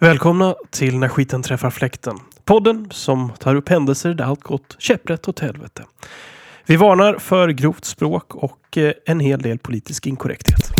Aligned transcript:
Välkomna 0.00 0.54
till 0.70 0.98
När 0.98 1.08
skiten 1.08 1.42
träffar 1.42 1.70
fläkten. 1.70 2.18
Podden 2.44 2.88
som 2.90 3.32
tar 3.38 3.54
upp 3.54 3.68
händelser 3.68 4.14
där 4.14 4.24
allt 4.24 4.42
gått 4.42 4.76
käpprätt 4.78 5.28
åt 5.28 5.40
helvete. 5.40 5.82
Vi 6.66 6.76
varnar 6.76 7.18
för 7.18 7.48
grovt 7.48 7.84
språk 7.84 8.34
och 8.34 8.78
eh, 8.78 8.92
en 9.06 9.20
hel 9.20 9.42
del 9.42 9.58
politisk 9.58 10.06
inkorrekthet. 10.06 10.72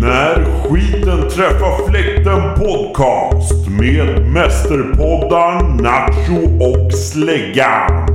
När 0.00 0.68
skiten 0.68 1.30
träffar 1.30 1.88
fläkten 1.90 2.54
podcast 2.54 3.59
med 3.80 4.32
mästerpoddar 4.32 5.82
Nacho 5.82 6.64
och 6.64 6.92
Släggan. 6.92 8.06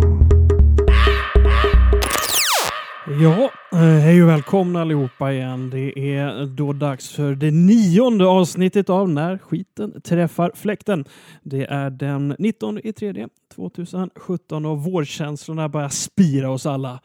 Ja, 3.22 3.52
eh, 3.72 3.80
hej 3.80 4.24
och 4.24 4.30
välkomna 4.30 4.82
allihopa 4.82 5.34
igen. 5.34 5.70
Det 5.70 6.00
är 6.16 6.46
då 6.46 6.74
dags 6.74 7.10
för 7.10 7.36
det 7.36 7.52
nionde 7.52 8.26
avsnittet 8.26 8.90
av 8.90 9.10
När 9.10 9.38
skiten 9.38 10.02
träffar 10.02 10.52
fläkten. 10.56 11.06
Det 11.44 11.66
är 11.66 11.90
den 11.90 12.36
19 12.40 12.80
i 12.84 12.94
3 12.94 13.28
2017 13.56 14.66
och 14.66 14.84
vårkänslorna 14.84 15.70
börjar 15.70 15.90
spira 15.90 16.50
oss 16.50 16.66
alla. 16.66 17.00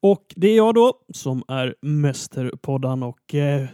Och 0.00 0.24
det 0.36 0.48
är 0.48 0.56
jag 0.56 0.74
då 0.74 0.94
som 1.14 1.42
är 1.48 1.74
mästerpoddan 1.80 3.02
och 3.02 3.34
eh, 3.34 3.66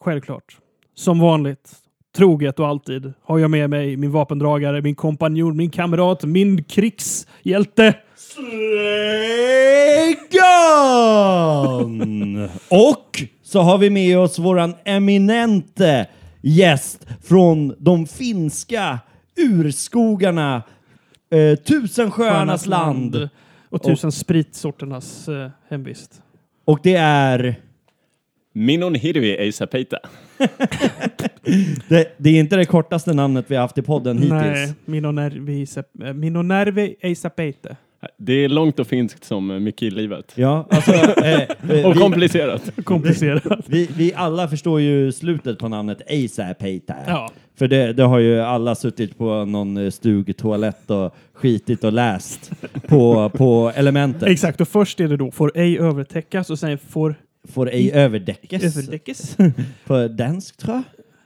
självklart, 0.00 0.58
som 0.94 1.20
vanligt, 1.20 1.80
troget 2.16 2.60
och 2.60 2.68
alltid 2.68 3.12
har 3.22 3.38
jag 3.38 3.50
med 3.50 3.70
mig 3.70 3.96
min 3.96 4.10
vapendragare, 4.10 4.82
min 4.82 4.94
kompanjon, 4.94 5.56
min 5.56 5.70
kamrat, 5.70 6.24
min 6.24 6.64
krigshjälte. 6.64 7.94
Släggan! 8.16 8.50
Och 12.68 13.22
så 13.42 13.60
har 13.60 13.78
vi 13.78 13.90
med 13.90 14.18
oss 14.18 14.38
våran 14.38 14.74
eminente 14.84 16.06
gäst 16.40 17.06
från 17.22 17.74
de 17.78 18.06
finska 18.06 18.98
urskogarna, 19.36 20.62
eh, 21.30 21.58
Tusensjöarnas 21.58 22.66
land. 22.66 23.28
Och 23.68 23.82
tusen 23.82 24.12
spritsorternas 24.12 25.28
eh, 25.28 25.50
hemvist. 25.68 26.22
Och 26.64 26.80
det 26.82 26.94
är... 26.94 27.54
Minun 28.52 28.94
Hirvi 28.94 29.36
Eisapeita. 29.36 29.98
Det, 31.88 32.14
det 32.16 32.30
är 32.30 32.40
inte 32.40 32.56
det 32.56 32.64
kortaste 32.64 33.12
namnet 33.12 33.44
vi 33.48 33.54
har 33.54 33.62
haft 33.62 33.78
i 33.78 33.82
podden 33.82 34.18
hittills. 34.18 34.32
Nej, 34.34 34.74
Minonervi 34.84 35.66
eh, 36.04 36.12
Minonervi 36.12 36.96
Eisapeite. 37.00 37.76
Det 38.16 38.32
är 38.32 38.48
långt 38.48 38.78
och 38.78 38.86
finskt 38.86 39.24
som 39.24 39.64
mycket 39.64 39.82
i 39.82 39.90
livet. 39.90 40.32
Ja, 40.34 40.66
alltså, 40.70 40.92
eh, 40.92 41.40
eh, 41.40 41.48
Och 41.86 41.96
vi, 41.96 42.00
komplicerat. 42.00 42.70
Komplicerat. 42.84 43.64
vi, 43.66 43.88
vi 43.96 44.14
alla 44.14 44.48
förstår 44.48 44.80
ju 44.80 45.12
slutet 45.12 45.58
på 45.58 45.68
namnet 45.68 46.02
Eisäpeitä. 46.06 46.96
Ja. 47.06 47.30
För 47.58 47.68
det, 47.68 47.92
det 47.92 48.02
har 48.02 48.18
ju 48.18 48.40
alla 48.40 48.74
suttit 48.74 49.18
på 49.18 49.44
någon 49.44 49.76
eh, 49.76 49.90
stugtoalett 49.90 50.90
och 50.90 51.14
skitit 51.34 51.84
och 51.84 51.92
läst 51.92 52.52
på, 52.88 53.30
på 53.30 53.72
elementet. 53.74 54.28
Exakt, 54.28 54.60
och 54.60 54.68
först 54.68 55.00
är 55.00 55.08
det 55.08 55.16
då 55.16 55.30
får 55.30 55.52
ej 55.54 55.78
övertäckas 55.78 56.50
och 56.50 56.58
sen 56.58 56.78
får 56.78 57.14
Får 57.48 57.70
ej 57.70 57.92
överdäckes. 57.92 58.76
överdäckes. 58.76 59.36
På 59.86 60.08
dansk 60.08 60.56
tror 60.56 60.74
jag. 60.74 60.82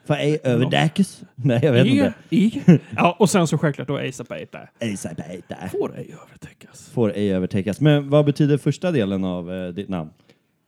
Får 0.06 0.14
ej 0.14 0.40
överdäckes. 0.44 1.22
Nej, 1.34 1.60
jag 1.62 1.72
vet 1.72 1.86
I, 1.86 1.90
inte. 1.90 2.14
i. 2.30 2.62
Ja, 2.96 3.16
och 3.18 3.30
sen 3.30 3.46
så 3.46 3.58
självklart 3.58 3.88
då 3.88 3.98
Eisapeite. 3.98 4.68
Eisäpeitä. 4.80 5.56
Får 5.72 5.98
ej 5.98 6.14
övertäckas. 6.26 6.90
Får 6.90 7.12
ej 7.16 7.32
övertäckas. 7.32 7.80
Men 7.80 8.10
vad 8.10 8.24
betyder 8.24 8.58
första 8.58 8.90
delen 8.92 9.24
av 9.24 9.52
eh, 9.52 9.68
ditt 9.68 9.88
namn? 9.88 10.10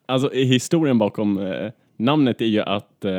Alltså 0.06 0.33
i 0.33 0.44
historien 0.44 0.98
bakom 0.98 1.38
eh, 1.38 1.70
namnet 1.97 2.41
är 2.41 2.47
ju 2.47 2.60
att 2.60 3.04
eh, 3.04 3.12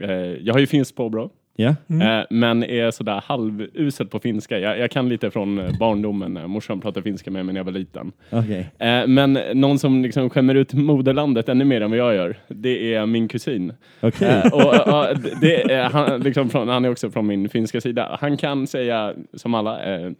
eh, 0.00 0.10
jag 0.40 0.54
har 0.54 0.60
ju 0.60 0.66
finskt 0.66 0.96
påbrå. 0.96 1.30
Ja? 1.56 1.74
Eh, 1.88 2.24
men 2.30 2.64
är 2.64 2.90
sådär 2.90 3.22
halvusel 3.26 4.06
på 4.06 4.18
finska. 4.18 4.58
Jag, 4.58 4.78
jag 4.78 4.90
kan 4.90 5.08
lite 5.08 5.30
från 5.30 5.58
eh, 5.58 5.78
barndomen. 5.78 6.34
när 6.34 6.46
Morsan 6.46 6.80
pratade 6.80 7.04
finska 7.04 7.30
med 7.30 7.46
mig 7.46 7.52
när 7.52 7.60
jag 7.60 7.64
var 7.64 7.72
liten. 7.72 8.12
Okej. 8.30 8.70
Eh, 8.78 9.06
men 9.06 9.38
någon 9.54 9.78
som 9.78 10.02
liksom 10.02 10.30
skämmer 10.30 10.54
ut 10.54 10.74
moderlandet 10.74 11.48
ännu 11.48 11.64
mer 11.64 11.80
än 11.80 11.90
vad 11.90 11.98
jag 11.98 12.14
gör, 12.14 12.36
det 12.48 12.94
är 12.94 13.06
min 13.06 13.28
kusin. 13.28 13.72
Okej. 14.00 14.28
Eh, 14.44 14.52
och, 14.52 14.88
och, 14.88 15.06
det, 15.40 15.90
han, 15.92 16.20
liksom 16.20 16.50
från, 16.50 16.68
han 16.68 16.84
är 16.84 16.90
också 16.90 17.10
från 17.10 17.26
min 17.26 17.48
finska 17.48 17.80
sida. 17.80 18.18
Han 18.20 18.36
kan 18.36 18.66
säga, 18.66 19.14
som 19.34 19.54
alla, 19.54 19.94
eh, 19.94 20.10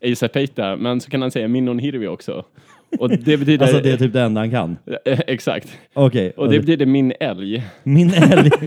Eisapeita, 0.00 0.76
men 0.76 1.00
så 1.00 1.10
kan 1.10 1.22
han 1.22 1.30
säga 1.30 1.48
Minnon 1.48 1.78
Hirvi 1.78 2.06
också. 2.06 2.44
Och 2.98 3.08
det 3.10 3.36
betyder... 3.36 3.62
Alltså 3.66 3.80
det 3.80 3.90
är 3.92 3.96
typ 3.96 4.12
det 4.12 4.20
enda 4.22 4.40
han 4.40 4.50
kan? 4.50 4.76
Eh, 5.04 5.18
Exakt. 5.26 5.68
Okej. 5.94 6.32
Och 6.36 6.50
det 6.50 6.60
betyder 6.60 6.86
min 6.86 7.12
älg. 7.20 7.62
Min 7.82 8.14
älg. 8.14 8.50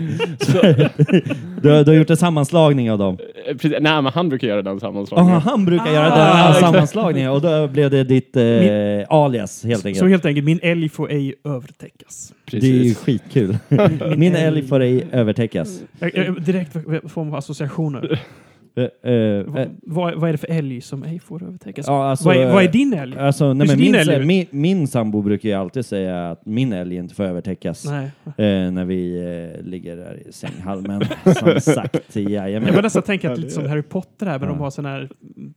du, 1.62 1.70
har- 1.70 1.84
du 1.84 1.90
har 1.90 1.94
gjort 1.94 2.10
en 2.10 2.16
sammanslagning 2.16 2.90
av 2.90 2.98
dem? 2.98 3.18
Eh, 3.46 3.52
Precis, 3.56 3.70
nej, 3.80 4.02
men 4.02 4.06
han 4.06 4.28
brukar 4.28 4.48
göra 4.48 4.62
den 4.62 4.80
sammanslagningen. 4.80 5.36
Aha, 5.36 5.50
han 5.50 5.64
brukar 5.64 5.92
göra 5.92 6.04
den 6.10 6.18
Ah, 6.18 6.52
sammanslagningen 6.54 7.30
och 7.30 7.40
då 7.40 7.68
blev 7.68 7.90
det 7.90 8.04
ditt 8.04 8.36
eh, 8.36 8.42
alias 9.08 9.64
helt 9.64 9.86
enkelt. 9.86 9.98
Så 10.00 10.06
helt 10.06 10.24
enkelt, 10.26 10.44
min 10.46 10.60
älg 10.62 10.88
får 10.88 11.10
ej 11.12 11.34
övertäckas. 11.44 12.32
Det 12.50 12.56
är 12.56 12.60
ju 12.60 12.78
Precis. 12.78 12.98
skitkul. 12.98 13.56
Min 14.16 14.34
älg 14.34 14.62
får 14.62 14.80
ej 14.80 15.06
övertäckas. 15.12 15.82
Jag, 15.98 16.14
jag, 16.16 16.42
direkt 16.42 16.72
form 17.12 17.28
av 17.28 17.34
associationer. 17.34 18.20
Eh, 18.76 18.84
eh, 19.02 19.12
eh, 19.12 19.44
vad, 19.46 19.68
vad, 19.82 20.14
vad 20.14 20.28
är 20.28 20.32
det 20.32 20.38
för 20.38 20.50
älg 20.50 20.80
som 20.80 21.02
ej 21.02 21.18
får 21.18 21.42
övertäckas? 21.42 21.86
Ja, 21.86 22.04
alltså, 22.10 22.24
vad, 22.28 22.36
är, 22.36 22.52
vad 22.52 22.62
är 22.62 22.66
eh, 22.66 22.72
din 22.72 22.94
älg? 22.94 23.18
Alltså, 23.18 23.52
nej, 23.52 23.66
men 23.68 23.78
din 23.78 23.92
min, 23.92 23.94
älg 23.94 24.26
min, 24.26 24.46
min 24.50 24.86
sambo 24.88 25.22
brukar 25.22 25.48
ju 25.48 25.54
alltid 25.54 25.86
säga 25.86 26.30
att 26.30 26.46
min 26.46 26.72
älg 26.72 26.96
inte 26.96 27.14
får 27.14 27.24
övertäckas 27.24 27.84
Nej. 27.84 28.10
eh, 28.24 28.70
när 28.72 28.84
vi 28.84 29.16
eh, 29.56 29.64
ligger 29.66 29.96
där 29.96 30.22
i 30.28 30.32
sänghalmen. 30.32 31.02
som 31.38 31.60
sagt, 31.60 32.16
Jag 32.16 32.30
jajamän. 32.30 32.82
nästan 32.82 33.02
tänka 33.02 33.32
att 33.32 33.38
lite 33.38 33.50
som 33.50 33.66
Harry 33.66 33.82
Potter 33.82 34.26
här, 34.26 34.38
men 34.38 34.48
de 34.48 34.56
Ja. 34.58 34.64
har 34.64 34.70
sådana 34.70 34.94
här 34.94 35.08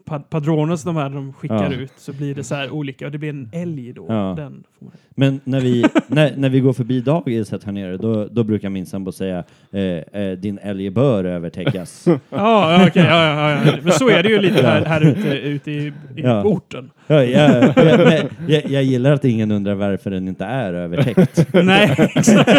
pa 0.06 0.20
padrones 0.20 0.84
de 0.84 0.96
här 0.96 1.10
de 1.10 1.34
skickar 1.34 1.72
Ja. 1.72 1.78
ut 1.80 1.94
så 1.98 2.14
blir 2.14 2.36
det 2.36 2.44
så 2.44 2.56
här 2.56 2.70
olika 2.70 3.06
och 3.06 3.12
det 3.12 3.18
blir 3.18 3.30
en 3.30 3.50
älg 3.54 3.94
då. 3.94 4.06
Ja. 4.10 4.34
Den 4.38 4.64
får 4.80 4.86
man. 4.86 4.94
Men 5.20 5.40
när 5.44 5.60
vi, 5.60 5.86
när, 6.08 6.34
när 6.38 6.50
vi 6.50 6.60
går 6.60 6.74
förbi 6.74 7.02
dagiset 7.02 7.64
här 7.64 7.72
nere, 7.72 7.98
då, 7.98 8.26
då 8.32 8.44
brukar 8.44 8.70
min 8.70 8.86
sambo 8.86 9.12
säga 9.12 9.44
eh, 9.72 9.82
eh, 10.22 10.38
din 10.38 10.60
älg 10.62 10.90
bör 10.90 11.24
övertäckas. 11.24 12.06
Ja, 12.30 12.86
okej, 12.88 13.04
ja, 13.04 13.07
ja, 13.08 13.52
ja. 13.66 13.74
Men 13.82 13.92
så 13.92 14.10
är 14.10 14.24
det 14.24 14.30
ju 14.30 14.42
lite 14.42 14.68
här, 14.68 14.86
här 14.86 15.02
ute, 15.02 15.28
ute 15.28 15.72
i, 15.72 15.94
i 16.16 16.24
orten. 16.24 16.90
Ja, 17.08 17.24
jag, 17.24 17.74
jag, 17.76 18.24
jag, 18.48 18.66
jag 18.70 18.84
gillar 18.84 19.12
att 19.12 19.26
ingen 19.26 19.52
undrar 19.52 19.74
varför 19.74 20.12
den 20.12 20.28
inte 20.28 20.46
är 20.46 20.74
övertäckt. 20.74 21.48
Nej, 21.54 21.96
exakt. 22.16 22.50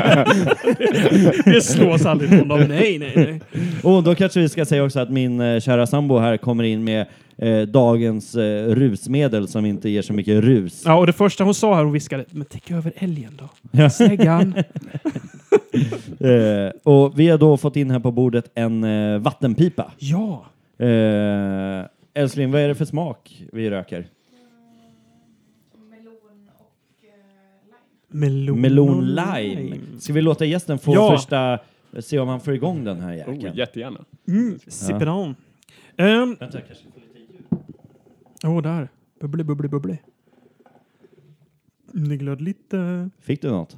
Det 1.44 1.60
slås 1.64 2.06
aldrig 2.06 2.32
någon 2.32 2.50
av. 2.50 2.68
Nej, 2.68 2.98
nej, 2.98 3.12
nej. 3.14 3.40
Och 3.82 4.02
då 4.02 4.14
kanske 4.14 4.40
vi 4.40 4.48
ska 4.48 4.64
säga 4.64 4.84
också 4.84 5.00
att 5.00 5.10
min 5.10 5.40
eh, 5.40 5.60
kära 5.60 5.86
sambo 5.86 6.18
här 6.18 6.36
kommer 6.36 6.64
in 6.64 6.84
med 6.84 7.06
eh, 7.38 7.62
dagens 7.62 8.34
eh, 8.34 8.66
rusmedel 8.74 9.48
som 9.48 9.66
inte 9.66 9.88
ger 9.88 10.02
så 10.02 10.12
mycket 10.12 10.44
rus. 10.44 10.82
Ja, 10.86 10.94
och 10.98 11.06
det 11.06 11.12
första 11.12 11.44
hon 11.44 11.54
sa 11.54 11.74
här, 11.74 11.84
hon 11.84 11.92
viskade, 11.92 12.24
men 12.30 12.44
täck 12.44 12.70
över 12.70 12.92
älgen 12.96 13.38
då. 13.38 13.48
Ja. 13.70 13.90
Släggan. 13.90 14.54
Eh, 16.20 16.70
och 16.82 17.18
vi 17.18 17.28
har 17.28 17.38
då 17.38 17.56
fått 17.56 17.76
in 17.76 17.90
här 17.90 17.98
på 18.00 18.10
bordet 18.10 18.50
en 18.54 18.84
eh, 18.84 19.18
vattenpipa. 19.18 19.92
Ja. 19.98 20.44
Eh, 20.78 21.84
älskling, 22.14 22.50
vad 22.52 22.60
är 22.60 22.68
det 22.68 22.74
för 22.74 22.84
smak 22.84 23.42
vi 23.52 23.70
röker? 23.70 24.06
Melon, 28.08 28.60
Melon 28.60 28.96
och 28.96 29.02
lime. 29.02 29.76
Ska 29.98 30.12
vi 30.12 30.22
låta 30.22 30.44
gästen 30.44 30.78
få 30.78 30.94
Ja. 30.94 31.10
första, 31.10 31.58
se 32.00 32.18
om 32.18 32.28
han 32.28 32.40
får 32.40 32.54
igång 32.54 32.84
den 32.84 33.00
här 33.00 33.12
jäkeln? 33.14 33.46
Oh, 33.46 33.56
jättegärna. 33.58 34.04
Mm, 34.28 34.58
sip 34.66 34.96
it 35.02 35.08
on. 35.08 35.34
Um, 35.96 36.36
Vänta, 36.40 36.60
kanske 36.60 36.84
får 36.94 36.97
Åh, 38.44 38.62
där. 38.62 38.88
Bubbly, 39.20 39.44
bubbly, 39.44 39.68
bubbly. 39.68 39.96
Det 41.92 42.16
glöd 42.16 42.40
lite. 42.40 43.10
Fick 43.20 43.42
du 43.42 43.50
något? 43.50 43.76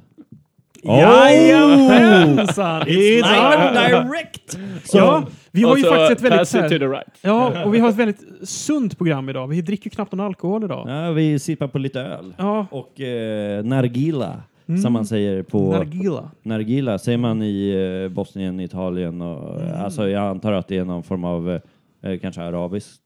Jajamensan! 0.83 2.81
It's 2.81 3.23
on! 3.23 3.73
direct! 3.73 4.51
Så, 4.83 4.97
Ja, 4.97 5.27
vi 5.51 5.63
har 5.63 5.77
ju 5.77 5.83
så 5.83 5.89
faktiskt 5.89 6.11
ett 6.25 6.31
väldigt... 6.31 6.53
här, 6.53 6.89
right. 6.89 7.17
ja, 7.21 7.63
och 7.65 7.73
vi 7.73 7.79
har 7.79 7.89
ett 7.89 7.95
väldigt 7.95 8.49
sunt 8.49 8.97
program 8.97 9.29
idag. 9.29 9.47
Vi 9.47 9.61
dricker 9.61 9.89
knappt 9.89 10.11
någon 10.11 10.25
alkohol 10.25 10.63
idag. 10.63 10.89
ja, 10.89 11.11
vi 11.11 11.39
sippar 11.39 11.67
på 11.67 11.77
lite 11.79 11.99
öl. 12.01 12.33
Ja, 12.37 12.65
Och 12.71 13.01
eh, 13.01 13.63
nargila, 13.63 14.41
Mm. 14.67 14.81
som 14.81 14.93
man 14.93 15.05
säger 15.05 15.43
på... 15.43 15.71
nargila. 15.71 16.31
Nargila 16.43 16.97
säger 16.97 17.17
man 17.17 17.41
i 17.41 17.69
eh, 18.03 18.13
Bosnien, 18.15 18.59
Italien 18.59 19.21
och 19.21 19.61
Mm. 19.61 19.81
alltså 19.83 20.09
jag 20.09 20.23
antar 20.23 20.51
att 20.53 20.67
det 20.67 20.77
är 20.77 20.85
någon 20.85 21.03
form 21.03 21.23
av 21.23 21.59
eh, 22.03 22.19
kanske 22.21 22.41
arabiskt 22.41 23.01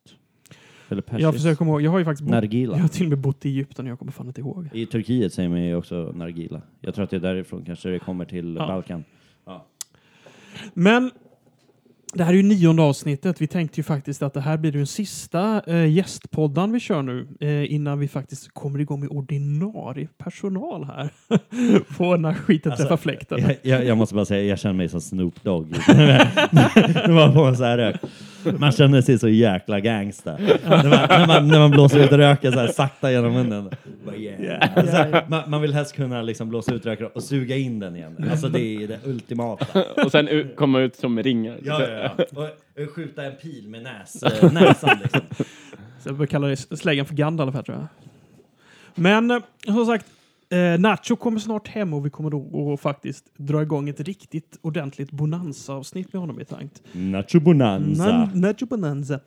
eller 0.89 1.01
persiskt. 1.01 1.21
Jag 1.23 1.33
försöker 1.33 1.55
komma 1.55 1.71
ihåg. 1.71 1.81
Jag 1.81 1.91
har 1.91 1.99
ju 1.99 2.05
faktiskt 2.05 2.23
bott, 2.23 2.31
Nargila. 2.31 2.75
jag 2.75 2.81
har 2.81 2.87
till 2.87 3.03
och 3.05 3.09
med 3.09 3.19
bott 3.19 3.45
i 3.45 3.49
Egypten 3.49 3.85
och 3.85 3.91
jag 3.91 3.99
kommer 3.99 4.11
fan 4.11 4.27
inte 4.27 4.41
ihåg. 4.41 4.69
I 4.73 4.85
Turkiet 4.85 5.33
säger 5.33 5.49
man 5.49 5.61
ju 5.63 5.75
också 5.75 6.11
nargila. 6.15 6.61
Jag 6.81 6.95
tror 6.95 7.03
att 7.03 7.09
det 7.09 7.15
är 7.15 7.19
därifrån 7.19 7.63
kanske 7.65 7.89
det 7.89 7.99
kommer 7.99 8.25
till 8.25 8.55
Ja. 8.59 8.67
Balkan. 8.67 9.03
Men 10.73 11.11
Det 12.13 12.23
här 12.23 12.33
är 12.33 12.37
ju 12.37 12.43
nionde 12.43 12.81
avsnittet. 12.81 13.41
Vi 13.41 13.47
tänkte 13.47 13.79
ju 13.79 13.83
faktiskt 13.83 14.21
att 14.21 14.33
det 14.33 14.41
här 14.41 14.57
blir 14.57 14.71
den 14.71 14.87
sista 14.87 15.61
eh, 15.67 15.91
gästpoddan 15.93 16.71
vi 16.71 16.79
kör 16.79 17.01
nu 17.01 17.27
eh, 17.39 17.73
innan 17.73 17.99
vi 17.99 18.07
faktiskt 18.07 18.53
kommer 18.53 18.79
igång 18.79 18.99
med 18.99 19.09
ordinarie 19.09 20.07
personal 20.17 20.83
här 20.83 21.09
på 21.97 22.17
När 22.17 22.33
skiten 22.33 22.71
Alltså, 22.71 22.83
träffar 22.87 22.97
fläkten. 22.97 23.39
Jag, 23.41 23.55
jag, 23.61 23.85
jag 23.85 23.97
måste 23.97 24.15
bara 24.15 24.25
säga, 24.25 24.43
jag 24.43 24.59
känner 24.59 24.75
mig 24.75 24.89
som 24.89 25.01
Snoop 25.01 25.43
Dogg. 25.43 25.69
det 27.05 27.11
var 27.11 27.33
på 27.33 27.43
en 27.43 27.57
så 27.57 27.63
här 27.63 27.77
rök. 27.77 27.95
Man 28.57 28.71
känner 28.71 29.01
sig 29.01 29.19
så 29.19 29.27
jäkla 29.27 29.79
gangsta. 29.79 30.37
När 30.37 30.89
man, 30.89 30.99
när 31.09 31.27
man, 31.27 31.47
när 31.47 31.59
man 31.59 31.71
blåser 31.71 32.03
ut 32.03 32.11
röken 32.11 32.53
så 32.53 32.59
här 32.59 32.67
sakta 32.67 33.11
genom 33.11 33.33
munnen. 33.33 33.69
Bara, 34.05 34.15
yeah. 34.15 34.77
Alltså, 34.77 35.21
man, 35.27 35.49
man 35.49 35.61
vill 35.61 35.73
helst 35.73 35.95
kunna 35.95 36.21
liksom 36.21 36.49
blåsa 36.49 36.73
ut 36.73 36.85
röken 36.85 37.07
och 37.13 37.23
suga 37.23 37.55
in 37.55 37.79
den 37.79 37.95
igen. 37.95 38.29
Alltså 38.31 38.49
det 38.49 38.83
är 38.83 38.87
det 38.87 38.99
ultimata. 39.05 39.83
Och 40.05 40.11
sen 40.11 40.49
komma 40.55 40.79
ut 40.79 40.95
som 40.95 41.23
ringar. 41.23 41.57
Ja, 41.63 41.81
ja, 41.87 42.11
ja. 42.17 42.25
Och, 42.41 42.83
och 42.83 42.89
skjuta 42.95 43.23
en 43.23 43.35
pil 43.35 43.67
med 43.69 43.83
näs, 43.83 44.23
eh, 44.23 44.53
näsan 44.53 44.97
liksom. 45.03 45.21
Så 45.99 46.09
jag 46.09 46.15
brukar 46.15 46.31
kalla 46.31 46.47
det 46.47 46.55
släggan 46.55 47.05
för 47.05 47.15
Gandalf 47.15 47.55
här 47.55 47.61
tror 47.61 47.77
jag. 47.77 47.87
Men 48.95 49.31
eh, 49.31 49.39
som 49.65 49.85
sagt, 49.85 50.05
eh, 50.55 50.79
Nacho 50.79 51.15
kommer 51.15 51.39
snart 51.39 51.67
hem 51.67 51.93
och 51.93 52.05
vi 52.05 52.09
kommer 52.09 52.29
då 52.29 52.73
att 52.73 52.79
faktiskt 52.81 53.25
dra 53.37 53.61
igång 53.61 53.89
ett 53.89 53.99
riktigt 53.99 54.57
ordentligt 54.61 55.11
bonanza-avsnitt 55.11 56.13
med 56.13 56.19
honom 56.19 56.41
i 56.41 56.45
tankt. 56.45 56.81
Nacho 56.91 57.39
Bonanza. 57.39 58.03
Na- 58.03 58.35
Nacho 58.35 58.65
Bonanza. 58.65 59.19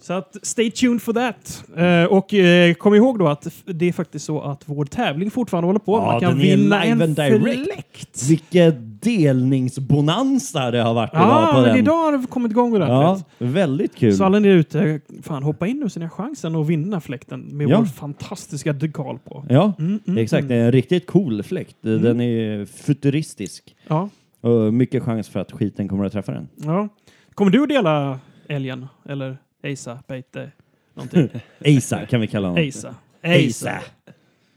Så 0.00 0.12
att 0.12 0.36
stay 0.42 0.70
tuned 0.70 1.02
for 1.02 1.12
that. 1.12 1.64
Eh, 1.76 2.04
och 2.04 2.34
eh, 2.34 2.74
kom 2.74 2.94
ihåg 2.94 3.18
då 3.18 3.28
att 3.28 3.48
det 3.64 3.86
är 3.88 3.92
faktiskt 3.92 4.24
så 4.24 4.40
att 4.40 4.62
vår 4.66 4.84
tävling 4.84 5.30
fortfarande 5.30 5.66
håller 5.68 5.80
på. 5.80 5.92
Ja, 5.96 6.04
Man 6.06 6.20
kan 6.20 6.30
den 6.30 6.40
är 6.40 6.56
vinna 6.56 6.84
live 6.84 7.04
en 7.04 7.14
direct. 7.14 7.64
fläkt. 7.74 8.22
Vilket 8.28 8.74
delningsbonanza 9.02 10.70
det 10.70 10.78
har 10.82 10.94
varit 10.94 11.12
idag 11.14 11.22
Ja, 11.42 11.48
på 11.52 11.60
men 11.60 11.68
den. 11.68 11.76
idag 11.78 11.92
har 12.12 12.18
vi 12.18 12.26
kommit 12.26 12.52
igång 12.52 12.76
Ja, 12.76 12.98
ordentligt. 13.10 13.26
väldigt 13.38 13.94
kul. 13.96 14.14
Så 14.16 14.24
alla 14.24 14.38
ni 14.38 14.48
ute, 14.48 15.00
fan 15.22 15.42
hoppa 15.42 15.66
in 15.66 15.76
nu 15.80 15.88
så 15.90 15.98
ni 16.00 16.04
har 16.06 16.10
chansen 16.10 16.56
att 16.56 16.66
vinna 16.66 17.00
fläkten 17.00 17.40
med 17.40 17.68
Ja. 17.68 17.78
vår 17.78 17.84
fantastiska 17.86 18.72
dekal 18.72 19.18
på. 19.18 19.44
Ja, 19.48 19.72
Mm, 19.78 20.00
mm, 20.06 20.18
exakt. 20.18 20.48
Det 20.48 20.54
mm. 20.54 20.62
är 20.62 20.66
en 20.66 20.72
riktigt 20.72 21.06
cool 21.06 21.42
fläkt. 21.42 21.76
Den 21.80 22.20
är 22.20 22.64
futuristisk. 22.64 23.76
Ja, 23.88 24.08
Och 24.40 24.74
mycket 24.74 25.02
chans 25.02 25.28
för 25.28 25.40
att 25.40 25.52
skiten 25.52 25.88
kommer 25.88 26.04
att 26.04 26.12
träffa 26.12 26.32
den. 26.32 26.48
ja. 26.56 26.88
Kommer 27.34 27.50
du 27.50 27.62
att 27.62 27.68
dela 27.68 28.18
älgen? 28.48 28.86
Eller 29.08 29.36
Asa, 29.72 29.98
Beite, 30.08 30.50
någonting? 30.94 31.28
Asa 31.78 32.06
kan 32.06 32.20
vi 32.20 32.26
kalla 32.26 32.48
honom. 32.48 32.68
Asa. 32.68 32.94
Asa. 33.24 33.70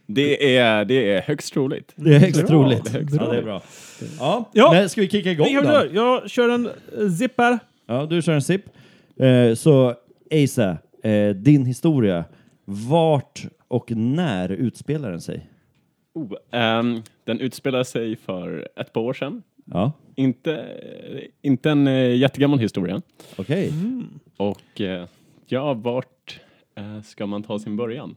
Det 0.06 0.58
är, 0.58 0.86
det 0.86 1.12
är 1.12 1.22
högst 1.22 1.54
troligt. 1.54 1.94
Det 1.96 2.16
är 2.16 2.20
högst 2.20 2.40
Bra, 2.40 2.48
troligt. 2.48 2.84
det 2.86 2.90
är 2.90 2.94
högst 3.02 3.16
Ja, 3.16 3.22
det 3.22 3.26
är 3.26 3.30
troligt. 3.30 3.46
bra. 3.46 3.62
Ja, 4.20 4.50
Ja. 4.54 4.72
Men 4.74 4.90
ska 4.90 5.02
vi 5.02 5.10
kicka 5.10 5.32
igång 5.32 5.48
Jag, 5.52 5.64
då? 5.64 5.70
gör, 5.70 5.90
jag 5.94 6.30
kör 6.30 6.50
en 6.50 6.66
eh, 7.00 7.10
zipper. 7.20 7.60
Ja, 7.88 8.06
du 8.06 8.22
kör 8.22 8.34
en 8.34 8.42
sipp. 8.42 8.66
Eh, 9.20 9.54
så 9.56 9.96
Asa, 10.44 10.78
eh, 11.04 11.30
din 11.30 11.66
historia. 11.66 12.26
Vart 12.66 13.44
och 13.68 13.92
när 13.92 14.50
utspelar 14.52 15.12
den 15.12 15.22
sig? 15.22 15.50
Oh, 16.14 16.34
ehm, 16.52 17.02
den 17.24 17.40
utspelar 17.40 17.84
sig 17.84 18.16
för 18.16 18.68
ett 18.76 18.94
par 18.94 19.02
år 19.02 19.14
sedan. 19.14 19.44
Ja, 19.66 19.92
Inte, 20.16 20.66
inte 21.42 21.70
en 21.72 21.88
uh, 21.88 22.16
jättegammal 22.16 22.60
historia. 22.60 23.02
okej. 23.36 23.74
Och 24.38 24.82
uh, 24.82 25.04
ja, 25.48 25.74
vart 25.74 26.40
eh, 26.76 27.02
ska 27.02 27.26
man 27.26 27.44
ta 27.44 27.60
sin 27.60 27.78
början? 27.78 28.16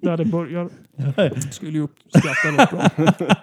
Där 0.00 0.16
det 0.16 0.24
börjar. 0.24 0.68
Skulle 1.52 1.72
ju 1.78 1.82
uppskatta 1.84 2.50
något 2.50 2.70
bra. 2.70 3.06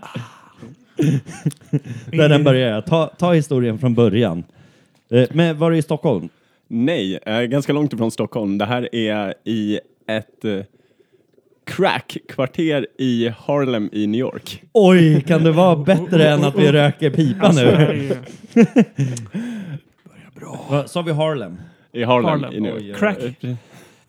Där 2.12 2.30
den 2.30 2.44
börjar. 2.44 2.81
Ta, 2.81 3.07
ta 3.07 3.33
historien 3.33 3.80
från 3.80 3.95
början. 3.95 4.44
Eh, 5.12 5.27
men 5.31 5.57
var 5.57 5.71
det 5.71 5.77
i 5.77 5.81
Stockholm? 5.81 6.30
Nej, 6.68 7.19
eh, 7.25 7.41
ganska 7.41 7.74
långt 7.74 7.94
ifrån 7.94 8.12
Stockholm. 8.12 8.57
Det 8.57 8.65
här 8.65 8.95
är 8.95 9.33
i 9.44 9.80
ett 10.07 10.45
uh, 10.45 10.62
crack-kvarter 11.65 12.88
i 12.97 13.27
Harlem 13.38 13.89
i 13.94 14.07
New 14.07 14.19
York. 14.19 14.63
Oj, 14.74 15.21
kan 15.21 15.44
det 15.44 15.51
vara 15.51 15.75
bättre 15.75 16.30
än 16.30 16.44
att 16.44 16.56
vi 16.59 16.68
röker 16.71 17.09
pipa 17.09 17.45
Alltså, 17.47 17.65
det 17.65 17.75
här 17.75 17.94
nu? 17.94 18.12
är- 20.77 20.88
Sa 20.88 21.01
vi 21.01 21.12
Harlem? 21.12 21.62
I 21.92 22.03
Harlem, 22.03 22.30
Harlem. 22.30 22.53
i 22.53 22.59
New 22.59 22.80
York. 22.81 22.97
Crack. 23.00 23.18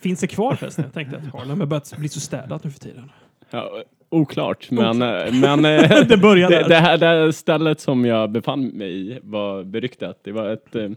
Finns 0.00 0.20
det 0.20 0.26
kvar 0.26 0.54
förresten? 0.54 0.84
Jag 0.84 0.94
tänkte 0.94 1.16
att 1.16 1.40
Harlem 1.40 1.60
har 1.60 1.66
börjat 1.66 1.96
bli 1.96 2.08
så 2.08 2.20
städat 2.20 2.64
nu 2.64 2.70
för 2.70 2.80
tiden. 2.80 3.10
Ja, 3.50 3.82
oklart, 4.08 4.70
men, 4.70 5.02
eh, 5.02 5.34
men 5.34 5.64
eh, 5.64 6.04
Det 6.08 6.16
började 6.16 6.56
det, 6.56 6.68
det, 6.68 6.76
här, 6.76 6.98
det 6.98 7.06
här 7.06 7.30
stället 7.30 7.80
som 7.80 8.04
jag 8.04 8.30
befann 8.30 8.66
mig 8.66 8.90
i 8.90 9.18
var 9.22 9.64
beryktat. 9.64 10.18
Det 10.22 10.32
var 10.32 10.48
ett, 10.48 10.74
eh, 10.74 10.90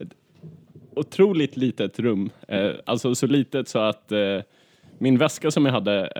ett 0.00 0.08
otroligt 0.96 1.56
litet 1.56 1.98
rum. 1.98 2.30
Alltså 2.86 3.14
så 3.14 3.26
litet 3.26 3.68
så 3.68 3.78
att 3.78 4.12
min 4.98 5.18
väska 5.18 5.50
som 5.50 5.66
jag 5.66 5.72
hade 5.72 6.12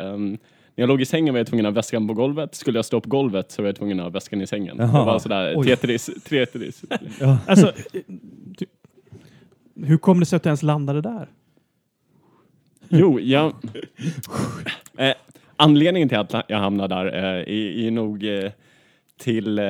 när 0.77 0.83
jag 0.83 0.89
låg 0.89 1.03
i 1.03 1.05
sängen 1.05 1.35
var 1.35 1.39
jag 1.39 1.47
tvungen 1.47 1.67
att 1.67 1.73
ha 1.73 1.75
väskan 1.75 2.09
på 2.09 2.15
golvet. 2.15 2.55
Skulle 2.55 2.79
jag 2.79 2.85
stå 2.85 3.01
på 3.01 3.09
golvet 3.09 3.51
så 3.51 3.63
var 3.63 3.69
jag 3.69 3.77
tvungen 3.77 4.01
att 4.01 4.05
ha 4.05 4.11
väskan 4.11 4.41
i 4.41 4.47
sängen. 4.47 4.77
Jaha. 4.79 4.99
Det 4.99 5.07
var 5.07 5.19
sådär 5.19 5.55
Oj. 5.57 5.67
Tetris. 5.67 6.11
tetris. 6.29 6.83
Alltså, 7.47 7.67
eh, 7.67 8.03
du, 8.59 8.67
hur 9.87 9.97
kom 9.97 10.21
det 10.21 10.27
sig 10.27 10.37
att 10.37 10.43
du 10.43 10.49
ens 10.49 10.63
landade 10.63 11.01
där? 11.01 11.29
Jo, 12.97 13.21
jag... 13.21 13.53
Eh, 14.99 15.15
anledningen 15.57 16.09
till 16.09 16.19
att 16.19 16.35
jag 16.49 16.59
hamnade 16.59 16.95
där 16.95 17.07
eh, 17.07 17.25
är, 17.25 17.87
är 17.87 17.91
nog 17.91 18.25
eh, 18.25 18.51
till 19.19 19.59
eh, 19.59 19.65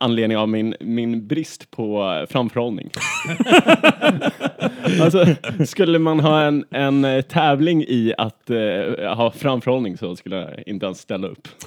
anledning 0.00 0.38
av 0.38 0.48
min, 0.48 0.74
min 0.80 1.26
brist 1.26 1.70
på 1.70 2.02
eh, 2.02 2.26
framförhållning. 2.26 2.90
alltså, 5.00 5.26
skulle 5.66 5.98
man 5.98 6.20
ha 6.20 6.42
en, 6.42 6.64
en 6.70 7.04
eh, 7.04 7.22
tävling 7.22 7.82
i 7.82 8.14
att 8.18 8.50
eh, 8.50 9.14
ha 9.14 9.30
framförhållning 9.30 9.96
så 9.96 10.16
skulle 10.16 10.36
jag 10.36 10.62
inte 10.66 10.86
ens 10.86 11.00
ställa 11.00 11.28
upp. 11.28 11.48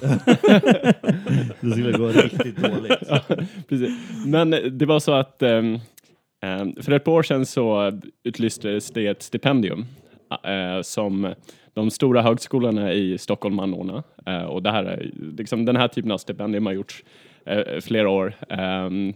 Det 1.60 1.70
skulle 1.70 1.98
gå 1.98 2.08
riktigt 2.08 2.56
dåligt. 2.56 3.08
Precis. 3.68 3.90
Men 4.26 4.50
det 4.78 4.86
var 4.86 5.00
så 5.00 5.12
att 5.12 5.42
ehm, 5.42 5.78
ehm, 6.42 6.74
för 6.82 6.92
ett 6.92 7.04
par 7.04 7.12
år 7.12 7.22
sedan 7.22 7.46
så 7.46 7.92
utlystes 8.24 8.90
det 8.90 9.06
ett 9.06 9.22
stipendium 9.22 9.86
eh, 10.44 10.82
som 10.82 11.34
de 11.74 11.90
stora 11.90 12.22
högskolorna 12.22 12.92
i 12.92 13.18
Stockholm 13.18 13.58
anordnar. 13.58 14.02
Eh, 14.26 14.44
och 14.44 14.62
det 14.62 14.70
här 14.70 14.84
är, 14.84 15.10
liksom, 15.38 15.64
den 15.64 15.76
här 15.76 15.88
typen 15.88 16.10
av 16.10 16.18
stipendium 16.18 16.66
har 16.66 16.72
gjorts 16.72 17.04
eh, 17.44 17.80
flera 17.80 18.08
år. 18.08 18.34
Ehm, 18.48 19.14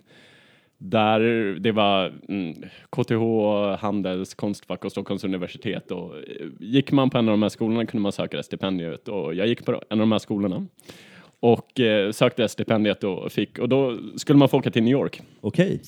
där 0.79 1.21
det 1.61 1.73
var 1.73 2.13
mm, 2.29 2.55
KTH, 2.91 3.83
Handels, 3.83 4.35
Konstfack 4.35 4.85
och 4.85 4.91
Stockholms 4.91 5.25
universitet. 5.25 5.91
Och 5.91 6.17
eh, 6.17 6.23
gick 6.61 6.93
man 6.93 7.11
på 7.11 7.19
en 7.19 7.29
av 7.29 7.33
de 7.33 7.43
här 7.43 7.49
skolorna 7.49 7.87
kunde 7.87 8.03
man 8.03 8.13
söka 8.13 8.37
det 8.37 8.43
stipendiet 8.43 9.09
och 9.09 9.35
jag 9.35 9.47
gick 9.47 9.65
på 9.65 9.73
en 9.73 9.79
av 9.91 9.99
de 9.99 10.13
här 10.13 10.19
skolorna 10.19 10.67
och 11.45 11.81
eh, 11.81 12.13
sökte 12.13 12.49
stipendiet 12.49 13.05
och 13.05 13.33
fick 13.33 13.59
och 13.59 13.69
då 13.69 13.99
skulle 14.17 14.39
man 14.39 14.49
få 14.49 14.59
åka 14.59 14.71
till 14.71 14.83
New 14.83 14.93
York. 14.93 15.23
Okej, 15.41 15.81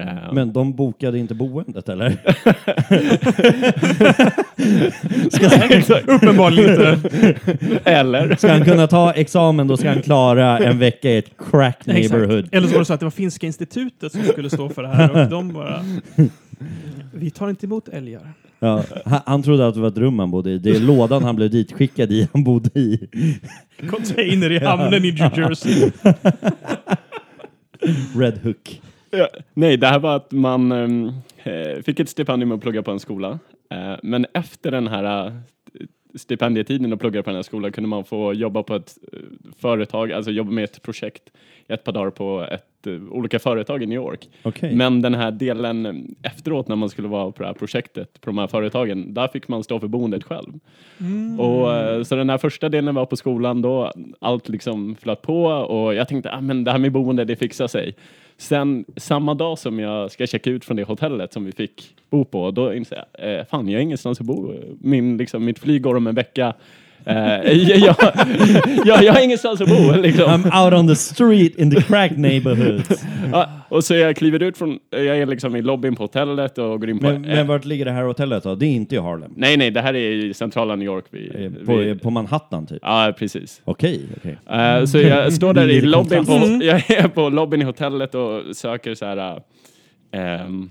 Eh, 0.00 0.32
men 0.32 0.52
de 0.52 0.76
bokade 0.76 1.18
inte 1.18 1.34
boendet 1.34 1.88
eller? 1.88 2.10
Uppenbarligen 6.06 6.70
inte. 6.70 6.98
Eller? 7.84 8.36
Ska 8.36 8.52
han 8.52 8.64
kunna 8.64 8.86
ta 8.86 9.12
examen 9.12 9.68
då 9.68 9.76
ska 9.76 9.88
han 9.88 10.02
klara 10.02 10.58
en 10.58 10.78
vecka 10.78 11.10
i 11.10 11.18
ett 11.18 11.30
crack 11.50 11.86
neighborhood. 11.86 12.38
Exakt. 12.38 12.54
Eller 12.54 12.66
så 12.68 12.72
var 12.72 12.78
det 12.78 12.84
så 12.84 12.92
att 12.92 13.00
det 13.00 13.06
var 13.06 13.10
Finska 13.10 13.46
institutet 13.46 14.12
som 14.12 14.22
skulle 14.22 14.50
stå 14.50 14.68
för 14.68 14.82
det 14.82 14.88
här 14.88 15.22
och 15.24 15.30
de 15.30 15.52
bara... 15.52 15.84
Vi 17.14 17.30
tar 17.30 17.50
inte 17.50 17.66
emot 17.66 17.88
älgar. 17.88 18.32
Ja, 18.62 18.84
han, 19.04 19.20
han 19.26 19.42
trodde 19.42 19.66
att 19.66 19.74
det 19.74 19.80
var 19.80 19.88
ett 19.88 19.98
rum 19.98 20.18
han 20.18 20.30
bodde 20.30 20.50
i. 20.50 20.58
Det 20.58 20.70
är 20.70 20.80
lådan 20.80 21.22
han 21.22 21.36
blev 21.36 21.50
ditskickad 21.50 22.12
i 22.12 22.28
han 22.32 22.44
bodde 22.44 22.80
i. 22.80 23.08
Container 23.90 24.52
i 24.52 24.58
hamnen 24.58 25.04
i 25.04 25.12
New 25.12 25.38
Jersey. 25.38 25.90
Red 28.16 28.38
Hook. 28.42 28.80
Ja, 29.10 29.28
nej, 29.54 29.76
det 29.76 29.86
här 29.86 29.98
var 29.98 30.16
att 30.16 30.32
man 30.32 30.72
ehm, 30.72 31.12
eh, 31.42 31.82
fick 31.82 32.00
ett 32.00 32.08
stipendium 32.08 32.52
att 32.52 32.60
plugga 32.60 32.82
på 32.82 32.90
en 32.90 33.00
skola. 33.00 33.38
Eh, 33.70 33.96
men 34.02 34.26
efter 34.34 34.70
den 34.70 34.88
här 34.88 35.32
stipendietiden 36.14 36.92
och 36.92 37.00
plugga 37.00 37.22
på 37.22 37.30
den 37.30 37.36
här 37.36 37.42
skolan 37.42 37.72
kunde 37.72 37.88
man 37.88 38.04
få 38.04 38.34
jobba 38.34 38.62
på 38.62 38.74
ett 38.74 38.98
eh, 39.12 39.18
företag, 39.58 40.12
alltså 40.12 40.30
jobba 40.30 40.50
med 40.50 40.64
ett 40.64 40.82
projekt 40.82 41.22
i 41.68 41.72
ett 41.72 41.84
par 41.84 41.92
dagar 41.92 42.10
på 42.10 42.46
ett, 42.50 42.86
eh, 42.86 42.92
olika 43.10 43.38
företag 43.38 43.82
i 43.82 43.86
New 43.86 43.96
York. 43.96 44.28
Okej. 44.42 44.74
Men 44.74 45.02
den 45.02 45.14
här 45.14 45.30
delen 45.30 45.86
eh, 45.86 45.94
efteråt 46.32 46.68
när 46.68 46.76
man 46.76 46.88
skulle 46.88 47.08
vara 47.08 47.32
på 47.32 47.42
det 47.42 47.46
här 47.46 47.54
projektet 47.54 48.20
på 48.20 48.30
de 48.30 48.38
här 48.38 48.46
företagen, 48.46 49.14
där 49.14 49.28
fick 49.28 49.48
man 49.48 49.64
stå 49.64 49.80
för 49.80 49.88
boendet 49.88 50.24
själv. 50.24 50.52
Och, 51.38 51.76
eh, 51.76 52.02
så 52.02 52.16
den 52.16 52.30
här 52.30 52.38
första 52.38 52.68
delen 52.68 52.94
var 52.94 53.06
på 53.06 53.16
skolan 53.16 53.62
då, 53.62 53.92
allt 54.18 54.48
liksom 54.48 54.96
flöt 55.00 55.22
på 55.22 55.44
och 55.44 55.94
jag 55.94 56.08
tänkte 56.08 56.32
ah, 56.32 56.40
men 56.40 56.64
det 56.64 56.70
här 56.70 56.78
med 56.78 56.92
boende, 56.92 57.24
det 57.24 57.36
fixar 57.36 57.66
sig. 57.66 57.94
Sen 58.40 58.84
samma 58.96 59.34
dag 59.34 59.58
som 59.58 59.78
jag 59.78 60.10
ska 60.10 60.26
checka 60.26 60.50
ut 60.50 60.64
från 60.64 60.76
det 60.76 60.84
hotellet 60.84 61.32
som 61.32 61.44
vi 61.44 61.52
fick 61.52 61.96
bo 62.10 62.24
på, 62.24 62.50
då 62.50 62.74
inser 62.74 63.04
jag, 63.12 63.38
eh, 63.38 63.44
fan 63.44 63.68
jag 63.68 63.78
har 63.78 63.82
ingenstans 63.82 64.20
att 64.20 64.26
bo. 64.26 64.54
Min, 64.80 65.16
liksom, 65.16 65.44
mitt 65.44 65.58
flyg 65.58 65.82
går 65.82 65.94
om 65.94 66.06
en 66.06 66.14
vecka. 66.14 66.54
Eh, 67.04 67.52
jag, 67.52 67.96
jag, 68.86 69.02
jag 69.04 69.12
har 69.12 69.24
ingenstans 69.24 69.60
att 69.60 69.68
bo. 69.68 69.92
Liksom. 70.00 70.24
I'm 70.30 70.64
out 70.64 70.74
on 70.80 70.88
the 70.88 70.96
street 70.96 71.58
in 71.58 71.70
the 71.74 71.82
crack 71.82 72.10
neighborhood. 72.16 72.82
Ja, 73.32 73.48
och 73.68 73.84
så 73.84 73.94
jag 73.94 74.16
kliver 74.16 74.42
ut 74.42 74.58
från, 74.58 74.78
jag 74.90 75.06
är 75.18 75.26
liksom 75.26 75.56
i 75.56 75.62
lobbyn 75.62 75.96
på 75.96 76.02
hotellet 76.04 76.58
och 76.58 76.80
går 76.80 76.90
in 76.90 76.98
på... 76.98 77.06
Men, 77.06 77.22
men 77.22 77.46
vart 77.46 77.64
ligger 77.64 77.84
det 77.84 77.90
här 77.90 78.02
hotellet 78.02 78.42
då? 78.42 78.54
Det 78.54 78.66
är 78.66 78.70
inte 78.70 78.94
i 78.94 78.98
Harlem? 78.98 79.32
Nej, 79.36 79.56
nej, 79.56 79.70
det 79.70 79.80
här 79.80 79.94
är 79.94 80.10
i 80.10 80.34
centrala 80.34 80.76
New 80.76 80.86
York. 80.86 81.04
Vi, 81.10 81.30
Eh, 81.44 81.66
På, 81.66 81.76
vi, 81.76 81.94
på 81.94 82.10
Manhattan 82.10 82.66
typ? 82.66 82.78
ja, 82.82 83.12
precis. 83.18 83.60
Okej, 83.64 84.00
okej. 84.16 84.38
Eh, 84.50 84.84
så 84.84 84.98
jag 84.98 85.32
står 85.32 85.54
där 85.54 85.68
i 85.68 85.80
lobbyn 85.80 86.26
på, 86.26 86.32
jag 86.62 86.90
är 86.90 87.08
på 87.08 87.28
lobbyn 87.28 87.62
i 87.62 87.64
hotellet 87.64 88.14
och 88.14 88.56
söker 88.56 88.94
så 88.94 89.04
här... 89.06 89.40
ehm, 90.12 90.70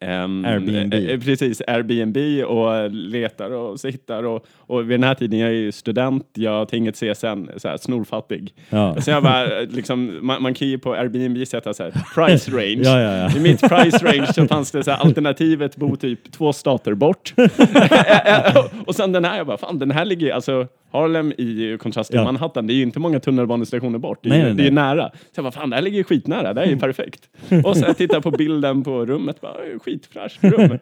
ehm, 0.00 0.44
Airbnb. 0.44 0.94
eh, 0.94 1.20
precis, 1.20 1.62
Airbnb 1.66 2.44
och 2.46 2.90
letar 2.90 3.50
och 3.50 3.80
så 3.80 3.88
hittar 3.88 4.22
och, 4.22 4.46
och 4.56 4.80
vid 4.80 5.00
den 5.00 5.04
här 5.04 5.14
tiden, 5.14 5.38
jag 5.38 5.48
är 5.48 5.54
ju 5.54 5.72
student, 5.72 6.26
jag 6.34 6.50
har 6.50 6.74
inget 6.74 6.94
CSN, 6.94 7.50
så 7.56 7.68
här 7.68 7.76
snorfattig. 7.76 8.54
Ja. 8.70 9.00
Så 9.00 9.10
jag 9.10 9.22
bara, 9.22 9.60
liksom, 9.60 10.18
man, 10.22 10.42
man 10.42 10.54
kan 10.54 10.68
ju 10.68 10.78
på 10.78 10.92
Airbnb 10.94 11.46
sätta 11.48 11.74
så 11.74 11.82
här 11.82 11.92
price 12.14 12.50
range. 12.56 12.82
Ja, 12.82 13.00
ja. 13.00 13.36
I 13.36 13.40
mitt 13.40 13.60
price 13.60 14.06
range 14.06 14.32
så 14.32 14.46
fanns 14.46 14.70
det 14.70 14.84
så 14.84 14.90
här 14.90 14.98
alternativet 14.98 15.76
bo 15.76 15.96
typ 15.96 16.32
två 16.32 16.52
stater 16.52 16.94
bort. 16.94 17.34
och 18.86 18.94
sen 18.94 19.12
den 19.12 19.24
här, 19.24 19.36
jag 19.36 19.46
bara, 19.46 19.56
fan 19.56 19.78
den 19.78 19.90
här 19.90 20.04
ligger 20.04 20.26
ju, 20.26 20.32
alltså 20.32 20.68
Harlem 20.98 21.32
i 21.38 21.76
kontrast 21.80 22.10
till 22.10 22.18
Ja. 22.18 22.24
Manhattan, 22.24 22.66
det 22.66 22.72
är 22.72 22.74
ju 22.74 22.82
inte 22.82 22.98
många 22.98 23.20
tunnelbanestationer 23.20 23.98
bort. 23.98 24.18
Det 24.22 24.28
är, 24.28 24.30
Nej, 24.30 24.40
ju- 24.40 24.46
nej, 24.46 24.54
det 24.56 24.66
är 24.66 24.70
nära. 24.70 25.10
Så 25.12 25.18
jag 25.34 25.44
bara, 25.44 25.52
fan 25.52 25.70
det 25.70 25.76
här 25.76 25.82
ligger 25.82 25.98
ju 25.98 26.04
skitnära, 26.04 26.54
det 26.54 26.60
här 26.60 26.66
är 26.68 26.70
ju 26.72 26.78
perfekt. 26.80 27.28
och 27.64 27.76
så 27.76 27.84
jag 27.86 27.96
tittar 27.96 28.20
på 28.20 28.30
bilden 28.30 28.84
på 28.84 29.06
rummet, 29.06 29.40
bara, 29.40 29.56
skitfräscht 29.84 30.44
rum. 30.44 30.70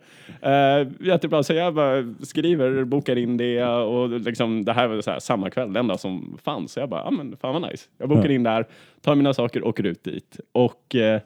uh, 0.47 1.07
jättebra, 1.07 1.43
så 1.43 1.55
jag 1.55 1.75
bara 1.75 2.15
skriver, 2.23 2.85
bokar 2.85 3.17
in 3.19 3.37
det 3.37 3.65
och 3.65 4.09
liksom, 4.21 4.65
det 4.65 4.73
här 4.73 4.87
var 4.89 5.11
här, 5.11 5.19
samma 5.19 5.51
kväll, 5.51 5.73
det 5.73 5.81
enda 5.81 5.99
som 5.99 6.39
fanns. 6.45 6.73
Så 6.73 6.81
jag 6.81 6.89
bara, 6.89 7.03
ja 7.05 7.11
men 7.11 7.37
fan 7.37 7.53
vad 7.63 7.71
nice. 7.71 7.85
Jag 7.99 8.09
bokar 8.09 8.25
Ja. 8.29 8.33
in 8.35 8.43
där, 8.43 8.67
tar 9.01 9.15
mina 9.15 9.35
saker, 9.35 9.65
åker 9.67 9.87
ut 9.87 10.05
dit. 10.05 10.41
Och 10.53 10.95
eh, 10.95 11.21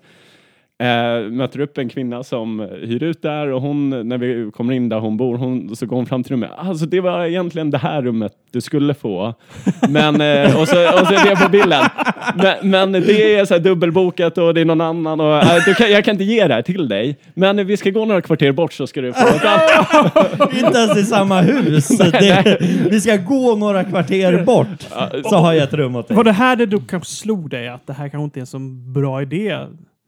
Eh, 0.79 1.31
möter 1.31 1.61
upp 1.61 1.79
en 1.79 1.89
kvinna 1.89 2.23
som 2.23 2.61
hyr 2.61 3.03
ut 3.03 3.23
där 3.23 3.47
och 3.47 3.63
hon, 3.63 4.09
när 4.09 4.19
vi 4.19 4.51
kommer 4.51 4.75
in 4.75 4.89
där 4.89 4.99
hon 4.99 5.17
bor, 5.17 5.37
hon, 5.37 5.77
så 5.77 5.87
går 5.87 5.97
hon 5.97 6.07
fram 6.07 6.23
till 6.23 6.33
rummet. 6.33 6.51
Alltså 6.57 6.87
det 6.87 7.01
var 7.01 7.25
egentligen 7.25 7.71
det 7.71 7.79
här 7.79 8.03
rummet 8.03 8.33
du 8.51 8.61
skulle 8.61 8.95
få. 8.95 9.35
Men, 9.89 10.21
eh, 10.21 10.61
och, 10.61 10.69
så, 10.69 11.01
och 11.01 11.07
så 11.07 11.15
är 11.15 11.31
det 11.31 11.37
på 11.37 11.49
bilden. 11.49 11.85
Men, 12.35 12.71
men 12.71 12.93
det 12.93 13.35
är 13.35 13.45
så 13.45 13.55
här 13.55 13.61
dubbelbokat 13.61 14.39
och 14.39 14.55
det 14.55 14.61
är 14.61 14.65
någon 14.65 14.81
annan 14.81 15.21
och 15.21 15.37
eh, 15.37 15.65
du 15.67 15.75
kan, 15.75 15.91
jag 15.91 16.05
kan 16.05 16.13
inte 16.13 16.25
ge 16.25 16.47
det 16.47 16.55
här 16.55 16.63
till 16.63 16.89
dig. 16.89 17.17
Men 17.35 17.67
vi 17.67 17.77
ska 17.77 17.91
gå 17.91 18.05
några 18.05 18.23
kvarter 18.23 18.53
bort 18.53 18.73
så 18.73 18.87
ska 18.87 19.01
du 19.01 19.13
få 19.13 19.27
ett 19.29 19.45
annat. 19.45 20.55
Inte 20.55 20.79
ens 20.79 20.97
i 20.97 21.05
samma 21.05 21.41
hus. 21.41 21.89
Det, 21.89 22.59
vi 22.91 23.01
ska 23.01 23.17
gå 23.17 23.57
några 23.57 23.85
kvarter 23.85 24.45
bort, 24.45 24.83
så 25.25 25.37
har 25.37 25.53
jag 25.53 25.63
ett 25.63 25.75
rum 25.75 25.97
åt 25.97 26.09
dig. 26.09 26.17
Var 26.17 26.25
det 26.25 26.33
här 26.33 26.57
det 26.57 26.67
du 26.67 26.81
kanske 26.81 27.11
slog 27.11 27.51
dig 27.51 27.69
att 27.69 27.87
det 27.87 27.93
här 27.93 28.09
kanske 28.09 28.25
inte 28.25 28.39
är 28.39 28.41
en 28.41 28.47
så 28.47 28.59
bra 28.95 29.23
idé? 29.23 29.59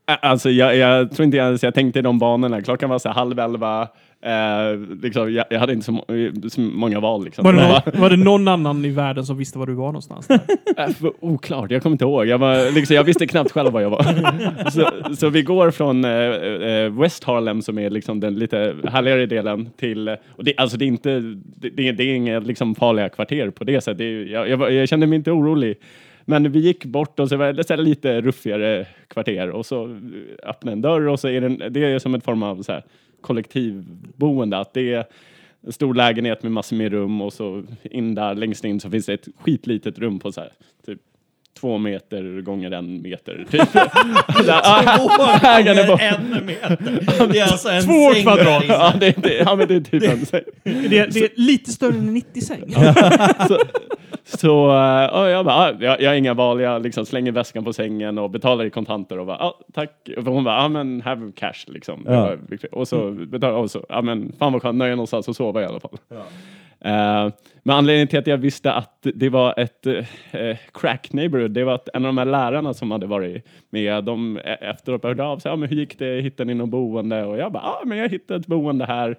Alltså 0.09 0.51
jag, 0.51 0.77
jag 0.77 1.11
tror 1.11 1.25
inte 1.25 1.37
ens 1.37 1.63
jag 1.63 1.75
tänkte 1.75 1.99
i 1.99 2.03
de 2.03 2.19
banorna. 2.19 2.63
Klockan 2.63 2.91
var 2.91 2.99
så 2.99 3.09
halv 3.09 3.39
elva. 3.39 3.89
Eh, 4.23 4.79
liksom, 5.03 5.33
jag, 5.35 5.45
jag 5.51 5.61
hade 5.61 5.73
inte 5.73 5.85
så, 5.87 5.93
må 5.93 6.05
så 6.49 6.61
många 6.61 7.01
val. 7.01 7.25
Liksom. 7.25 7.45
Var 7.45 7.53
det, 7.53 7.69
någon, 7.69 8.01
var 8.01 8.11
det 8.11 8.17
någon 8.17 8.49
annan 8.49 8.85
i 8.85 8.91
världen 8.91 9.27
som 9.27 9.37
visste 9.39 9.59
var 9.59 9.67
du 9.67 9.75
var 9.75 9.87
någonstans? 9.87 10.27
För 11.01 11.25
oklart, 11.25 11.71
jag 11.71 11.83
kommer 11.83 11.95
inte 11.95 12.05
ihåg. 12.05 12.27
Jag, 12.27 12.39
var, 12.39 12.75
liksom, 12.75 12.97
jag 12.97 13.05
visste 13.05 13.27
knappt 13.27 13.53
själv 13.53 13.73
var 13.73 13.81
jag 13.81 13.91
var. 13.91 14.71
så, 14.71 15.15
så 15.15 15.29
vi 15.29 15.43
går 15.43 15.71
från 15.71 16.05
eh, 16.05 16.11
eh, 16.11 17.01
West 17.01 17.25
Harlem 17.25 17.63
som 17.63 17.79
är 17.79 17.91
liksom 17.91 18.21
den 18.21 18.35
lite 18.39 18.75
härligare 18.89 19.27
delen 19.27 19.71
till, 19.77 20.09
och 20.37 20.45
det, 20.45 20.55
alltså 20.57 20.77
det 20.77 20.85
är 20.85 20.87
inte, 20.87 21.21
det, 21.57 21.93
det 21.93 22.03
är- 22.03 22.15
inga 22.15 22.39
liksom 22.39 22.75
farliga 22.75 23.09
kvarter 23.09 23.51
på 23.51 23.65
det 23.65 23.81
sättet. 23.81 23.99
Det 23.99 24.05
är, 24.05 24.25
jag, 24.25 24.49
jag, 24.49 24.73
jag 24.73 24.89
kände 24.89 25.07
mig 25.07 25.17
inte 25.17 25.31
orolig. 25.31 25.77
Men 26.31 26.53
vi 26.53 26.59
gick 26.59 26.85
bort 26.85 27.21
och 27.21 27.29
så 27.29 27.37
var 27.37 27.53
det 27.53 27.65
så 27.65 27.73
här 27.73 27.83
lite 27.83 28.21
ruffigare 28.21 28.87
kvarter 29.09 29.51
och 29.51 29.67
så 29.67 29.85
eh, 29.85 30.51
öppnade 30.51 30.73
en 30.73 30.81
dörr 30.81 31.09
och 31.09 31.21
så 31.21 31.29
är 31.29 31.41
det, 31.41 31.69
det 31.69 31.85
är 31.85 31.99
som 31.99 32.15
en 32.15 32.21
form 32.21 32.43
av 32.43 32.63
så 32.63 32.73
här 32.73 32.85
kollektivboende. 33.21 34.59
Att 34.59 34.75
det 34.75 34.95
är 34.95 35.05
en 35.67 35.73
stor 35.73 35.95
lägenhet 35.95 36.43
med 36.43 36.53
massor 36.53 36.77
med 36.77 36.93
rum 36.93 37.21
och 37.21 37.33
så 37.33 37.65
in 37.83 38.15
där 38.15 38.35
längst 38.35 38.65
in 38.65 38.81
så 38.81 38.91
finns 38.91 39.07
det 39.07 39.15
ett 39.15 39.29
skitlitet 39.41 39.99
rum 39.99 40.19
på 40.19 40.33
så 40.33 40.41
här, 40.41 40.53
typ 40.87 41.01
två 41.61 41.79
meter 41.79 42.41
gånger 42.41 42.71
en 42.71 43.03
meter. 43.03 43.47
Typ. 43.51 43.61
Ägaren 45.45 45.87
bor- 45.87 46.01
ännu 46.01 46.45
mer. 46.45 46.79
Det 47.33 47.39
är 47.39 47.43
alltså 47.43 47.69
en 47.69 47.83
Två 47.83 48.15
säng 48.15 48.23
kvadrat. 48.23 48.65
Ja, 48.69 48.93
det, 49.01 49.23
det, 49.23 49.35
ja, 49.35 49.57
men 49.57 49.69
det 49.69 49.75
är 49.75 49.81
typ 49.81 50.03
en 50.03 50.27
säng. 50.27 50.43
Det, 50.63 50.89
det 50.89 51.21
är 51.21 51.41
lite 51.41 51.71
större 51.71 51.95
än 51.95 52.09
en 52.09 52.17
90-säng. 52.17 52.75
Så 54.25 54.69
uh, 54.69 54.75
ja, 54.75 55.29
jag 55.29 55.45
bara, 55.45 55.55
ah, 55.55 55.73
jag, 55.81 56.01
jag 56.01 56.11
har 56.11 56.15
inga 56.15 56.35
val, 56.35 56.61
jag 56.61 56.83
liksom 56.83 57.07
slänger 57.07 57.33
väskan 57.33 57.65
på 57.65 57.73
sängen 57.73 58.19
och 58.19 58.31
betalar 58.31 58.65
i 58.65 58.71
kontanter 58.71 59.19
och 59.19 59.27
bara, 59.27 59.37
ah, 59.39 59.61
tack. 59.73 60.09
Och 60.17 60.25
hon 60.25 60.45
bara, 60.45 60.63
ja 60.63 60.69
men 60.69 61.01
have 61.01 61.33
cash 61.37 61.65
liksom. 61.67 62.05
Ja. 62.07 62.37
Och 62.73 62.89
så 62.89 63.11
betalar 63.11 63.59
och 63.59 63.71
så, 63.71 63.87
ja 63.89 64.03
men 64.03 64.33
fan 64.39 64.53
vad 64.53 64.63
skönt, 64.63 64.81
jag 64.83 64.91
någonstans 64.91 65.29
att 65.29 65.37
sova 65.37 65.63
i 65.63 65.65
alla 65.65 65.81
fall. 65.81 65.99
Eh, 66.81 67.33
men 67.63 67.77
anledningen 67.77 68.09
till 68.09 68.19
att 68.19 68.27
jag 68.27 68.39
visste 68.39 68.73
att 68.73 69.07
det 69.15 69.29
var 69.29 69.55
ett 69.61 69.87
eh, 69.87 70.05
eh, 70.33 70.57
crack 70.73 71.13
neighborhood, 71.13 71.51
det 71.51 71.65
var 71.65 71.75
att 71.75 71.89
en 71.95 72.05
av 72.05 72.09
de 72.09 72.19
här 72.19 72.25
lärarna 72.25 72.75
som 72.75 72.91
hade 72.91 73.07
varit 73.07 73.47
med, 73.71 74.05
de 74.05 74.37
eh, 74.37 74.71
efteråt 74.71 75.03
hörde 75.03 75.25
av 75.25 75.39
sig, 75.39 75.51
ja 75.51 75.57
men 75.57 75.69
hur 75.69 75.77
gick 75.77 75.99
det, 75.99 76.21
hittade 76.21 76.47
ni 76.47 76.55
något 76.55 76.69
boende? 76.69 77.25
Och 77.25 77.39
jag 77.39 77.53
bara, 77.53 77.63
ja 77.63 77.83
men 77.85 77.99
jag 77.99 78.09
hittade 78.09 78.41
ett 78.41 78.47
boende 78.47 78.85
här. 78.85 79.19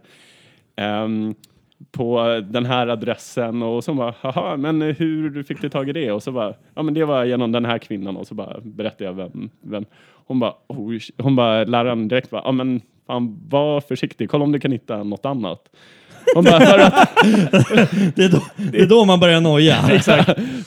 um, 1.04 1.36
på 1.92 2.42
den 2.50 2.66
här 2.66 2.88
adressen 2.88 3.64
och 3.64 3.84
så 3.84 3.94
bara, 3.94 4.14
jaha, 4.22 4.58
men 4.58 4.82
hur 4.82 5.44
fick 5.44 5.62
du 5.62 5.70
tag 5.70 5.90
i 5.90 5.94
det? 5.94 6.12
Och 6.12 6.24
så 6.24 6.32
bara, 6.32 6.54
ja 6.76 6.84
men 6.84 6.94
det 6.94 7.06
var 7.06 7.26
genom 7.26 7.52
den 7.52 7.66
här 7.66 7.78
kvinnan 7.78 8.18
och 8.18 8.28
så 8.28 8.36
bara 8.36 8.60
berättade 8.62 9.04
jag 9.04 9.14
vem, 9.14 9.50
vem. 9.62 9.86
Hon 10.26 10.40
bara, 10.40 10.54
oh, 10.68 10.98
hon 11.18 11.36
bara, 11.36 11.64
läraren 11.64 12.08
direkt 12.08 12.30
bara, 12.30 12.42
ja 12.46 12.52
men 12.52 12.82
fan 13.08 13.40
var 13.50 13.82
försiktig, 13.82 14.30
kolla 14.30 14.44
om 14.44 14.52
du 14.52 14.60
kan 14.60 14.72
hitta 14.72 15.04
något 15.04 15.26
annat. 15.26 15.70
Hon 16.36 16.44
bara, 16.44 16.60
för 16.60 16.80
att, 16.80 17.10
Det 18.16 18.24
är, 18.24 18.30
då, 18.30 18.42
det 18.56 18.82
är 18.82 18.86
då 18.86 19.06
man 19.06 19.20
börjar 19.20 19.42
noja. 19.42 19.76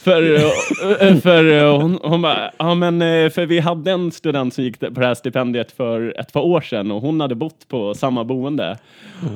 för, 0.03 0.35
eh, 0.35 1.17
för 1.17 1.53
eh, 1.53 1.81
hon, 1.81 1.99
hon 2.03 2.23
bara, 2.23 2.51
ja 2.59 2.75
men 2.75 3.03
eh, 3.03 3.31
för 3.31 3.47
vi 3.47 3.61
hade 3.61 3.91
en 3.91 4.13
student 4.13 4.55
som 4.55 4.65
gick 4.65 4.81
på 4.81 4.87
det 4.87 5.07
här 5.07 5.15
stipendiet 5.15 5.73
för 5.73 6.21
ett 6.21 6.33
par 6.33 6.41
år 6.41 6.61
sedan 6.61 6.91
och 6.91 7.01
hon 7.01 7.21
hade 7.21 7.35
bott 7.35 7.69
på 7.69 7.95
samma 7.95 8.25
boende. 8.25 8.79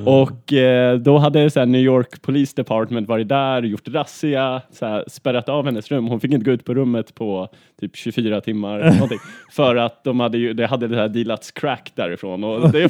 Och 0.04 0.52
eh, 0.52 0.98
då 0.98 1.18
hade 1.18 1.50
så 1.50 1.58
här, 1.58 1.66
New 1.66 1.80
York 1.80 2.22
Police 2.22 2.52
Department 2.56 3.08
varit 3.08 3.28
där, 3.28 3.62
gjort 3.62 3.88
razzia, 3.88 4.62
så 4.72 4.86
här, 4.86 5.04
spärrat 5.08 5.48
av 5.48 5.64
hennes 5.64 5.90
rum. 5.90 6.06
Hon 6.06 6.20
fick 6.20 6.32
inte 6.32 6.44
gå 6.44 6.50
ut 6.50 6.64
på 6.64 6.74
rummet 6.74 7.14
på 7.14 7.48
typ 7.80 7.96
24 7.96 8.40
timmar. 8.40 8.78
någonting, 8.78 9.18
för 9.52 9.76
att 9.76 10.04
de 10.04 10.20
hade 10.20 10.52
det 10.52 10.66
hade 10.66 10.88
det 10.88 10.96
här 10.96 11.08
dealats 11.08 11.50
crack 11.50 11.92
därifrån. 11.94 12.44
Och, 12.44 12.70
det, 12.70 12.84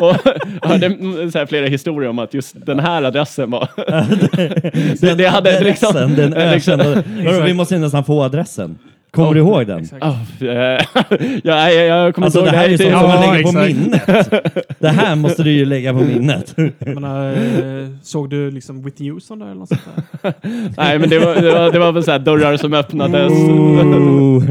och 0.00 0.16
jag 0.62 0.68
hörde 0.68 0.90
så 1.30 1.38
här, 1.38 1.46
flera 1.46 1.66
historier 1.66 2.10
om 2.10 2.18
att 2.18 2.34
just 2.34 2.56
den 2.66 2.80
här 2.80 3.02
adressen 3.02 3.50
var... 3.50 3.68
det, 5.06 5.14
det 5.14 5.26
hade 5.28 5.60
liksom... 5.60 5.94
den 5.94 6.10
liksom- 6.30 6.32
ökända. 6.80 7.02
Vadå, 7.24 7.44
Vi 7.44 7.54
måste 7.54 7.78
nästan 7.78 8.04
få 8.04 8.22
adressen. 8.22 8.78
Kommer 9.10 9.34
du 9.34 9.40
ihåg 9.40 9.66
den? 9.66 9.88
Eh, 10.00 10.48
ja, 11.44 11.70
jag, 11.70 11.86
jag 11.86 12.14
kommer 12.14 12.26
Alltså 12.26 12.38
inte 12.40 12.50
det 12.50 12.56
ihåg 12.56 12.64
här 12.64 12.68
är 12.68 12.76
sånt 12.76 12.90
som 12.90 13.10
Ja, 13.10 13.20
man 13.20 13.34
lägger 13.34 13.44
på 13.44 13.52
minnet. 13.52 14.78
Det 14.78 14.88
här 14.88 15.16
måste 15.16 15.42
du 15.42 15.50
ju 15.52 15.64
lägga 15.64 15.92
på 15.92 15.98
minnet. 16.00 16.54
Jag 16.78 16.94
menar, 16.94 17.32
eh, 17.32 17.88
såg 18.02 18.30
du 18.30 18.50
liksom 18.50 18.82
Whitney 18.82 19.10
Houston 19.10 19.38
där 19.38 19.46
eller 19.46 19.54
något 19.54 19.68
sånt 19.68 19.80
där? 20.22 20.34
Nej, 20.76 20.98
men 20.98 21.10
det 21.10 21.18
var, 21.18 21.34
det 21.34 21.52
var, 21.52 21.72
det 21.72 21.78
var 21.78 21.92
väl 21.92 22.04
så 22.04 22.10
här 22.10 22.18
dörrar 22.18 22.56
som 22.56 22.74
öppnades. 22.74 23.32
Ooh. 23.32 24.50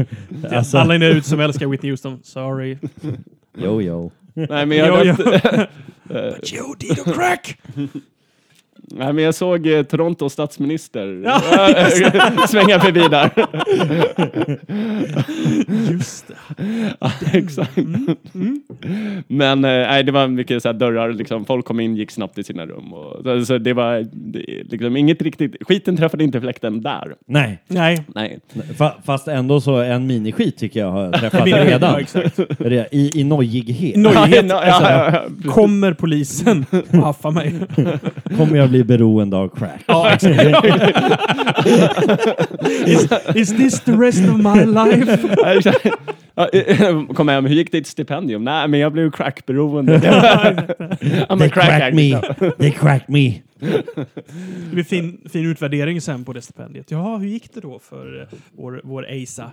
Alltså, 0.52 0.78
Alla 0.78 0.94
ni 0.94 1.06
ut 1.06 1.26
som 1.26 1.40
älskar 1.40 1.66
Whitney 1.66 1.92
Houston, 1.92 2.20
sorry. 2.22 2.76
jo, 3.58 3.82
jo. 3.82 4.10
Nej, 4.48 4.66
men 4.66 4.78
jag, 4.78 5.06
Jo, 5.06 5.14
jo. 5.14 5.66
Joe 6.42 6.74
Dido 6.78 7.04
crack! 7.04 7.58
nej, 8.82 9.12
men 9.12 9.24
jag 9.24 9.34
såg 9.34 9.66
eh, 9.66 9.82
Torontos 9.82 10.32
statsminister 10.32 11.06
svänga 12.46 12.80
förbi 12.80 13.00
där. 13.10 13.30
Just 15.92 16.28
det. 16.28 16.34
Ja, 17.00 17.10
Exakt. 17.32 17.70
Men 19.28 19.64
eh, 19.64 19.70
nej, 19.70 20.04
det 20.04 20.12
var 20.12 20.28
mycket 20.28 20.62
så 20.62 20.68
här 20.68 20.72
dörrar, 20.74 21.12
liksom, 21.12 21.44
folk 21.44 21.64
kom 21.64 21.80
in, 21.80 21.96
gick 21.96 22.10
snabbt 22.10 22.38
i 22.38 22.44
sina 22.44 22.66
rum. 22.66 22.92
Och, 22.92 23.22
så, 23.24 23.44
så 23.44 23.58
det 23.58 23.72
var 23.72 24.06
det, 24.12 24.44
liksom, 24.70 24.96
inget 24.96 25.22
riktigt, 25.22 25.56
skiten 25.68 25.96
träffade 25.96 26.24
inte 26.24 26.40
fläkten 26.40 26.80
där. 26.82 27.14
Nej, 27.26 27.62
Nej. 27.68 28.04
Nej. 28.14 28.38
fa- 28.78 28.92
fast 29.04 29.28
ändå 29.28 29.60
så 29.60 29.76
en 29.76 30.06
miniskit 30.06 30.56
tycker 30.58 30.80
jag 30.80 30.90
har 30.90 31.12
träffat 31.12 31.48
Ja, 31.48 31.64
redan. 31.64 32.00
exakt. 32.00 32.38
Re- 32.38 32.86
I, 32.92 33.20
I 33.20 33.24
nojighet. 33.24 33.96
Nojighet. 33.96 34.46
Ja, 34.48 34.66
ja, 34.66 34.80
ja, 34.90 35.10
ja, 35.14 35.20
precis. 35.28 35.52
Kommer 35.52 35.92
polisen 35.92 36.64
och 36.70 36.98
haffar 36.98 37.30
mig? 37.30 37.54
Kommer 38.36 38.56
jag 38.56 38.67
bli 38.68 38.84
beroende 38.84 39.36
av 39.36 39.48
crack? 39.48 39.84
Ja, 39.86 40.12
is, 42.86 43.08
is 43.34 43.56
this 43.56 43.80
the 43.80 43.92
rest 43.92 44.28
of 44.28 44.36
my 44.36 44.64
life? 44.64 45.36
Ja, 46.34 46.48
eh, 46.48 47.06
Kom 47.14 47.28
hem, 47.28 47.44
hur 47.46 47.54
gick 47.54 47.72
ditt 47.72 47.86
stipendium? 47.86 48.44
Nej, 48.44 48.68
men 48.68 48.80
jag 48.80 48.92
blev 48.92 49.10
crackberoende. 49.10 49.98
I'm 49.98 51.32
a 51.32 51.36
They 51.38 51.50
crack 51.50 51.66
cracked 51.68 51.94
me. 51.94 52.20
They 52.58 52.70
cracked 52.70 53.08
me. 53.08 53.42
Det 53.58 54.70
blir 54.72 54.84
fin, 54.84 55.28
fin 55.28 55.46
utvärdering 55.46 56.00
sen 56.00 56.24
på 56.24 56.32
det 56.32 56.42
stipendiet. 56.42 56.90
Ja, 56.90 57.16
hur 57.16 57.28
gick 57.28 57.54
det 57.54 57.60
då 57.60 57.78
för 57.78 58.20
eh, 58.20 58.38
vår, 58.52 58.80
vår 58.84 59.06
Asa 59.22 59.52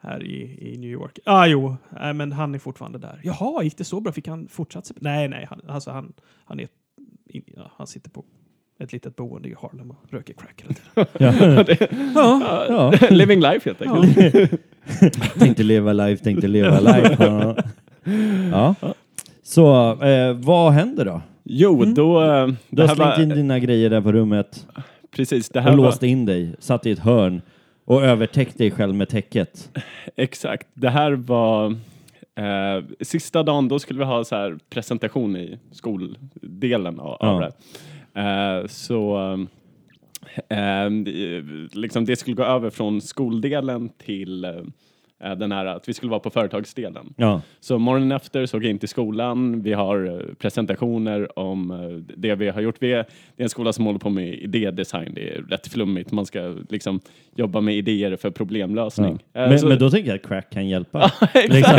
här 0.00 0.24
i, 0.24 0.72
i 0.72 0.78
New 0.78 0.90
York? 0.90 1.18
Ah, 1.24 1.46
jo, 1.46 1.76
nej, 2.00 2.14
men 2.14 2.32
han 2.32 2.54
är 2.54 2.58
fortfarande 2.58 2.98
där. 2.98 3.20
Jaha, 3.22 3.62
gick 3.62 3.78
det 3.78 3.84
så 3.84 4.00
bra? 4.00 4.12
Fick 4.12 4.28
han 4.28 4.48
fortsatt? 4.48 4.92
Nej, 4.96 5.28
nej, 5.28 5.46
han, 5.50 5.60
alltså 5.68 5.90
han, 5.90 6.12
han, 6.44 6.60
är, 6.60 6.68
in, 7.28 7.42
ja, 7.56 7.70
han 7.76 7.86
sitter 7.86 8.10
på 8.10 8.24
ett 8.78 8.92
litet 8.92 9.16
boende 9.16 9.48
i 9.48 9.54
Harlem 9.62 9.90
och 9.90 9.96
röker 10.10 10.34
crack 10.34 10.64
hela 10.64 10.74
tiden. 11.64 11.88
Ja. 12.14 12.66
Ja, 12.68 12.92
Ja. 13.00 13.08
Living 13.10 13.40
life 13.40 13.60
helt 13.70 13.82
enkelt. 13.82 14.60
tänkte 15.38 15.62
leva 15.62 15.92
life, 15.92 16.24
tänkte 16.24 16.48
leva 16.48 16.80
life. 16.80 17.16
Ja. 17.24 18.74
ja. 18.80 18.94
Så 19.42 19.92
eh, 20.04 20.32
vad 20.32 20.72
händer 20.72 21.04
då? 21.04 21.20
Jo, 21.44 21.84
då... 21.84 22.22
eh, 22.24 22.46
Du 22.46 22.56
Det 22.68 22.82
har 22.86 22.94
slängt 22.94 23.18
in 23.18 23.28
var, 23.28 23.36
dina 23.36 23.58
grejer 23.58 23.90
där 23.90 24.00
på 24.00 24.12
rummet 24.12 24.66
precis, 25.10 25.48
det 25.48 25.58
och 25.58 25.62
här 25.64 25.70
var, 25.70 25.76
låst 25.84 26.02
in 26.02 26.26
dig, 26.26 26.54
satt 26.58 26.86
i 26.86 26.90
ett 26.90 26.98
hörn 26.98 27.42
och 27.84 28.04
övertäckt 28.04 28.58
dig 28.58 28.70
själv 28.70 28.94
med 28.94 29.08
täcket. 29.08 29.70
Exakt. 30.16 30.66
Det 30.74 30.88
här 30.90 31.12
var 31.12 31.66
eh, 32.34 32.84
sista 33.00 33.42
dagen, 33.42 33.68
då 33.68 33.78
skulle 33.78 33.98
vi 33.98 34.04
ha 34.04 34.24
så 34.24 34.34
här 34.36 34.58
presentation 34.70 35.36
i 35.36 35.58
skoldelen 35.72 37.00
av, 37.00 37.06
av 37.12 37.42
Ja. 37.42 37.46
det. 37.46 37.52
Eh, 38.16 38.66
så 38.66 39.18
eh, 40.48 40.58
eh, 40.58 40.90
liksom 41.72 42.04
det 42.04 42.16
skulle 42.16 42.36
gå 42.36 42.44
över 42.44 42.70
från 42.70 43.00
skoldelen 43.00 43.88
till 43.88 44.44
den 45.20 45.52
här 45.52 45.66
att 45.66 45.88
vi 45.88 45.94
skulle 45.94 46.10
vara 46.10 46.20
på 46.20 46.30
företagsdelen. 46.30 47.14
Ja. 47.16 47.40
Så 47.60 47.78
morgonen 47.78 48.12
efter 48.12 48.46
såg 48.46 48.64
jag 48.64 48.70
in 48.70 48.78
till 48.78 48.88
skolan. 48.88 49.62
Vi 49.62 49.72
har 49.72 50.06
eh, 50.06 50.34
presentationer 50.38 51.38
om 51.38 51.70
eh, 51.70 51.76
det 52.16 52.34
vi 52.34 52.48
har 52.48 52.60
gjort. 52.60 52.76
Vi 52.78 52.92
är, 52.92 52.96
det 53.36 53.42
är 53.42 53.44
en 53.44 53.48
skola 53.48 53.72
som 53.72 53.86
håller 53.86 53.98
på 53.98 54.10
med 54.10 54.34
idédesign. 54.34 55.12
Det 55.14 55.28
är 55.34 55.42
rätt 55.42 55.66
flummigt. 55.66 56.12
Man 56.12 56.26
ska 56.26 56.54
liksom 56.68 57.00
jobba 57.36 57.60
med 57.60 57.74
idéer 57.76 58.16
för 58.16 58.30
problemlösning. 58.30 59.18
Ja. 59.32 59.40
Eh, 59.42 59.48
Men, 59.48 59.58
så- 59.58 59.66
men 59.66 59.78
då 59.78 59.90
tänker 59.90 60.08
jag 60.08 60.16
att 60.16 60.26
crack 60.28 60.50
kan 60.52 60.68
hjälpa. 60.68 61.12
liksom. 61.48 61.74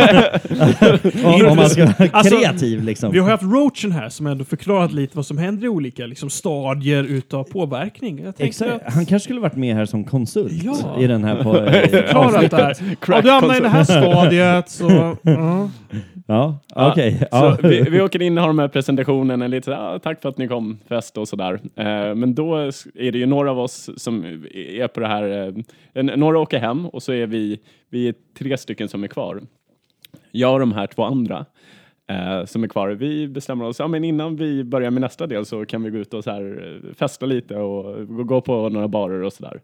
om, 1.26 1.46
om 1.50 1.56
man 1.58 1.70
ska 1.70 1.86
vara 1.86 2.10
Alltså, 2.12 2.36
kreativ 2.38 2.84
liksom. 2.84 3.12
Vi 3.12 3.20
har 3.20 3.30
haft 3.30 3.44
Roachen 3.44 3.92
här 3.92 4.10
som 4.10 4.28
ändå 4.28 4.44
förklarat 4.44 4.94
lite 4.94 5.18
vad 5.18 5.26
som 5.26 5.38
händer 5.38 5.66
i 5.66 5.70
olika 5.70 6.06
liksom, 6.06 6.30
stadier 6.30 7.04
utav 7.04 7.44
påverkning. 7.44 8.26
Exakt. 8.38 8.72
att 8.86 8.94
Han 8.94 9.06
kanske 9.06 9.24
skulle 9.24 9.40
varit 9.40 9.56
med 9.56 9.76
här 9.76 9.86
som 9.86 10.04
konsult 10.04 10.64
Ja. 10.64 10.98
i 11.00 11.08
den 11.08 11.24
här 11.24 11.44
på, 11.44 11.54
här. 11.60 12.08
Ja, 12.14 13.27
du 13.28 13.32
hamnar 13.34 13.58
i 13.58 13.60
det 13.60 13.70
här 13.70 13.84
stadiet 13.84 14.70
så... 14.70 15.18
ja. 15.22 15.70
Ja, 16.30 16.60
Ja, 16.76 16.92
okej. 16.92 17.28
Ja. 17.32 17.58
Så 17.62 17.68
vi, 17.68 17.82
vi 17.82 18.02
åker 18.02 18.22
in 18.22 18.38
och 18.38 18.42
har 18.44 18.48
de 18.50 18.60
här 18.60 18.68
presentationerna, 18.68 19.48
lite 19.48 19.66
så 19.66 19.72
här, 19.72 19.96
ah, 19.96 20.00
tack 20.00 20.22
för 20.22 20.30
att 20.30 20.38
ni 20.38 20.48
kom, 20.48 20.78
fest 20.90 21.18
och 21.18 21.28
sådär. 21.28 21.60
Eh, 21.76 22.16
men 22.16 22.36
då 22.36 22.56
är 22.56 23.12
det 23.12 23.18
ju 23.18 23.26
några 23.26 23.52
av 23.52 23.60
oss 23.60 23.90
som 23.98 24.26
är 24.54 24.88
på 24.88 25.00
det 25.00 25.08
här, 25.08 25.54
eh, 25.94 26.04
några 26.04 26.40
åker 26.40 26.60
hem 26.60 26.86
och 26.86 27.04
så 27.04 27.14
är 27.14 27.28
vi, 27.28 27.60
vi 27.90 28.08
är 28.08 28.14
tre 28.40 28.58
stycken 28.58 28.88
som 28.90 29.04
är 29.04 29.08
kvar. 29.08 29.42
Jag 30.32 30.54
och 30.54 30.60
de 30.60 30.72
här 30.72 30.88
två 30.88 31.04
andra 31.04 31.46
eh, 32.10 32.46
som 32.46 32.64
är 32.64 32.68
kvar, 32.68 32.90
vi 32.90 33.28
bestämmer 33.28 33.66
oss, 33.66 33.80
ja 33.80 33.88
men 33.88 34.04
innan 34.04 34.36
vi 34.36 34.64
börjar 34.64 34.92
med 34.92 35.02
nästa 35.02 35.28
del 35.28 35.46
så 35.46 35.66
kan 35.66 35.84
vi 35.84 35.90
gå 35.90 35.98
ut 35.98 36.14
och 36.14 36.24
så 36.24 36.32
här, 36.32 36.78
eh, 36.88 36.94
festa 36.96 37.26
lite 37.26 37.56
och 37.56 38.08
gå- 38.08 38.24
gå 38.24 38.42
på 38.42 38.70
några 38.70 38.88
barer 38.88 39.22
och 39.24 39.34
sådär. 39.34 39.60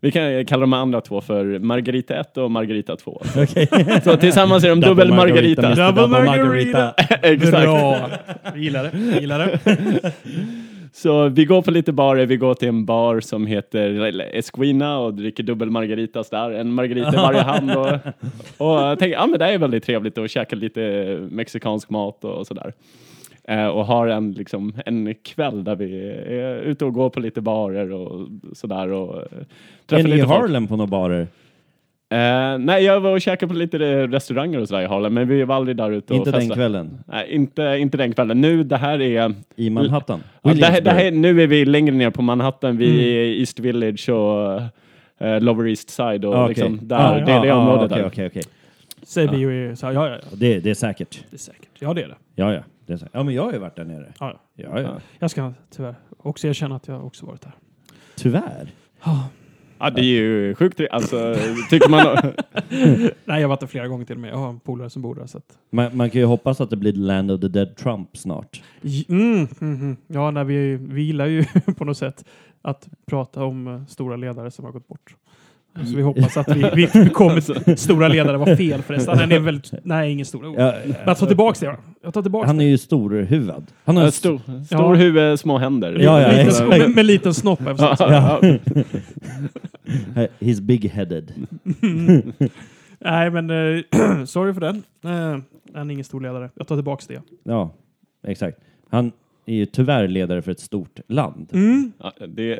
Vi 0.00 0.10
kan 0.10 0.44
kalla 0.44 0.60
de 0.60 0.72
andra 0.72 1.00
två 1.00 1.20
för 1.20 1.58
Margarita 1.58 2.20
1 2.20 2.36
och 2.36 2.50
Margarita 2.50 2.96
2. 2.96 3.22
Okej. 3.36 3.68
Så 4.04 4.16
tillsammans 4.16 4.64
är 4.64 4.68
de 4.68 4.80
dubbel 4.80 5.12
Margarita. 5.12 5.66
Mr. 5.66 5.76
Double 5.76 6.02
Double 6.02 6.24
margarita. 6.24 6.90
Exakt. 7.22 7.62
Bra! 7.62 8.10
Vi 8.54 8.60
gillar 8.60 8.84
det. 8.84 8.90
Vi 8.92 9.20
gillar 9.20 9.38
det. 9.38 10.12
Så 10.92 11.28
vi 11.28 11.44
går 11.44 11.62
på 11.62 11.70
lite 11.70 11.92
barer, 11.92 12.26
vi 12.26 12.36
går 12.36 12.54
till 12.54 12.68
en 12.68 12.84
bar 12.84 13.20
som 13.20 13.46
heter 13.46 14.12
Esquina 14.34 14.98
och 14.98 15.14
dricker 15.14 15.42
dubbel 15.42 15.70
margaritas 15.70 16.30
där, 16.30 16.50
en 16.50 16.72
margarita 16.72 17.12
i 17.12 17.16
varje 17.16 17.42
hand 17.42 17.70
och, 17.70 17.86
och 18.56 18.80
jag 18.80 18.98
tänker, 18.98 19.16
ja 19.16 19.26
men 19.26 19.38
det 19.38 19.44
är 19.44 19.58
väldigt 19.58 19.84
trevligt 19.84 20.18
att 20.18 20.30
käka 20.30 20.56
lite 20.56 20.80
mexikansk 21.30 21.90
mat 21.90 22.24
och 22.24 22.46
sådär. 22.46 22.72
Eh, 23.50 23.66
och 23.66 23.84
har 23.86 24.06
en, 24.06 24.32
liksom, 24.32 24.72
en 24.86 25.14
kväll 25.14 25.64
där 25.64 25.76
vi 25.76 26.08
är 26.26 26.56
ute 26.60 26.84
och 26.84 26.94
går 26.94 27.10
på 27.10 27.20
lite 27.20 27.40
barer 27.40 27.92
och 27.92 28.28
sådär 28.52 28.92
och 28.92 29.16
eh, 29.16 29.98
Är 29.98 30.02
ni 30.02 30.10
i 30.10 30.12
lite 30.14 30.26
folk. 30.26 30.40
Harlem 30.40 30.66
på 30.66 30.76
några 30.76 30.90
barer? 30.90 31.26
Eh, 32.12 32.58
nej, 32.58 32.84
jag 32.84 33.00
var 33.00 33.12
och 33.12 33.20
käkade 33.20 33.52
på 33.52 33.58
lite 33.58 33.78
restauranger 34.06 34.60
och 34.60 34.68
sådär 34.68 34.82
i 34.82 34.86
Harlem, 34.86 35.14
men 35.14 35.28
vi 35.28 35.44
var 35.44 35.56
aldrig 35.56 35.76
där 35.76 35.90
ute 35.90 36.12
och 36.12 36.16
Inte 36.18 36.30
den 36.30 36.40
festade. 36.40 36.58
kvällen? 36.58 36.98
Nej, 37.06 37.26
inte, 37.34 37.62
inte 37.80 37.96
den 37.96 38.12
kvällen. 38.12 38.40
Nu, 38.40 38.62
det 38.64 38.76
här 38.76 39.00
är 39.00 39.34
I 39.56 39.70
Manhattan? 39.70 40.20
Ja, 40.42 40.54
det 40.54 40.66
här, 40.66 40.80
det 40.80 40.90
här, 40.90 41.10
nu 41.10 41.42
är 41.42 41.46
vi 41.46 41.64
längre 41.64 41.94
ner 41.94 42.10
på 42.10 42.22
Manhattan. 42.22 42.76
Vi 42.76 43.16
är 43.16 43.24
i 43.24 43.40
East 43.40 43.60
Village 43.60 44.08
och 44.08 44.60
eh, 45.26 45.40
Lower 45.40 45.68
East 45.68 45.90
Side 45.90 46.24
och 46.24 46.34
Ah, 46.34 46.44
okej. 46.44 46.48
liksom 46.48 46.78
där, 46.88 46.96
Ah, 46.96 47.24
det 47.26 47.32
är 47.32 47.40
det 47.40 47.52
ah, 47.52 47.56
ah, 47.56 47.60
området 47.60 47.92
okej, 47.92 48.02
där. 48.02 48.08
okej, 48.08 48.26
okej. 48.26 48.42
Säger 49.10 49.28
vi 49.28 49.46
och 49.46 49.52
är 49.52 49.74
så 49.74 49.86
här, 49.86 49.92
ja, 49.92 50.08
ja, 50.08 50.18
ja, 50.22 50.28
Det, 50.36 50.60
det 50.60 50.70
är 50.70 50.74
säkert. 50.74 51.24
det 51.30 51.36
är 51.36 51.38
säkert. 51.38 51.68
Ja, 51.78 51.94
det 51.94 52.02
är 52.02 52.08
det. 52.08 52.16
Ja, 52.34 52.54
ja. 52.54 52.62
Det 52.86 52.92
är 52.92 52.96
säkert. 52.96 53.14
Ja, 53.14 53.22
men 53.22 53.34
jag 53.34 53.42
har 53.42 53.52
ju 53.52 53.58
varit 53.58 53.76
där 53.76 53.84
nere. 53.84 54.12
Ja, 54.20 54.40
ja. 54.54 54.68
Ja, 54.74 54.80
ja. 54.80 55.00
Jag 55.18 55.30
ska 55.30 55.52
tyvärr 55.70 55.94
också 56.16 56.46
erkänna 56.46 56.76
att 56.76 56.88
jag 56.88 57.06
också 57.06 57.26
varit 57.26 57.40
där. 57.40 57.52
Tyvärr. 58.16 58.72
Ja, 59.04 59.90
det 59.90 60.00
är 60.00 60.04
ju 60.04 60.54
sjukt. 60.54 60.80
Alltså, 60.90 61.36
tycker 61.70 61.88
man... 61.88 62.00
Nej, 63.24 63.40
jag 63.40 63.42
har 63.42 63.48
varit 63.48 63.60
där 63.60 63.66
flera 63.66 63.88
gånger 63.88 64.04
till 64.04 64.16
och 64.16 64.20
med. 64.20 64.30
Jag 64.30 64.36
har 64.36 64.48
en 64.48 64.60
polare 64.60 64.90
som 64.90 65.02
bor 65.02 65.14
där. 65.14 65.26
Så 65.26 65.38
att... 65.38 65.58
Man, 65.70 65.96
man 65.96 66.10
kan 66.10 66.20
ju 66.20 66.26
hoppas 66.26 66.60
att 66.60 66.70
det 66.70 66.76
blir 66.76 66.92
Land 66.92 67.30
of 67.30 67.40
the 67.40 67.48
Dead 67.48 67.76
Trump 67.76 68.16
snart. 68.16 68.62
Mm, 69.08 69.32
mm, 69.34 69.48
mm. 69.60 69.96
Ja, 70.06 70.30
när 70.30 70.44
vi, 70.44 70.76
vi 70.76 71.02
gillar 71.02 71.26
ju 71.26 71.44
på 71.76 71.84
något 71.84 71.98
sätt 71.98 72.24
att 72.62 72.88
prata 73.06 73.44
om 73.44 73.66
eh, 73.66 73.86
stora 73.86 74.16
ledare 74.16 74.50
som 74.50 74.64
har 74.64 74.72
gått 74.72 74.88
bort. 74.88 75.16
Så 75.74 75.96
vi 75.96 76.02
hoppas 76.02 76.36
att 76.36 76.56
vi, 76.56 76.88
vi 76.94 77.10
kommer... 77.10 77.74
Stora 77.76 78.08
ledare 78.08 78.36
var 78.36 78.56
fel 78.56 78.82
förresten. 78.82 79.18
Han 79.18 79.32
är 79.32 79.38
väldigt... 79.38 79.72
Nej, 79.82 80.12
ingen 80.12 80.26
stor. 80.26 80.44
Ja, 80.60 80.74
Men 80.86 80.94
jag 81.06 81.18
tar 81.18 81.26
tillbaka 81.26 81.66
det. 81.70 81.76
Jag 82.02 82.14
tar 82.14 82.22
tillbaka 82.22 82.46
han 82.46 82.60
är 82.60 82.64
ju 82.64 82.78
storhuvad. 82.78 83.66
Han 83.84 83.96
har 83.96 84.04
Ja, 84.04 84.10
stor 84.10 84.36
st- 84.36 84.64
stor 84.64 84.80
Ja. 84.80 84.94
huvud, 84.94 85.40
små 85.40 85.58
händer. 85.58 85.98
Ja, 86.00 86.20
ja, 86.22 86.44
liten, 86.44 86.68
med, 86.68 86.90
med 86.94 87.06
liten 87.06 87.34
snopp. 87.34 87.60
Ja, 87.78 87.96
ja. 87.98 88.40
He's 90.40 90.60
big-headed. 90.60 91.32
Nej, 93.04 93.30
men 93.30 93.50
eh, 93.50 94.24
sorry 94.24 94.54
för 94.54 94.60
den. 94.60 94.82
Eh, 95.04 95.42
han 95.74 95.90
är 95.90 95.94
ingen 95.94 96.04
stor 96.04 96.20
ledare. 96.20 96.50
Jag 96.54 96.66
tar 96.66 96.76
tillbaka 96.76 97.04
det. 97.08 97.20
Ja, 97.44 97.74
exakt. 98.26 98.58
Han 98.90 99.12
är 99.46 99.54
ju 99.54 99.66
tyvärr 99.66 100.08
ledare 100.08 100.42
för 100.42 100.50
ett 100.52 100.60
stort 100.60 101.00
land. 101.08 101.48
Mm. 101.52 101.92
Ja, 101.98 102.12
det, 102.28 102.58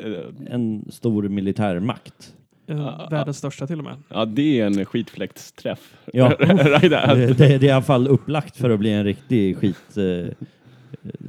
En 0.49 0.85
stor 0.89 1.23
militärmakt. 1.29 2.33
Eh, 2.67 3.09
världens 3.09 3.37
största 3.37 3.67
till 3.67 3.77
och 3.77 3.83
med. 3.83 3.95
ja, 4.09 4.25
det 4.25 4.59
är 4.59 4.65
en 4.65 4.85
skitfläktsträff. 4.85 5.93
Ja. 6.13 6.29
right. 6.39 6.81
Det, 6.91 7.33
det, 7.33 7.33
det 7.33 7.53
är 7.55 7.63
i 7.63 7.69
alla 7.71 7.81
fall 7.81 8.07
upplagt 8.07 8.57
för 8.57 8.69
att 8.69 8.79
bli 8.79 8.91
en 8.91 9.03
riktig 9.03 9.57
skit... 9.57 9.97
Eh, 9.97 10.33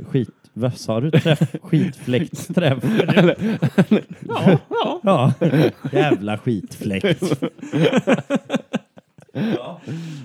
skit... 0.09 0.29
Vad 0.55 0.75
sa 0.77 1.01
du? 1.01 1.11
Träff? 1.11 1.55
Skitfläktsträff? 1.63 2.85
Ja, 4.29 4.59
ja. 4.71 5.01
Ja. 5.03 5.33
Jävla 5.93 6.39
skitfläkt. 6.39 7.23
Ja. 9.57 9.81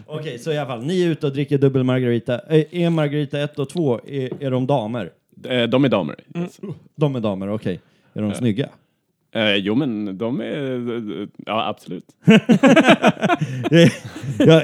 Okej, 0.05 0.39
så 0.39 0.51
i 0.51 0.57
alla 0.57 0.67
fall. 0.67 0.83
Ni 0.85 1.03
är 1.03 1.07
ute 1.09 1.27
och 1.27 1.33
dricker 1.33 1.57
dubbel 1.57 1.83
margarita. 1.83 2.33
Eh, 2.39 2.65
Är 2.71 2.89
margarita 2.89 3.39
1 3.39 3.59
och 3.59 3.69
2, 3.69 3.99
är, 4.07 4.43
är 4.43 4.51
de 4.51 4.67
damer? 4.67 5.11
Eh, 5.49 5.63
De 5.63 5.85
är 5.85 5.89
damer. 5.89 6.15
De 6.95 7.15
är 7.15 7.19
damer, 7.19 7.49
okej. 7.49 7.79
Är 8.13 8.21
de 8.21 8.33
snygga? 8.33 8.69
Eh, 9.35 9.55
jo, 9.55 9.75
men 9.75 10.17
de 10.17 10.41
är... 10.41 11.27
Ja, 11.45 11.67
absolut. 11.67 12.05
ja, 14.39 14.61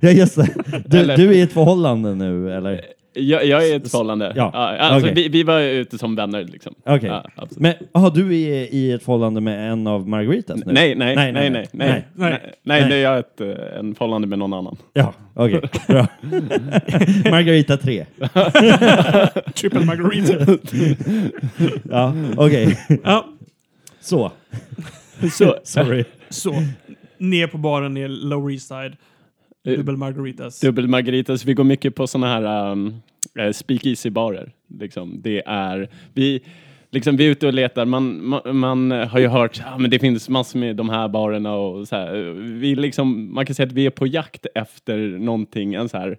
ja, 0.00 0.10
just. 0.10 0.38
Du, 0.86 0.98
Eller- 0.98 1.16
du 1.16 1.28
är 1.28 1.32
i 1.32 1.40
ett 1.40 1.52
förhållande 1.52 2.14
nu, 2.14 2.52
eller? 2.52 2.80
Jag, 3.12 3.44
jag 3.46 3.62
är 3.68 3.72
i 3.72 3.74
ett 3.74 3.90
förhållande. 3.90 4.32
Ja, 4.36 4.50
alltså, 4.52 5.10
okej. 5.10 5.22
vi, 5.22 5.28
vi 5.28 5.42
var 5.42 5.60
ute 5.60 5.98
som 5.98 6.16
vänner 6.16 6.44
liksom. 6.44 6.74
Okej. 6.86 7.08
Ja, 7.08 7.24
absolut. 7.34 7.60
Men 7.60 7.74
aha, 7.94 8.10
du 8.10 8.26
är 8.40 8.74
i 8.74 8.92
ett 8.92 9.02
förhållande 9.02 9.40
med 9.40 9.72
en 9.72 9.86
av 9.86 10.08
Margaritas 10.08 10.56
nu? 10.66 10.72
Nej, 10.72 10.94
nej, 10.94 11.16
nej, 11.16 11.32
nej, 11.32 11.50
nej, 11.50 11.50
nej, 11.50 11.68
Nej. 11.72 12.04
nej, 12.30 12.52
nej, 12.62 12.84
det 12.88 12.94
är 12.96 13.02
jag 13.02 13.18
ett, 13.18 13.40
eh, 13.40 13.78
en 13.78 13.94
förhållande 13.94 14.28
med 14.28 14.38
någon 14.38 14.52
annan. 14.52 14.76
Ja, 14.92 15.12
okej. 15.34 15.60
Bra. 15.88 16.06
Margarita 17.30 17.76
3. 17.76 18.06
Triple 19.54 19.80
margarita. 19.84 20.58
Ja, 21.90 22.14
okej. 22.36 22.78
ja, 23.04 23.26
Så. 24.10 24.32
Så, 25.32 25.56
Sorry. 25.64 26.04
så. 26.28 26.54
Ner 27.18 27.46
på 27.46 27.58
baren 27.58 27.96
i 27.96 28.08
Lower 28.08 28.52
East 28.52 28.68
Side. 28.68 28.96
Dubbel 29.64 29.96
margaritas. 29.96 30.60
dubbel 30.60 30.88
margaritas, 30.88 31.44
vi 31.44 31.54
går 31.54 31.64
mycket 31.64 31.94
på 31.94 32.06
såna 32.06 32.26
här 32.26 32.70
um, 32.70 33.02
eh, 33.38 33.52
speakeasy-barer. 33.52 34.52
Liksom. 34.80 35.20
Det 35.22 35.42
är, 35.46 35.88
vi, 36.14 36.40
liksom, 36.90 37.16
vi 37.16 37.26
är 37.26 37.30
ute 37.30 37.46
och 37.46 37.54
letar, 37.54 37.84
man, 37.84 38.24
man, 38.24 38.56
man 38.56 38.90
har 38.90 39.18
ju 39.18 39.26
hört 39.26 39.60
att 39.60 39.74
ah, 39.74 39.78
men 39.78 39.90
det 39.90 39.98
finns 39.98 40.28
massor 40.28 40.58
med 40.58 40.76
de 40.76 40.88
här 40.88 41.08
barerna 41.08 41.54
och 41.54 41.88
så 41.88 41.96
här. 41.96 42.32
Vi 42.34 42.74
liksom, 42.74 43.34
man 43.34 43.46
kan 43.46 43.54
säga 43.54 43.66
att 43.66 43.72
vi 43.72 43.86
är 43.86 43.90
på 43.90 44.06
jakt 44.06 44.46
efter 44.54 44.98
någonting, 44.98 45.74
en 45.74 45.88
så 45.88 45.98
här 45.98 46.18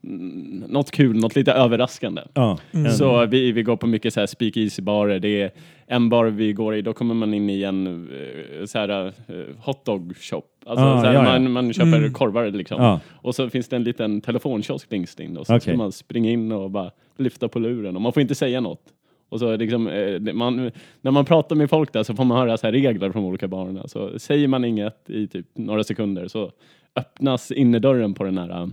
något 0.00 0.90
kul, 0.90 1.16
något 1.16 1.36
lite 1.36 1.52
överraskande. 1.52 2.22
Ja. 2.34 2.58
Mm. 2.72 2.92
Så 2.92 3.26
vi, 3.26 3.52
vi 3.52 3.62
går 3.62 3.76
på 3.76 3.86
mycket 3.86 4.14
så 4.14 4.20
här 4.20 4.26
speakeasy-barer. 4.26 5.18
Det 5.18 5.42
är 5.42 5.50
en 5.86 6.08
bar 6.08 6.24
vi 6.26 6.52
går 6.52 6.74
i, 6.74 6.82
då 6.82 6.92
kommer 6.92 7.14
man 7.14 7.34
in 7.34 7.50
i 7.50 7.62
en 7.62 7.86
eh, 7.86 8.64
så 8.66 8.78
här 8.78 9.06
eh, 9.06 9.12
hotdog 9.58 10.16
shop. 10.16 10.42
Alltså 10.66 10.84
Ah, 10.84 11.00
så 11.00 11.06
här, 11.06 11.14
ja, 11.14 11.24
ja. 11.24 11.38
Man, 11.40 11.52
man 11.52 11.72
köper 11.72 11.98
Mm. 11.98 12.12
korvar 12.12 12.50
liksom. 12.50 12.82
Ja. 12.82 13.00
Och 13.14 13.34
så 13.34 13.50
finns 13.50 13.68
det 13.68 13.76
en 13.76 13.84
liten 13.84 14.20
telefonkiosk 14.20 14.90
längst 14.92 15.20
in 15.20 15.36
och 15.36 15.46
så 15.46 15.60
ska 15.60 15.70
Okej. 15.70 15.76
man 15.76 15.92
springa 15.92 16.30
in 16.30 16.52
och 16.52 16.70
bara 16.70 16.90
lyfta 17.18 17.48
på 17.48 17.58
luren 17.58 17.96
och 17.96 18.02
man 18.02 18.12
får 18.12 18.20
inte 18.20 18.34
säga 18.34 18.60
något. 18.60 18.82
Och 19.28 19.38
så 19.40 19.56
liksom, 19.56 19.88
eh, 19.88 20.32
man, 20.34 20.70
när 21.00 21.10
man 21.10 21.24
pratar 21.24 21.56
med 21.56 21.70
folk 21.70 21.92
där 21.92 22.02
så 22.02 22.14
får 22.14 22.24
man 22.24 22.38
höra 22.38 22.56
så 22.56 22.66
här 22.66 22.72
regler 22.72 23.12
från 23.12 23.24
olika 23.24 23.48
barerna. 23.48 23.88
Så 23.88 24.18
säger 24.18 24.48
man 24.48 24.64
inget 24.64 25.10
i 25.10 25.26
typ 25.26 25.46
några 25.54 25.84
sekunder 25.84 26.28
så 26.28 26.52
öppnas 26.96 27.50
innerdörren 27.50 28.14
på 28.14 28.24
den 28.24 28.38
här 28.38 28.70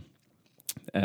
eh, 0.94 1.02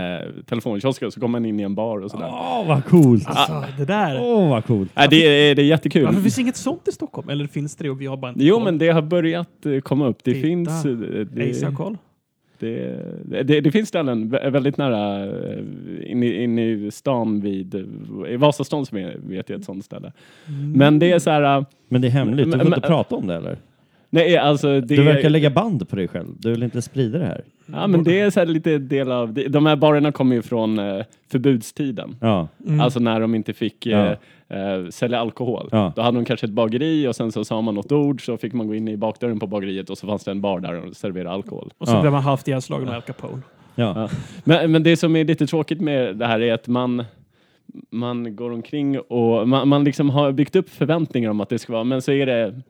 telefonkiosken 0.46 1.10
så 1.10 1.20
kommer 1.20 1.40
man 1.40 1.46
in 1.46 1.60
i 1.60 1.62
en 1.62 1.74
bar 1.74 1.98
och 1.98 2.10
sådär. 2.10 2.28
Åh, 2.30 2.68
vad 2.68 2.84
coolt! 2.84 3.26
Alltså, 3.26 3.64
det 3.78 3.84
där. 3.84 4.18
Åh, 4.22 4.50
vad 4.50 4.64
coolt! 4.64 4.90
Äh, 4.98 5.08
det, 5.10 5.16
är, 5.50 5.54
det 5.54 5.62
är 5.62 5.66
jättekul. 5.66 6.04
Varför 6.04 6.20
finns 6.20 6.38
inget 6.38 6.56
sånt 6.56 6.88
i 6.88 6.92
Stockholm? 6.92 7.28
Eller 7.28 7.46
finns 7.46 7.76
det 7.76 7.90
och 7.90 8.00
vi 8.00 8.06
har 8.06 8.16
bara 8.16 8.28
inte 8.32 8.44
Jo, 8.44 8.54
koll? 8.54 8.64
men 8.64 8.78
det 8.78 8.88
har 8.88 9.02
börjat 9.02 9.66
eh, 9.66 9.80
komma 9.80 10.06
upp. 10.06 10.18
Det 10.24 10.32
Titta. 10.34 10.46
finns... 10.46 10.84
eh, 10.86 10.92
Det, 10.92 11.64
har 11.64 11.72
koll. 11.74 11.96
det, 12.58 13.02
det, 13.42 13.60
det 13.60 13.70
finns 13.72 13.88
ställen 13.88 14.32
vä- 14.34 14.50
väldigt 14.50 14.76
nära 14.76 15.24
eh, 15.24 15.58
in 16.12 16.22
i, 16.22 16.42
in 16.42 16.58
i 16.58 16.90
stan 16.92 17.40
vid... 17.40 17.74
eh, 17.74 18.32
I 18.32 18.36
Vasastan 18.36 18.86
som 18.86 18.98
är, 18.98 19.16
vet 19.28 19.48
jag 19.48 19.58
ett 19.58 19.64
sånt 19.64 19.84
ställe. 19.84 20.12
Men 20.74 20.98
det 20.98 21.12
är 21.12 21.18
så 21.18 21.30
här... 21.30 21.58
eh, 21.58 21.64
Men 21.88 22.00
det 22.00 22.08
är 22.08 22.12
hemligt, 22.12 22.46
du 22.46 22.50
får 22.50 22.58
Men- 22.58 22.66
inte 22.66 22.80
men- 22.80 22.88
prata 22.88 23.16
om 23.16 23.26
det 23.26 23.34
eller? 23.34 23.58
Nej, 24.10 24.36
alltså 24.36 24.80
det, 24.80 24.96
Du 24.96 25.02
verkar 25.02 25.30
lägga 25.30 25.50
band 25.50 25.88
på 25.88 25.96
dig 25.96 26.08
själv, 26.08 26.26
du 26.38 26.50
vill 26.50 26.62
inte 26.62 26.82
sprida 26.82 27.18
det 27.18 27.24
här. 27.26 27.44
ja, 27.66 27.86
men 27.86 28.04
det 28.04 28.20
är 28.20 28.30
så 28.30 28.40
här 28.40 28.46
lite 28.46 28.78
del 28.78 29.12
av... 29.12 29.32
De 29.48 29.66
här 29.66 29.76
barerna 29.76 30.12
kommer 30.12 30.36
ju 30.36 30.42
från 30.42 30.78
eh, 30.78 31.04
förbudstiden. 31.30 32.16
Ja, 32.20 32.48
Mm. 32.66 32.80
Alltså 32.80 33.00
när 33.00 33.20
de 33.20 33.34
inte 33.34 33.52
fick 33.52 33.86
Ja. 33.86 34.16
eh, 34.48 34.60
eh, 34.72 34.86
sälja 34.88 35.18
alkohol. 35.20 35.68
Ja. 35.72 35.92
Då 35.96 36.02
hade 36.02 36.18
de 36.18 36.24
kanske 36.24 36.46
ett 36.46 36.52
bageri 36.52 37.08
och 37.08 37.16
sen 37.16 37.32
så 37.32 37.44
sa 37.44 37.60
man 37.60 37.74
något 37.74 37.92
ord 37.92 38.24
så 38.24 38.36
fick 38.36 38.52
man 38.52 38.66
gå 38.66 38.74
in 38.74 38.88
i 38.88 38.96
bakdörren 38.96 39.38
på 39.40 39.46
bageriet 39.46 39.90
och 39.90 39.98
så 39.98 40.06
fanns 40.06 40.24
det 40.24 40.30
en 40.30 40.40
bar 40.40 40.60
där 40.60 40.86
och 40.86 40.96
serverade 40.96 41.30
alkohol. 41.30 41.70
Och 41.78 41.88
så 41.88 41.94
Ja. 41.94 42.00
blev 42.00 42.12
man 42.12 42.22
halvt 42.22 42.48
ihjälslagen 42.48 42.88
av 42.88 42.94
Al 42.94 43.02
Capone. 43.02 43.42
ja. 43.74 43.92
Ja. 43.96 44.08
Men, 44.44 44.72
men 44.72 44.82
det 44.82 44.96
som 44.96 45.16
är 45.16 45.24
lite 45.24 45.46
tråkigt 45.46 45.80
med 45.80 46.16
det 46.16 46.26
här 46.26 46.40
är 46.40 46.54
att 46.54 46.66
man 46.68 47.04
man 47.90 48.36
går 48.36 48.50
omkring 48.52 48.98
och 48.98 49.48
man, 49.48 49.68
man 49.68 49.84
liksom 49.84 50.10
har 50.10 50.32
byggt 50.32 50.56
upp 50.56 50.68
förväntningar 50.70 51.30
om 51.30 51.40
att 51.40 51.48
det 51.48 51.58
ska 51.58 51.72
vara, 51.72 51.84
men 51.84 52.02
så 52.02 52.12
är 52.12 52.26
det 52.26 52.60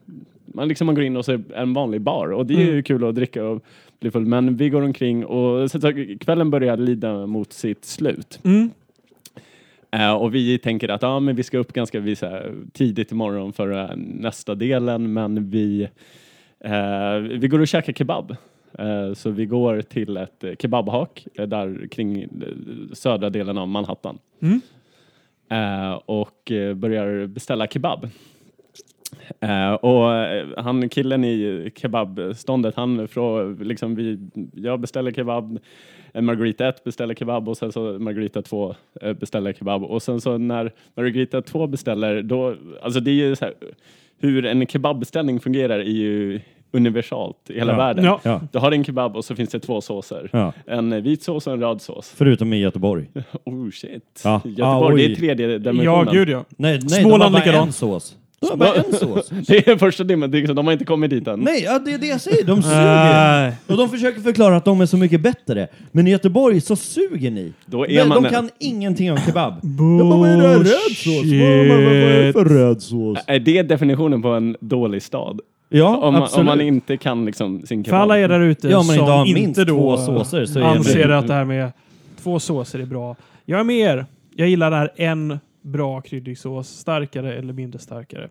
man, 0.54 0.68
liksom, 0.68 0.86
man 0.86 0.94
går 0.94 1.04
in 1.04 1.16
och 1.16 1.24
så 1.24 1.32
är 1.32 1.42
en 1.54 1.74
vanlig 1.74 2.00
bar 2.00 2.32
och 2.32 2.46
det 2.46 2.54
är 2.54 2.58
ju 2.58 2.70
Mm. 2.70 2.82
kul 2.82 3.04
att 3.04 3.14
dricka 3.14 3.44
och 3.44 3.64
bli 4.00 4.10
full. 4.10 4.26
Men 4.26 4.56
vi 4.56 4.70
går 4.70 4.82
omkring 4.82 5.24
och 5.24 5.70
så, 5.70 5.80
så, 5.80 5.92
kvällen 6.20 6.50
börjar 6.50 6.76
lida 6.76 7.26
mot 7.26 7.52
sitt 7.52 7.84
slut. 7.84 8.40
Mm. 8.44 8.70
Eh, 9.90 10.12
och 10.12 10.34
vi 10.34 10.58
tänker 10.58 10.88
att 10.88 11.02
ja, 11.02 11.20
men 11.20 11.36
vi 11.36 11.42
ska 11.42 11.58
upp 11.58 11.72
ganska 11.72 12.00
vi, 12.00 12.14
här, 12.22 12.54
tidigt 12.72 13.12
imorgon 13.12 13.52
för 13.52 13.78
eh, 13.78 13.96
nästa 13.96 14.54
delen, 14.54 15.12
men 15.12 15.50
vi, 15.50 15.88
eh, 16.60 17.16
vi 17.16 17.48
går 17.48 17.60
och 17.60 17.68
käkar 17.68 17.92
kebab. 17.92 18.36
Så 19.14 19.30
vi 19.30 19.46
går 19.46 19.82
till 19.82 20.16
ett 20.16 20.44
kebabhak 20.58 21.26
där 21.34 21.88
kring 21.90 22.28
södra 22.92 23.30
delen 23.30 23.58
av 23.58 23.68
Manhattan. 23.68 24.18
Mm. 24.42 24.60
Och 26.04 26.52
börjar 26.74 27.26
beställa 27.26 27.66
kebab. 27.66 28.08
Eh, 29.40 29.72
och 29.72 30.14
eh, 30.14 30.46
han 30.56 30.88
killen 30.88 31.24
i 31.24 31.70
kebabståndet, 31.76 32.74
han 32.76 33.08
frå, 33.08 33.50
liksom 33.60 33.94
vi, 33.94 34.18
jag 34.54 34.80
beställer 34.80 35.12
kebab, 35.12 35.58
eh, 36.14 36.22
Margarita 36.22 36.68
1 36.68 36.84
beställer 36.84 37.14
kebab 37.14 37.48
och 37.48 37.56
sen 37.56 37.72
så 37.72 37.98
Margarita 37.98 38.42
2 38.42 38.74
eh, 39.02 39.12
beställer 39.12 39.52
kebab 39.52 39.84
och 39.84 40.02
sen 40.02 40.20
så 40.20 40.38
när 40.38 40.72
Margarita 40.96 41.42
2 41.42 41.66
beställer 41.66 42.22
då, 42.22 42.54
alltså 42.82 43.00
det 43.00 43.10
är 43.10 43.14
ju 43.14 43.36
så 43.36 43.44
här, 43.44 43.54
hur 44.20 44.44
en 44.46 44.66
kebabbeställning 44.66 45.40
fungerar 45.40 45.78
är 45.78 45.84
ju 45.84 46.40
universalt 46.72 47.36
i 47.50 47.54
hela 47.58 47.72
Ja. 47.72 47.78
världen. 47.78 48.04
Ja. 48.04 48.20
ja. 48.22 48.40
Du 48.52 48.58
har 48.58 48.72
en 48.72 48.84
kebab 48.84 49.16
och 49.16 49.24
så 49.24 49.34
finns 49.34 49.50
det 49.50 49.60
två 49.60 49.80
såser. 49.80 50.28
ja. 50.32 50.52
En 50.66 51.02
vit 51.02 51.22
sås 51.22 51.46
och 51.46 51.52
en 51.52 51.60
röd 51.60 51.80
sås. 51.80 52.14
Förutom 52.16 52.52
i 52.52 52.60
Göteborg. 52.60 53.06
Oh 53.44 53.70
shit. 53.70 54.20
Ja. 54.24 54.40
Göteborg, 54.44 54.92
Ah, 55.04 55.08
det 55.08 55.12
är 55.12 55.14
tredje 55.16 55.50
Ja, 55.52 55.58
dimensionen. 55.58 56.14
gud 56.14 56.28
ja. 56.28 56.44
Nej, 56.56 56.78
nej 56.82 56.88
Småland 57.02 57.34
likadant. 57.34 57.74
sås. 57.74 58.16
Har 58.48 58.56
bara 58.56 58.74
en 58.74 58.92
sås. 58.92 59.28
Det 59.46 59.68
är 59.68 59.76
första 59.76 60.02
är 60.02 60.28
liksom- 60.28 60.56
de 60.56 60.66
har 60.66 60.72
inte 60.72 60.84
kommit 60.84 61.10
dit 61.10 61.28
än. 61.28 61.40
Nej, 61.40 61.62
ja, 61.64 61.78
det 61.78 61.92
är 61.92 61.98
det 61.98 62.06
jag 62.06 62.20
säger. 62.20 62.44
De 62.44 62.62
suger. 62.62 63.52
Och 63.66 63.76
de 63.76 63.88
försöker 63.88 64.20
förklara 64.20 64.56
att 64.56 64.64
de 64.64 64.80
är 64.80 64.86
så 64.86 64.96
mycket 64.96 65.20
bättre. 65.20 65.68
Men 65.92 66.06
i 66.06 66.10
Göteborg 66.10 66.60
så 66.60 66.76
suger 66.76 67.30
ni. 67.30 67.52
Då 67.66 67.86
är 67.86 67.94
Men 67.98 68.08
man 68.08 68.22
de 68.22 68.24
en- 68.26 68.32
kan 68.32 68.50
ingenting 68.58 69.12
om 69.12 69.18
kebab. 69.18 69.54
De 69.62 69.98
bara, 70.10 70.18
vad 70.18 70.28
är 70.30 70.36
det 70.36 70.48
här? 70.48 70.58
Röd 70.58 70.96
sås? 70.96 71.24
Vad, 71.24 71.68
vad, 71.68 71.84
vad 71.84 71.94
är 71.94 72.22
det 72.26 72.32
för 72.32 72.44
röd 72.44 72.82
sås? 72.82 73.18
Är 73.26 73.38
det 73.38 73.62
definitionen 73.62 74.22
på 74.22 74.28
en 74.28 74.56
dålig 74.60 75.02
stad? 75.02 75.40
Ja, 75.68 75.96
Om 75.96 76.12
man, 76.14 76.22
absolut. 76.22 76.40
om 76.40 76.46
man 76.46 76.60
inte 76.60 76.96
kan 76.96 77.24
liksom 77.24 77.62
sin 77.66 77.84
För 77.84 77.90
kebab. 77.90 78.00
alla 78.02 78.18
er 78.18 78.28
där 78.28 78.40
ute 78.40 78.68
Ja, 78.68 78.76
men 78.76 78.84
som 78.84 78.94
inte 78.94 79.04
har 79.12 79.26
inte 79.26 79.40
minst 79.40 79.56
då 79.60 79.64
två 79.64 79.96
såser 79.96 80.46
så 80.46 80.58
är 80.58 80.62
det 80.62 80.68
anser 80.68 81.08
att 81.08 81.26
det 81.26 81.34
här 81.34 81.44
med 81.44 81.72
två 82.22 82.40
såser 82.40 82.78
är 82.78 82.86
bra. 82.86 83.16
Jag 83.44 83.60
är 83.60 83.64
med 83.64 83.76
er. 83.76 84.06
Jag 84.36 84.48
gillar 84.48 84.70
det 84.70 84.76
här 84.76 84.90
en 84.96 85.40
bra 85.62 86.00
kryddig 86.00 86.38
sås, 86.38 86.68
starkare 86.68 87.34
eller 87.34 87.52
mindre 87.52 87.78
starkare. 87.78 88.28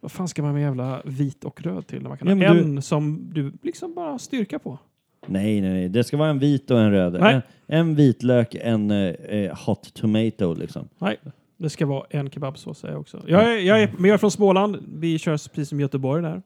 Vad 0.00 0.12
fan 0.12 0.28
ska 0.28 0.42
man 0.42 0.52
med 0.54 0.62
jävla 0.62 1.02
vit 1.04 1.44
och 1.44 1.62
röd 1.62 1.86
till? 1.86 2.02
När 2.02 2.08
man 2.08 2.18
kan 2.18 2.40
Ja, 2.40 2.48
ha 2.48 2.54
du- 2.54 2.60
en 2.60 2.82
som 2.82 3.30
du 3.32 3.52
liksom 3.62 3.94
bara 3.94 4.10
har 4.10 4.18
styrka 4.18 4.58
på. 4.58 4.78
Nej, 5.26 5.60
nej, 5.60 5.70
nej. 5.72 5.88
Det 5.88 6.04
ska 6.04 6.16
vara 6.16 6.28
en 6.30 6.38
vit 6.38 6.70
och 6.70 6.80
en 6.80 6.90
röd. 6.90 7.16
En, 7.16 7.42
en 7.66 7.94
vitlök, 7.94 8.54
en 8.60 8.90
eh, 8.90 8.96
eh, 9.08 9.58
hot 9.66 9.94
tomato 9.94 10.54
liksom. 10.54 10.88
Nej, 10.98 11.16
det 11.56 11.70
ska 11.70 11.86
vara 11.86 12.06
en 12.10 12.30
kebabsås 12.30 12.78
säger 12.78 12.94
jag 12.94 13.00
också. 13.00 13.22
Jag 13.26 13.54
är, 13.54 13.58
jag 13.58 13.82
är, 13.82 13.90
men 13.98 14.04
jag 14.04 14.14
är 14.14 14.18
från 14.18 14.30
Småland. 14.30 14.76
Vi 14.98 15.18
kör 15.18 15.32
precis 15.32 15.68
som 15.68 15.80
Göteborg 15.80 16.22
där. 16.22 16.42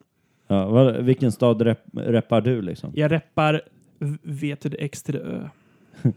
Ja, 0.46 0.66
vad, 0.68 0.96
vilken 1.04 1.32
stad 1.32 1.62
rep, 1.62 1.78
reppar 1.92 2.40
du 2.40 2.62
liksom? 2.62 2.92
Jag 2.94 3.12
reppar 3.12 3.62
v- 4.22 4.56
till 4.56 4.76
X 4.78 5.02
till 5.02 5.16
Ö. 5.16 5.48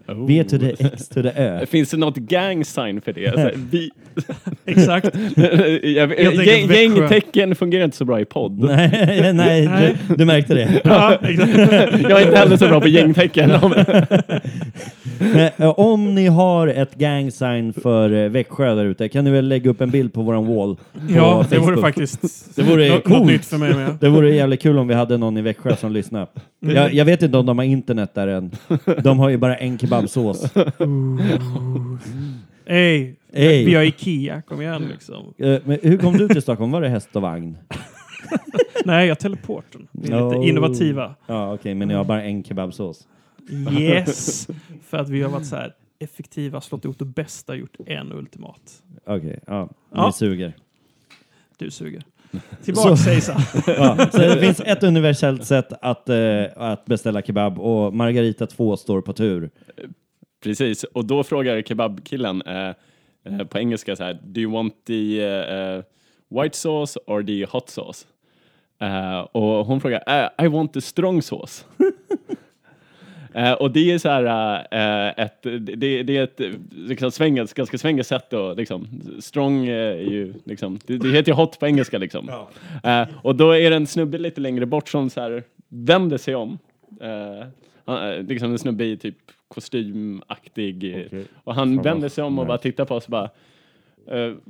Oh. 0.07 0.25
V 0.27 0.43
to 0.43 0.57
the 0.57 0.75
X 0.79 1.07
to 1.07 1.21
the 1.21 1.31
Ö. 1.35 1.65
Finns 1.65 1.89
det 1.89 1.97
något 1.97 2.15
gang 2.15 2.65
sign 2.65 3.01
för 3.01 3.13
det? 3.13 3.27
Alltså, 3.27 3.49
vi, 3.71 3.91
Exakt. 4.65 5.09
jag, 5.83 6.19
gäng, 6.45 6.71
gängtecken 6.71 7.55
fungerar 7.55 7.83
inte 7.85 7.97
så 7.97 8.05
bra 8.05 8.19
i 8.19 8.25
podd. 8.25 8.59
nej, 8.59 9.33
nej, 9.33 9.95
du, 10.07 10.15
du 10.15 10.25
märkte 10.25 10.53
det. 10.53 10.81
ja, 10.83 11.17
exakt. 11.23 11.57
Jag 12.09 12.21
är 12.21 12.25
inte 12.25 12.37
heller 12.37 12.57
så 12.57 12.67
bra 12.67 12.81
på 12.81 12.87
gängtecken. 12.87 13.51
Men, 15.19 15.49
eh, 15.57 15.79
om 15.79 16.15
ni 16.15 16.27
har 16.27 16.67
ett 16.67 16.95
gang 16.95 17.31
sign 17.31 17.73
för 17.73 18.13
eh, 18.13 18.29
Växjö 18.29 18.75
där 18.75 18.85
ute 18.85 19.09
kan 19.09 19.23
ni 19.23 19.31
väl 19.31 19.47
lägga 19.47 19.69
upp 19.69 19.81
en 19.81 19.89
bild 19.89 20.13
på 20.13 20.21
våran 20.21 20.55
wall 20.55 20.75
på 20.75 20.81
ja, 21.09 21.45
det 21.49 21.57
vore 21.57 21.67
Facebook? 21.67 21.81
faktiskt 21.81 22.55
Det 22.55 22.61
vore 22.63 22.89
något, 22.89 23.03
coolt. 23.03 23.19
något 23.19 23.27
nytt 23.27 23.45
för 23.45 23.57
mig 23.57 23.73
med. 23.73 23.97
Det 23.99 24.09
vore 24.09 24.35
jävligt 24.35 24.61
kul 24.61 24.77
om 24.77 24.87
vi 24.87 24.93
hade 24.93 25.17
någon 25.17 25.37
i 25.37 25.41
Växjö 25.41 25.75
som 25.75 25.91
lyssnar. 25.91 26.27
Jag, 26.59 26.93
jag 26.93 27.05
vet 27.05 27.21
inte 27.21 27.37
om 27.37 27.45
de 27.45 27.57
har 27.57 27.65
internet 27.65 28.11
där 28.13 28.27
än. 28.27 28.51
De 29.03 29.19
har 29.19 29.29
ju 29.29 29.37
bara 29.37 29.55
en 29.55 29.76
kebabsås. 29.77 30.53
Ey, 32.65 33.15
Ey. 33.33 33.65
vi 33.65 33.73
har 33.75 33.83
Ikea, 33.83 34.41
kom 34.41 34.61
igen 34.61 34.81
liksom. 34.87 35.33
Eh, 35.37 35.59
Men 35.65 35.79
hur 35.83 35.97
kom 35.97 36.17
du 36.17 36.27
till 36.27 36.41
Stockholm? 36.41 36.71
Var 36.71 36.81
det 36.81 36.89
häst 36.89 37.15
och 37.15 37.21
vagn? 37.21 37.57
Nej, 38.85 39.07
jag 39.07 39.19
teleporten. 39.19 39.87
Vi 39.91 40.07
är 40.11 40.23
lite 40.25 40.37
No. 40.37 40.43
innovativa. 40.43 41.15
Ja, 41.27 41.53
okej, 41.53 41.75
men 41.75 41.87
ni 41.87 41.93
har 41.93 42.03
bara 42.03 42.23
en 42.23 42.43
kebabsås. 42.43 43.07
Yes! 43.79 44.47
För 44.83 44.97
att 44.97 45.09
vi 45.09 45.21
har 45.21 45.29
varit 45.29 45.45
så 45.47 45.55
här 45.55 45.73
effektiva, 45.99 46.61
slått 46.61 46.85
ihop 46.85 46.99
det 46.99 47.05
bästa, 47.05 47.55
gjort 47.55 47.77
en 47.85 48.11
ultimat. 48.11 48.83
Okej, 49.05 49.39
ja. 49.47 49.63
Ni 49.63 49.69
Ja. 49.93 50.11
suger. 50.11 50.53
Du 51.57 51.71
suger. 51.71 52.03
Tillbaka 52.63 52.89
Så- 52.89 52.97
Seiza. 53.03 53.37
Ja, 53.67 53.97
så 54.11 54.17
det 54.17 54.39
finns 54.39 54.59
ett 54.59 54.83
universellt 54.83 55.45
sätt 55.45 55.67
att, 55.81 56.09
eh, 56.09 56.43
att 56.55 56.85
beställa 56.85 57.21
kebab 57.21 57.59
och 57.59 57.93
Margarita 57.93 58.47
2 58.47 58.77
står 58.77 59.01
på 59.01 59.13
tur. 59.13 59.49
Precis, 60.43 60.83
och 60.83 61.05
då 61.05 61.23
frågar 61.23 61.61
kebabkillen 61.61 62.41
eh, 62.41 62.67
eh, 63.25 63.45
på 63.49 63.57
engelska 63.59 63.95
så 63.95 64.03
här, 64.03 64.19
do 64.23 64.39
you 64.41 64.51
want 64.51 64.73
the 64.87 65.23
eh, 65.23 65.81
white 66.41 66.57
sauce 66.57 66.99
or 67.07 67.23
the 67.23 67.45
hot 67.45 67.69
sauce? 67.69 68.05
Eh, 68.81 69.19
och 69.19 69.65
hon 69.65 69.81
frågar, 69.81 70.03
eh, 70.39 70.45
I 70.45 70.47
want 70.47 70.73
the 70.73 70.81
strong 70.81 71.21
sauce. 71.21 71.65
Eh, 73.37 73.53
och 73.53 73.71
det 73.71 73.91
är 73.91 73.97
så 73.97 74.09
här, 74.09 74.55
eh, 74.71 75.25
ett, 75.25 75.43
det, 75.77 76.03
det 76.03 76.17
är 76.17 76.23
ett 76.23 76.41
liksom, 76.71 77.11
svänget, 77.11 77.53
ganska 77.53 77.77
svänget 77.77 78.07
sätt 78.07 78.33
att 78.33 78.57
liksom, 78.57 78.87
strong 79.19 79.65
eh, 79.67 79.75
är 79.97 80.11
ju 80.11 80.33
liksom, 80.43 80.79
det, 80.85 80.97
det 80.97 81.09
heter 81.11 81.31
ju 81.31 81.35
hot 81.35 81.59
på 81.59 81.67
engelska 81.67 81.97
liksom. 81.97 82.29
Eh, 82.83 83.07
och 83.21 83.35
då 83.35 83.51
är 83.51 83.69
det 83.69 83.75
en 83.75 83.87
snubbe 83.87 84.17
lite 84.17 84.41
längre 84.41 84.65
bort 84.65 84.89
som 84.89 85.09
så 85.09 85.21
här 85.21 85.43
vänder 85.69 86.17
sig 86.17 86.35
om. 86.35 86.57
Liksom 88.27 88.51
en 88.51 88.59
snubbe 88.59 88.85
i 88.85 88.97
typ 88.97 89.15
kostymaktig. 89.47 90.95
eh, 91.11 91.19
Och 91.43 91.55
han 91.55 91.81
vänder 91.81 92.09
sig 92.09 92.23
om 92.23 92.39
och 92.39 92.45
bara 92.47 92.57
tittar 92.57 92.85
på 92.85 92.95
oss 92.95 93.05
och 93.05 93.11
bara 93.11 93.29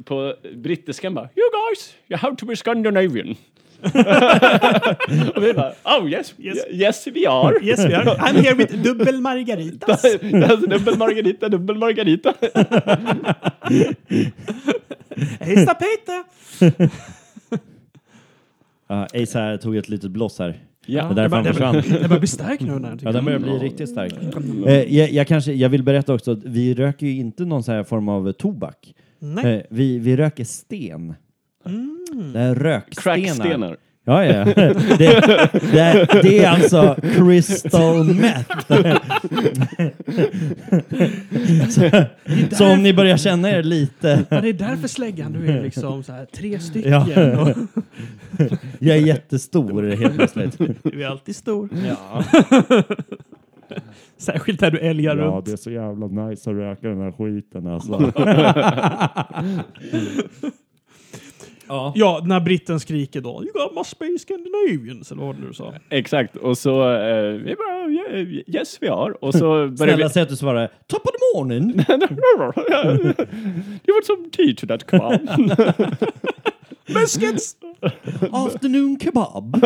på 0.04 0.36
brittiskan 0.56 1.14
bara 1.14 1.30
You 1.36 1.50
guys, 1.70 1.96
you 2.10 2.18
have 2.18 2.36
to 2.36 2.46
be 2.46 2.56
Scandinavian. 2.56 3.36
Och 5.36 5.44
vi 5.44 5.54
bara, 5.54 5.72
oh 6.00 6.12
yes, 6.12 6.34
Yes. 6.40 6.58
yes, 6.72 7.08
we 7.08 7.30
are. 7.30 7.56
Yes, 7.66 7.80
we 7.80 7.96
are. 7.98 8.06
I'm 8.06 8.36
here 8.44 8.54
with 8.56 8.76
dubbel 8.84 9.22
margaritas. 9.22 10.02
dubbel 10.70 10.98
margarita, 10.98 11.50
dubbel 11.50 11.76
margarita. 11.78 12.34
Hej 15.40 15.56
Peter! 15.66 16.24
Ja, 18.88 19.04
Ace 19.14 19.40
här 19.40 19.58
tog 19.58 19.76
ett 19.78 19.90
litet 19.90 20.12
bloss 20.12 20.40
här. 20.40 20.60
Ja. 20.86 21.04
Det 21.04 21.10
är 21.10 21.16
därför 21.16 21.36
han 21.36 21.44
det, 21.46 21.54
försvann. 21.54 21.74
börjar- 21.74 22.00
det 22.02 22.08
börjar 22.08 22.20
bli 22.20 22.28
stark 22.28 22.60
nu. 22.62 22.80
När 22.80 22.98
Ja, 23.02 23.12
den 23.12 23.26
börjar 23.26 23.40
bli 23.40 23.52
riktigt 23.52 23.90
stark. 23.90 24.14
Eh, 24.68 24.96
jag, 24.96 25.12
jag, 25.12 25.28
kanske, 25.28 25.54
jag 25.54 25.70
vill 25.70 25.84
berätta 25.84 26.14
också 26.14 26.32
att 26.32 26.44
vi 26.44 26.74
röker 26.74 27.06
ju 27.08 27.16
inte 27.16 27.46
någon 27.46 27.64
så 27.64 27.72
här 27.72 27.84
form 27.84 28.10
av 28.10 28.32
tobak. 28.32 28.94
Nej. 29.20 29.44
Mm. 29.46 29.58
Eh, 29.60 29.64
vi, 29.70 30.00
vi 30.00 30.18
röker 30.18 30.44
sten. 30.44 31.14
Det 32.34 32.40
är 32.40 32.56
rökstenar. 32.56 33.18
Crackstenar. 33.18 33.78
Ja, 34.10 34.26
ja. 34.26 34.46
Det, 34.98 35.22
det, 35.72 36.08
det 36.22 36.40
är 36.44 36.50
alltså 36.50 36.96
crystal 37.02 38.06
meth. 38.14 38.52
så, 41.70 41.90
så 42.56 42.74
om 42.74 42.84
ni 42.84 42.94
börjar 42.94 43.18
känna 43.18 43.52
er 43.52 43.64
lite... 43.64 44.24
Ja, 44.30 44.42
det 44.42 44.50
är 44.50 44.54
därför 44.54 44.88
släggan 44.88 45.32
nu 45.32 45.58
är 45.58 45.64
liksom 45.64 46.04
så 46.04 46.12
här 46.12 46.26
tre 46.26 46.60
stycken. 46.60 46.92
Ja. 46.92 47.42
Och 47.42 47.50
Jag 48.80 48.98
är 48.98 49.02
jättestor 49.02 49.84
helt 49.96 50.16
plötsligt. 50.16 50.58
du 50.84 51.04
är 51.04 51.08
alltid 51.08 51.36
stor. 51.36 51.70
Ja. 51.88 52.24
Särskilt 54.18 54.60
där 54.60 54.72
du 54.72 54.80
älgar 54.80 55.18
Ja, 55.18 55.24
runt. 55.24 55.46
det 55.46 55.52
är 55.52 55.58
så 55.58 55.72
jävla 55.72 56.08
nice 56.08 56.50
att 56.50 56.56
röka 56.56 56.88
den 56.88 57.02
här 57.02 57.12
skiten 57.12 57.68
alltså. 57.68 57.98
ja. 61.68 61.94
Ja, 61.96 62.22
när 62.26 62.40
britten 62.40 62.80
skriker 62.80 63.22
då 63.22 63.44
You 63.44 63.52
got 63.54 63.76
must 63.76 64.00
be 64.00 64.06
Scandinavians, 64.20 65.12
eller 65.12 65.22
vad 65.22 65.36
det 65.36 65.42
nu 65.42 65.54
sa? 65.54 65.74
Exakt, 65.90 66.36
och 66.36 66.58
så 66.58 66.82
eh, 66.94 67.32
vi 67.32 67.56
bara, 67.56 67.90
"Yeah, 67.92 68.28
yes 68.48 68.78
we 68.82 68.92
are. 68.92 69.14
Och 69.14 69.34
så 69.34 69.40
börjar 69.50 69.68
vi... 69.70 69.78
Snälla 69.78 70.10
säg 70.10 70.24
att 70.24 70.30
du 70.30 70.36
svarar 70.36 70.68
top 70.88 71.02
of 71.06 71.12
the 71.12 71.38
morning. 71.38 71.64
you 73.88 73.94
want 73.94 74.06
some 74.06 74.30
tea 74.32 74.54
to 74.58 74.68
that 74.68 74.88
clown? 74.88 75.28
Biscuits! 76.88 77.56
Afternoon 78.32 79.00
kebab. 79.00 79.62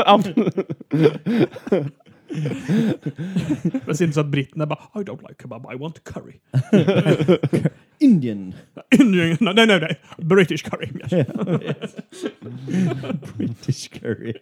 Men 3.86 3.96
sen 3.98 4.14
så 4.14 4.20
att 4.20 4.26
britterna 4.28 4.66
bara 4.66 4.80
I 4.96 4.98
don't 5.04 5.22
like 5.30 5.42
kebab, 5.42 5.66
I 5.74 5.78
want 5.78 6.04
curry. 6.04 6.34
Indian. 8.00 8.54
Indian, 9.00 9.38
nej, 9.40 9.54
nej, 9.68 9.80
nej. 9.80 9.96
British 10.18 10.64
curry. 10.70 10.88
Yes. 11.12 11.96
British 13.38 13.90
curry. 14.02 14.34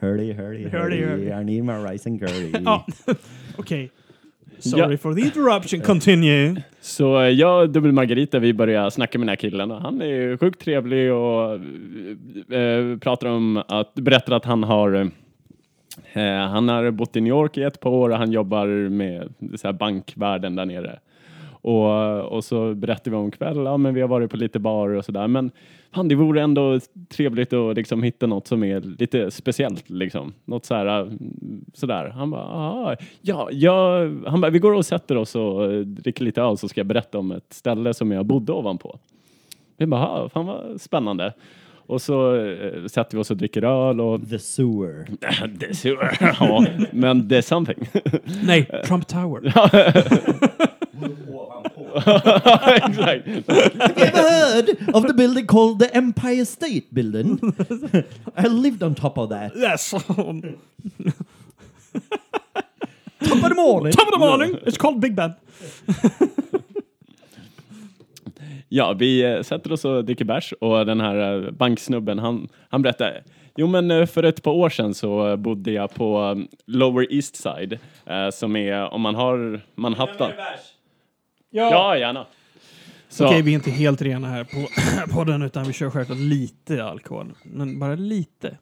hurry, 0.00 0.32
hurry, 0.32 0.68
Hurry, 0.68 1.02
hurry. 1.02 1.32
I 1.32 1.44
need 1.44 1.64
my 1.64 1.72
rice 1.92 2.06
and 2.10 2.20
curry. 2.20 2.52
Ja, 2.64 2.86
okej. 3.56 3.90
Sorry 4.58 4.92
Ja. 4.92 4.98
for 4.98 5.14
the 5.14 5.20
interruption, 5.20 5.80
continue. 5.80 6.62
Så 6.80 7.20
eh, 7.22 7.28
jag 7.28 7.62
och 7.62 7.70
Dubbel 7.70 7.92
Margarita, 7.92 8.38
vi 8.38 8.52
börjar 8.54 8.90
snacka 8.90 9.18
med 9.18 9.26
den 9.26 9.28
här 9.28 9.36
killen 9.36 9.70
och 9.70 9.80
han 9.80 10.02
är 10.02 10.36
sjukt 10.36 10.60
trevlig 10.60 11.12
och 11.12 11.52
eh, 12.54 12.98
pratar 12.98 13.26
om 13.28 13.62
att, 13.68 13.94
berättar 13.94 14.32
att 14.32 14.44
han 14.44 14.64
har 14.64 14.92
eh, 14.94 15.06
Eh, 16.12 16.48
han 16.48 16.68
har 16.68 16.90
bott 16.90 17.16
i 17.16 17.20
New 17.20 17.30
York 17.30 17.56
i 17.56 17.62
ett 17.62 17.80
par 17.80 17.90
år 17.90 18.10
och 18.10 18.16
han 18.16 18.32
jobbar 18.32 18.66
med 18.88 19.34
så 19.56 19.68
här, 19.68 19.72
bankvärlden 19.72 20.56
där 20.56 20.66
nere. 20.66 20.98
Och, 21.60 22.20
och 22.22 22.44
så 22.44 22.74
berättar 22.74 23.10
vi 23.10 23.16
om 23.16 23.30
kväll, 23.30 23.56
ja 23.56 23.76
men 23.76 23.94
vi 23.94 24.00
har 24.00 24.08
varit 24.08 24.30
på 24.30 24.36
lite 24.36 24.58
bar 24.58 24.88
och 24.88 25.04
sådär. 25.04 25.28
Men 25.28 25.50
fan, 25.94 26.08
det 26.08 26.14
vore 26.14 26.42
ändå 26.42 26.80
trevligt 27.08 27.52
att 27.52 27.76
liksom 27.76 28.02
hitta 28.02 28.26
något 28.26 28.46
som 28.46 28.64
är 28.64 28.80
lite 28.80 29.30
speciellt 29.30 29.90
liksom. 29.90 30.32
Något 30.44 30.64
så 30.64 30.74
här, 30.74 31.00
eh, 31.00 31.06
sådär. 31.74 32.08
Han 32.08 32.30
bara, 32.30 32.44
ah, 32.44 32.96
ja, 33.20 33.48
ja, 33.52 33.98
han 34.26 34.40
bara, 34.40 34.50
vi 34.50 34.58
går 34.58 34.72
och 34.72 34.86
sätter 34.86 35.16
oss 35.16 35.34
och 35.36 35.72
eh, 35.72 35.80
dricker 35.80 36.24
lite 36.24 36.42
öl 36.42 36.58
så 36.58 36.68
ska 36.68 36.80
jag 36.80 36.86
berätta 36.86 37.18
om 37.18 37.32
ett 37.32 37.52
ställe 37.52 37.94
som 37.94 38.12
jag 38.12 38.26
bodde 38.26 38.52
ovanpå. 38.52 38.98
Vi 39.76 39.86
bara, 39.86 40.28
fan 40.28 40.46
vad 40.46 40.80
spännande. 40.80 41.32
Och 41.88 42.02
så 42.02 42.36
eh, 42.36 42.86
sätter 42.86 43.16
vi 43.16 43.22
oss 43.22 43.30
och 43.30 43.36
dricker 43.36 43.62
öl 43.62 44.00
och 44.00 44.28
The 44.30 44.38
sewer. 44.38 45.06
det 45.58 45.66
är 45.66 45.72
så, 45.72 45.88
ja, 46.20 46.66
men 46.92 47.28
det 47.28 47.36
är 47.36 47.42
something. 47.42 47.88
Nej, 48.42 48.82
Trump 48.84 49.06
Tower. 49.06 49.40
Exakt. 52.76 53.26
Have 53.26 53.96
you 53.96 54.06
ever 54.06 54.30
heard 54.30 54.68
of 54.94 55.06
the 55.06 55.14
building 55.14 55.46
called 55.46 55.78
the 55.78 55.96
Empire 55.96 56.44
State 56.44 56.90
Building? 56.90 57.40
I 58.36 58.48
lived 58.48 58.82
on 58.82 58.94
top 58.94 59.18
of 59.18 59.30
that. 59.30 59.52
Yes. 59.56 59.90
Top 59.90 60.06
Top 63.20 63.42
of 63.42 63.48
the 63.48 63.54
morning. 63.54 63.92
of 63.98 64.12
the 64.12 64.18
morning, 64.18 64.58
it's 64.66 64.76
called 64.76 65.00
Big 65.00 65.16
Ben. 65.16 65.34
Ja, 68.68 68.92
vi 68.92 69.22
eh, 69.22 69.42
sätter 69.42 69.72
oss 69.72 69.84
och 69.84 70.04
dricker 70.04 70.24
bärs 70.24 70.54
och 70.60 70.86
den 70.86 71.00
här 71.00 71.44
eh, 71.44 71.50
banksnubben 71.50 72.18
han, 72.18 72.48
han 72.68 72.82
berättar 72.82 73.22
Jo 73.56 73.66
men 73.66 73.90
eh, 73.90 74.06
för 74.06 74.22
ett 74.22 74.42
par 74.42 74.52
år 74.52 74.70
sedan 74.70 74.94
så 74.94 75.36
bodde 75.36 75.72
jag 75.72 75.94
på 75.94 76.20
um, 76.20 76.48
Lower 76.66 77.14
East 77.14 77.36
Side 77.36 77.78
eh, 78.06 78.30
som 78.30 78.56
är 78.56 78.92
om 78.92 79.00
man 79.00 79.14
har 79.14 79.60
Manhattan. 79.74 80.30
Ja, 81.50 81.96
gärna. 81.98 82.26
Så, 83.08 83.26
Okej, 83.26 83.42
vi 83.42 83.50
är 83.50 83.54
inte 83.54 83.70
helt 83.70 84.02
rena 84.02 84.28
här 84.28 84.44
på, 84.44 84.68
på 85.14 85.24
den 85.24 85.42
utan 85.42 85.64
vi 85.64 85.72
kör 85.72 85.90
självklart 85.90 86.18
lite 86.18 86.84
alkohol. 86.84 87.34
Men 87.42 87.78
bara 87.78 87.94
lite. 87.94 88.56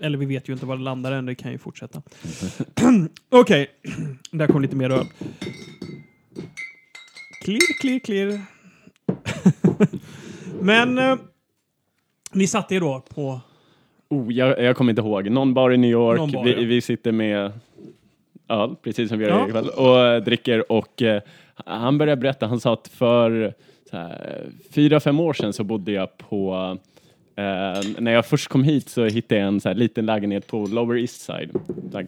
Eller 0.00 0.18
vi 0.18 0.26
vet 0.26 0.48
ju 0.48 0.52
inte 0.52 0.66
var 0.66 0.76
det 0.76 0.82
landar 0.82 1.12
än, 1.12 1.26
det 1.26 1.34
kan 1.34 1.52
ju 1.52 1.58
fortsätta. 1.58 2.02
Okej, 3.30 3.70
där 4.30 4.46
kom 4.46 4.62
lite 4.62 4.76
mer 4.76 4.90
öl. 4.90 5.06
Klirr, 7.44 7.80
klirr, 7.80 7.98
klirr. 7.98 8.40
Men 10.60 10.98
eh, 10.98 11.16
ni 12.32 12.46
satte 12.46 12.74
er 12.74 12.80
då 12.80 13.02
på... 13.14 13.40
oh, 14.08 14.32
jag, 14.32 14.62
jag 14.62 14.76
kommer 14.76 14.90
inte 14.92 15.02
ihåg. 15.02 15.30
Någon 15.30 15.54
bar 15.54 15.70
i 15.72 15.76
New 15.76 15.90
Någon 15.90 16.18
York. 16.18 16.32
bar, 16.32 16.44
vi, 16.44 16.52
ja. 16.52 16.60
vi 16.60 16.80
sitter 16.80 17.12
med 17.12 17.52
öl, 18.48 18.76
precis 18.82 19.08
som 19.08 19.18
vi 19.18 19.24
gör 19.24 19.38
Ja. 19.38 19.48
ikväll, 19.48 19.68
och 19.68 19.98
eh, 19.98 20.22
dricker 20.22 20.72
och 20.72 21.02
eh, 21.02 21.22
han 21.54 21.98
började 21.98 22.20
berätta, 22.20 22.46
han 22.46 22.60
sa 22.60 22.72
att 22.72 22.88
för 22.88 23.54
så 23.90 23.96
här, 23.96 24.46
fyra, 24.70 25.00
fem 25.00 25.20
år 25.20 25.32
sedan 25.32 25.52
så 25.52 25.64
bodde 25.64 25.92
jag 25.92 26.18
på 26.18 26.76
Eh, 27.36 27.82
när 27.98 28.12
jag 28.12 28.26
först 28.26 28.48
kom 28.48 28.64
hit 28.64 28.88
så 28.88 29.04
hittade 29.04 29.40
jag 29.40 29.48
en 29.48 29.60
så 29.60 29.68
här, 29.68 29.76
liten 29.76 30.06
lägenhet 30.06 30.46
på 30.46 30.66
Lower 30.66 30.98
East 30.98 31.20
Side. 31.20 31.50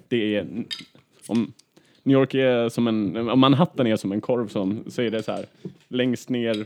Det 0.09 0.37
är, 0.37 0.47
om 1.27 1.53
New 2.03 2.19
York 2.19 2.35
är 2.35 2.69
som 2.69 2.87
en, 2.89 3.39
Manhattan 3.39 3.87
är 3.87 3.97
som 3.97 4.13
en 4.13 4.21
korv 4.21 4.49
som, 4.49 4.85
så 4.89 5.03
är 5.03 5.11
det 5.11 5.23
så 5.23 5.33
här 5.33 5.45
längst 5.89 6.29
ner 6.29 6.65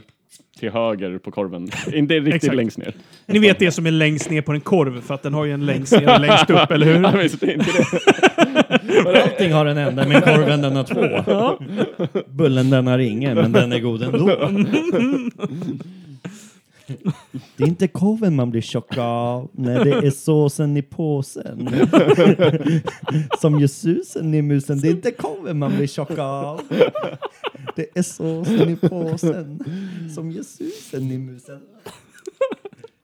till 0.59 0.69
höger 0.69 1.17
på 1.17 1.31
korven. 1.31 1.69
Inte 1.93 2.13
riktigt 2.13 2.33
Exakt. 2.33 2.55
längst 2.55 2.77
ner. 2.77 2.93
Ni 3.25 3.39
vet 3.39 3.59
det 3.59 3.71
som 3.71 3.85
är 3.85 3.91
längst 3.91 4.29
ner 4.29 4.41
på 4.41 4.51
en 4.51 4.61
korv, 4.61 5.01
för 5.01 5.13
att 5.13 5.23
den 5.23 5.33
har 5.33 5.45
ju 5.45 5.51
en 5.51 5.65
längst 5.65 5.91
ner 5.91 6.13
och 6.15 6.21
längst 6.21 6.49
upp, 6.49 6.71
eller 6.71 6.85
hur? 6.85 7.01
Ja, 7.03 7.11
visst, 7.11 7.39
det 7.39 7.47
är 7.47 7.53
inte 7.53 7.71
det. 7.71 9.23
Allting 9.23 9.51
har 9.51 9.65
en 9.65 9.77
ände, 9.77 10.07
men 10.07 10.21
korven 10.21 10.61
den 10.61 10.75
har 10.75 10.83
två. 10.83 12.23
Bullen 12.27 12.69
den 12.69 12.87
har 12.87 12.99
ingen, 12.99 13.35
men 13.35 13.51
den 13.51 13.71
är 13.73 13.79
god 13.79 14.03
ändå. 14.03 14.49
Det 17.57 17.63
är 17.63 17.67
inte 17.67 17.87
korven 17.87 18.35
man 18.35 18.51
blir 18.51 18.61
tjock 18.61 18.97
av, 18.97 19.49
när 19.51 19.85
det 19.85 19.91
är 19.91 20.11
såsen 20.11 20.77
i 20.77 20.81
påsen. 20.81 21.69
Som 23.39 23.59
gör 23.59 23.67
susen 23.67 24.33
i 24.33 24.41
musen. 24.41 24.79
Det 24.79 24.87
är 24.87 24.91
inte 24.91 25.11
korven 25.11 25.59
man 25.59 25.75
blir 25.77 25.87
tjock 25.87 26.17
av. 26.17 26.61
Det 27.75 27.97
är 27.97 28.03
såsen 28.03 28.69
i 28.69 28.75
påsen 28.75 29.59
som 30.15 30.31
gör 30.31 30.43
susen 30.43 31.11
i 31.11 31.17
musen. 31.17 31.59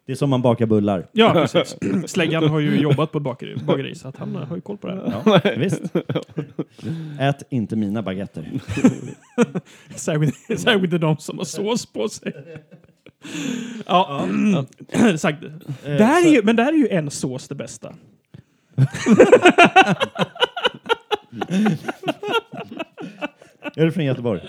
Det 0.05 0.11
är 0.11 0.15
som 0.15 0.29
man 0.29 0.41
bakar 0.41 0.65
bullar. 0.65 1.07
Ja, 1.11 1.33
precis. 1.33 1.77
Släggan 2.11 2.49
har 2.49 2.59
ju 2.59 2.81
jobbat 2.81 3.11
på 3.11 3.17
ett 3.17 3.23
bakeri, 3.23 3.55
bageri 3.55 3.95
så 3.95 4.07
att 4.07 4.17
han 4.17 4.35
har 4.35 4.55
ju 4.55 4.61
koll 4.61 4.77
på 4.77 4.87
det 4.87 4.93
här. 4.93 5.21
Ja, 5.25 5.51
visst. 5.57 5.81
Ät 7.19 7.43
inte 7.49 7.75
mina 7.75 8.01
baguetter. 8.01 8.51
Särskilt, 9.95 10.59
särskilt 10.59 11.01
de 11.01 11.17
som 11.17 11.37
har 11.37 11.45
sås 11.45 11.85
på 11.85 12.09
sig. 12.09 12.33
Ja, 13.85 14.27
sagt. 15.17 15.43
Det 15.83 16.03
här 16.03 16.25
är 16.25 16.29
ju, 16.29 16.43
men 16.43 16.55
det 16.55 16.63
här 16.63 16.73
är 16.73 16.77
ju 16.77 16.87
en 16.87 17.11
sås 17.11 17.47
det 17.47 17.55
bästa. 17.55 17.93
Är 23.77 23.85
du 23.85 23.91
från 23.91 24.05
Göteborg? 24.05 24.41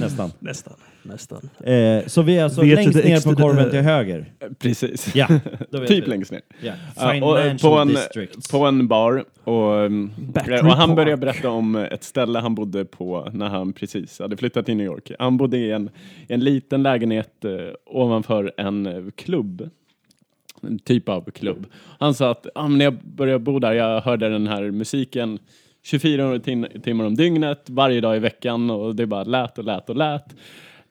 Nästan. 0.00 0.30
Nästan. 0.38 0.74
Nästan. 1.02 1.50
Eh, 1.64 2.06
så 2.06 2.22
vi 2.22 2.38
är 2.38 2.44
alltså 2.44 2.60
Vet 2.62 2.94
längst 2.94 3.04
ner 3.04 3.34
på 3.34 3.42
korven 3.42 3.70
till 3.70 3.80
höger? 3.80 4.32
Precis. 4.58 5.14
Ja, 5.14 5.26
då 5.70 5.78
vet 5.80 5.88
typ 5.88 6.04
vi. 6.04 6.10
längst 6.10 6.32
ner. 6.32 6.40
Ja. 6.60 6.72
Eh, 6.96 7.10
Financial 7.10 7.58
på, 7.58 7.78
en, 7.78 8.28
på 8.50 8.66
en 8.66 8.88
bar 8.88 9.24
och, 9.44 9.90
Battery 10.16 10.58
och 10.60 10.76
han 10.76 10.94
började 10.94 11.16
berätta 11.16 11.50
om 11.50 11.76
ett 11.76 12.04
ställe 12.04 12.38
han 12.38 12.54
bodde 12.54 12.84
på 12.84 13.30
när 13.32 13.48
han 13.48 13.72
precis 13.72 14.18
hade 14.18 14.36
flyttat 14.36 14.66
till 14.66 14.76
New 14.76 14.86
York. 14.86 15.12
Han 15.18 15.36
bodde 15.36 15.58
i 15.58 15.70
en, 15.70 15.90
i 16.28 16.32
en 16.32 16.40
liten 16.40 16.82
lägenhet 16.82 17.44
eh, 17.44 17.50
ovanför 17.86 18.52
en 18.56 18.86
eh, 18.86 19.10
klubb. 19.16 19.70
en 20.62 20.78
typ 20.78 21.08
av 21.08 21.30
klubb. 21.30 21.66
Han 21.98 22.14
sa 22.14 22.30
att 22.30 22.46
ah, 22.54 22.68
när 22.68 22.84
jag 22.84 22.94
började 22.94 23.38
bo 23.38 23.58
där, 23.58 23.72
jag 23.72 24.00
hörde 24.00 24.28
den 24.28 24.46
här 24.46 24.70
musiken 24.70 25.38
24 25.82 26.38
tim- 26.38 26.80
timmar 26.82 27.04
om 27.04 27.14
dygnet, 27.14 27.70
varje 27.70 28.00
dag 28.00 28.16
i 28.16 28.18
veckan 28.18 28.70
och 28.70 28.96
det 28.96 29.06
bara 29.06 29.24
lät 29.24 29.58
och 29.58 29.64
lät 29.64 29.90
och 29.90 29.96
lät. 29.96 30.34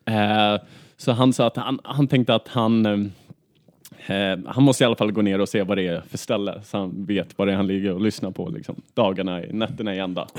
Eh, 0.05 0.55
så 0.97 1.11
han 1.11 1.33
sa 1.33 1.47
att 1.47 1.55
han, 1.57 1.79
han 1.83 2.07
tänkte 2.07 2.35
att 2.35 2.47
han 2.47 2.85
eh, 2.85 4.37
han 4.45 4.63
måste 4.63 4.83
i 4.83 4.87
alla 4.87 4.95
fall 4.95 5.11
gå 5.11 5.21
ner 5.21 5.41
och 5.41 5.49
se 5.49 5.63
vad 5.63 5.77
det 5.77 5.87
är 5.87 6.01
för 6.01 6.17
ställe 6.17 6.61
så 6.63 6.77
han 6.77 7.05
vet 7.05 7.37
vad 7.37 7.47
det 7.47 7.51
är 7.51 7.55
han 7.55 7.67
ligger 7.67 7.93
och 7.93 8.01
lyssnar 8.01 8.31
på 8.31 8.49
liksom, 8.49 8.81
dagarna, 8.93 9.43
i- 9.45 9.53
nätterna 9.53 9.95
i 9.95 9.99
ända. 9.99 10.27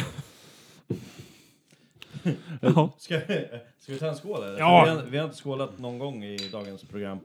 Ja. 2.61 2.91
Ska, 2.99 3.21
ska 3.79 3.93
vi 3.93 3.99
ta 3.99 4.07
en 4.07 4.17
skål 4.17 4.43
eller? 4.45 4.59
Ja. 4.59 4.85
Vi, 4.85 4.91
har, 4.91 5.03
vi 5.11 5.19
har 5.19 5.25
inte 5.25 5.37
skålat 5.37 5.79
någon 5.79 5.99
gång 5.99 6.25
i 6.25 6.37
dagens 6.53 6.85
program. 6.85 7.19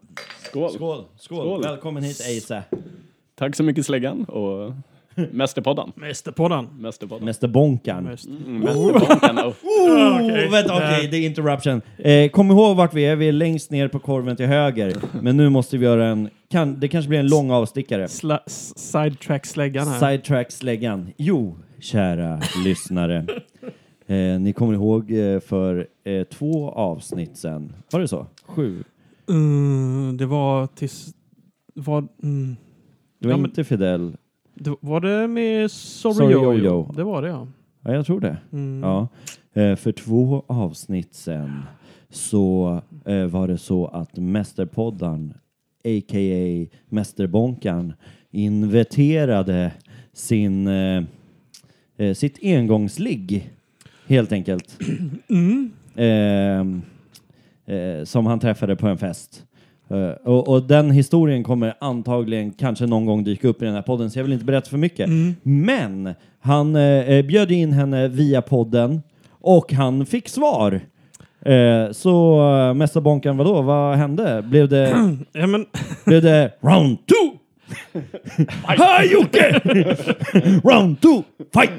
Skål! 0.50 0.72
Skål! 0.72 1.04
Skål! 1.18 1.38
Skål. 1.46 1.64
Välkommen 1.64 2.04
hit 2.04 2.20
Eisa. 2.28 2.64
Tack 3.36 3.56
så 3.56 3.64
mycket 3.64 3.86
Släggan 3.86 4.24
och 4.24 4.74
Mästerpodden. 5.32 5.92
Mästerpodden. 5.96 6.68
Mästerpodden. 6.80 7.26
Mäster 7.26 7.48
Bonkan. 7.48 8.04
Mäster. 8.04 8.32
Mm, 8.32 8.60
Mästerpodden. 8.60 9.38
och- 9.38 9.56
Oh, 9.64 10.16
okej. 10.26 10.50
vänta, 10.52 10.76
okej, 10.76 11.08
det 11.12 11.18
är 11.18 11.26
interruption. 11.26 11.82
Eh, 11.98 12.30
kom 12.30 12.52
ihåg 12.52 12.76
vart 12.78 12.94
vi 12.94 13.06
är, 13.06 13.16
vi 13.16 13.28
är 13.28 13.32
längst 13.32 13.72
ner 13.72 13.88
på 13.88 14.00
korven 14.00 14.36
till 14.36 14.46
höger. 14.46 14.94
Men 15.22 15.38
nu 15.38 15.50
måste 15.50 15.78
vi 15.78 15.86
göra 15.86 16.08
en, 16.08 16.30
kan, 16.50 16.80
det 16.80 16.88
kanske 16.88 17.10
blir 17.10 17.20
en 17.20 17.28
lång 17.28 17.52
avstickare. 17.52 18.08
Sidetrack-släggan 18.08 19.88
här. 19.88 20.00
Sidetrack-släggan. 20.00 21.10
Jo, 21.18 21.56
kära 21.80 22.42
lyssnare. 22.66 23.26
Eh, 24.08 24.40
ni 24.40 24.54
kommer 24.54 24.74
ihåg 24.74 25.12
eh, 25.12 25.40
för 25.40 25.88
eh, 26.04 26.24
två 26.24 26.70
avsnitt 26.72 27.38
sen, 27.38 27.74
var 27.92 28.00
det 28.00 28.08
så? 28.08 28.26
Sju? 28.46 28.84
Mm, 29.30 30.18
det 30.18 30.26
var 30.26 30.68
tills... 30.68 31.14
Var, 31.76 31.98
mm, 32.24 32.56
Det 33.20 33.28
var 33.28 33.34
Ja, 33.34 33.38
men- 33.38 33.50
inte 33.50 33.64
Fidel. 33.64 34.18
Det, 34.60 34.76
var 34.82 35.02
det 35.02 35.28
med 35.28 35.72
Sorry, 35.72 36.16
Sorry 36.16 36.34
Yo-Yo? 36.34 36.54
Yo-Yo. 36.54 36.96
Det 36.96 37.04
var 37.04 37.22
det 37.22 37.28
ja. 37.28 37.48
Ja, 37.82 37.94
jag 37.94 38.06
tror 38.06 38.20
det. 38.20 38.38
Mm. 38.52 38.84
Ja. 38.84 39.08
Eh, 39.54 39.76
för 39.76 39.92
två 39.92 40.44
avsnitt 40.48 41.14
sen 41.14 41.64
så 42.10 42.82
eh, 43.06 43.26
var 43.26 43.48
det 43.48 43.58
så 43.58 43.86
att 43.86 44.18
Mästerpoddan, 44.18 45.34
a.k.a. 45.84 46.68
Mästerbonkan, 46.90 47.94
inviterade 48.32 49.72
sin, 50.14 50.68
eh, 50.68 52.14
sitt 52.16 52.40
engångsligg, 52.44 53.50
helt 54.08 54.32
enkelt. 54.32 54.80
Mm. 55.30 55.72
Ehm, 55.96 56.82
eh, 57.66 58.04
som 58.04 58.26
han 58.26 58.40
träffade 58.40 58.76
på 58.76 58.88
en 58.88 58.98
fest. 58.98 59.47
Eh, 59.90 60.10
och, 60.24 60.48
och 60.48 60.64
den 60.64 60.92
historien 60.92 61.44
kommer 61.44 61.74
antagligen 61.80 62.52
kanske 62.52 62.86
någon 62.86 63.06
gång 63.06 63.24
dyka 63.24 63.48
upp 63.48 63.62
i 63.62 63.66
den 63.66 63.74
här 63.74 63.82
podden, 63.82 64.12
så 64.12 64.20
jag 64.20 64.24
vill 64.24 64.34
inte 64.34 64.46
berätta 64.46 64.70
för 64.70 64.78
mycket. 64.78 65.08
Mm. 65.08 65.36
Men 65.44 66.14
han 66.40 66.76
eh, 66.76 67.26
bjöd 67.26 67.52
in 67.52 67.74
henne 67.74 68.08
via 68.08 68.42
podden 68.42 69.02
och 69.42 69.74
han 69.74 70.06
fick 70.06 70.30
svar. 70.30 70.82
Eh, 71.42 71.92
så 71.92 72.42
uh, 72.42 72.74
Mästarbonkan, 72.74 73.38
vadå? 73.38 73.62
Vad 73.62 73.98
hände? 73.98 74.42
Blev 74.42 74.70
det, 74.70 74.90
Ja, 75.34 75.48
men, 75.48 75.66
blev 76.06 76.22
det 76.22 76.52
round 76.62 76.98
two? 77.06 77.38
Hi 78.68 79.14
Jocke! 79.14 79.62
round 80.64 81.02
two, 81.02 81.24
fight! 81.54 81.72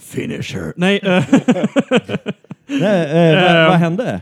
finisher. 0.00 0.72
Nej, 0.76 1.00
Nej, 2.66 3.34
vad, 3.34 3.68
vad 3.68 3.78
hände? 3.78 4.20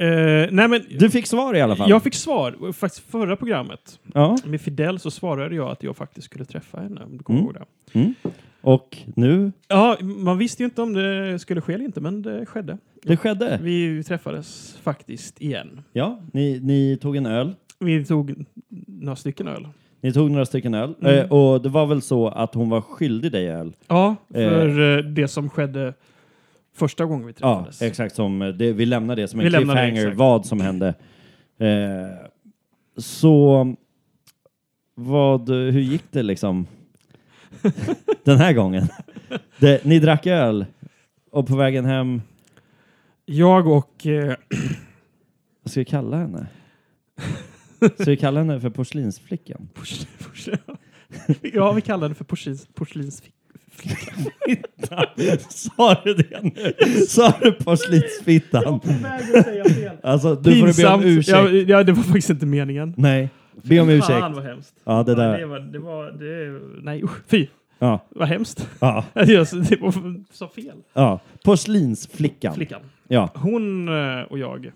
Eh, 0.00 0.48
nej 0.50 0.68
men 0.68 0.80
Du 0.98 1.10
fick 1.10 1.26
svar 1.26 1.56
i 1.56 1.60
alla 1.60 1.76
fall. 1.76 1.90
jag 1.90 2.02
fick 2.02 2.14
svar. 2.14 2.72
Faktiskt 2.72 3.10
förra 3.10 3.36
programmet 3.36 3.98
Ja. 4.14 4.36
med 4.44 4.60
Fidel 4.60 4.98
så 4.98 5.10
svarade 5.10 5.54
jag 5.54 5.68
att 5.70 5.82
jag 5.82 5.96
faktiskt 5.96 6.24
skulle 6.24 6.44
träffa 6.44 6.80
henne. 6.80 7.00
Om 7.04 7.16
du 7.18 7.24
kommer 7.24 7.40
Mm. 7.40 7.52
det. 7.52 7.98
Mm. 7.98 8.14
Och 8.62 8.98
nu, 9.16 9.52
Ja, 9.68 9.96
man 10.00 10.38
visste 10.38 10.62
ju 10.62 10.64
inte 10.64 10.82
om 10.82 10.92
det 10.92 11.38
skulle 11.38 11.60
ske 11.60 11.72
eller 11.74 11.84
inte, 11.84 12.00
men 12.00 12.22
det 12.22 12.46
skedde. 12.46 12.78
det 13.02 13.16
skedde. 13.16 13.58
Vi 13.62 14.02
träffades 14.04 14.78
faktiskt 14.82 15.40
igen. 15.42 15.80
Ja, 15.92 16.20
ni, 16.32 16.60
ni 16.62 16.98
tog 17.00 17.16
en 17.16 17.26
öl. 17.26 17.54
Vi 17.78 18.04
tog 18.04 18.44
några 18.86 19.16
stycken 19.16 19.48
öl. 19.48 19.68
Ni 20.00 20.12
tog 20.12 20.30
några 20.30 20.46
stycken 20.46 20.74
öl. 20.74 20.94
Mm. 21.00 21.18
Eh, 21.18 21.32
och 21.32 21.62
det 21.62 21.68
var 21.68 21.86
väl 21.86 22.02
så 22.02 22.28
att 22.28 22.54
hon 22.54 22.68
var 22.70 22.80
skyldig 22.80 23.32
dig 23.32 23.48
öl? 23.48 23.72
Ja, 23.88 24.16
för 24.34 24.98
eh, 24.98 25.04
det 25.04 25.28
som 25.28 25.48
skedde 25.50 25.94
första 26.80 27.04
gången 27.04 27.26
vi 27.26 27.32
Ja, 27.40 27.54
träffades. 27.56 27.82
exakt 27.82 28.14
som 28.14 28.42
eh, 28.42 28.48
det, 28.48 28.72
vi 28.72 28.86
lämnar 28.86 29.16
det 29.16 29.28
som 29.28 29.40
en 29.40 29.44
Vi 29.44 29.50
det, 29.50 29.56
cliffhanger, 29.58 29.92
exakt. 30.02 30.16
vad 30.16 30.46
som 30.46 30.60
hände. 30.60 30.88
Eh, 31.58 32.26
så 32.96 33.66
vad, 34.94 35.48
hur 35.50 35.80
gick 35.80 36.04
det 36.10 36.22
liksom 36.22 36.66
den 38.24 38.38
här 38.38 38.52
gången? 38.52 38.88
Det, 39.58 39.84
ni 39.84 39.98
drack 39.98 40.26
öl 40.26 40.66
och 41.30 41.46
på 41.46 41.56
vägen 41.56 41.84
hem, 41.84 42.22
Jag 43.24 43.66
och... 43.66 44.06
Eh, 44.06 44.34
vad 45.62 45.70
ska 45.70 45.80
vi 45.80 45.84
kalla 45.84 46.16
henne? 46.16 46.46
Ska 47.98 48.10
vi 48.10 48.16
kalla 48.16 48.40
henne 48.40 48.60
för 48.60 48.70
porslinsflickan? 48.70 49.68
pors, 49.74 50.06
pors, 50.18 50.48
ja, 51.54 51.72
vi 51.72 51.80
kallar 51.80 52.08
det 52.08 52.14
för 52.14 52.24
porslins, 52.24 52.68
porslinsflickan. 52.74 53.39
Sa 55.48 56.00
du 56.04 56.14
det 56.14 56.42
nu? 56.42 56.72
Sa 57.08 57.32
du 57.42 57.52
porslinsfittan? 57.52 58.80
väg 58.84 59.38
att 59.38 59.44
säga 59.44 59.64
fel. 59.64 59.96
Alltså, 60.02 60.34
du 60.34 60.60
får 60.60 60.82
be 60.82 60.94
om 60.94 61.02
ursäkt. 61.04 61.38
Ja, 61.38 61.48
ja, 61.48 61.82
det 61.84 61.92
var 61.92 62.02
faktiskt 62.02 62.30
inte 62.30 62.46
meningen. 62.46 62.94
Nej, 62.96 63.28
be 63.62 63.80
om 63.80 63.88
ursäkt. 63.88 64.06
Fan 64.20 64.32
vad 64.34 64.44
hemskt. 64.44 64.74
Ja, 64.84 65.02
det 65.02 65.12
Ja, 65.12 65.18
där. 65.18 65.38
det 65.38 65.46
var, 65.46 65.58
det 65.58 65.78
var, 65.78 66.10
det, 66.10 66.60
nej 66.82 67.04
usch, 67.04 67.26
fy. 67.28 67.46
Ja, 67.78 68.06
Vad 68.08 68.28
hemskt. 68.28 68.68
ja, 68.80 69.04
Jag 69.14 69.26
det 69.68 69.80
var 69.80 70.24
så 70.32 70.48
fel. 70.48 70.76
ja. 70.92 71.20
Porslinsflickan. 71.44 72.54
Flickan. 72.54 72.80
Ja, 73.08 73.30
Hon 73.34 73.88
eh, 73.88 74.22
och 74.22 74.38
jag. 74.38 74.66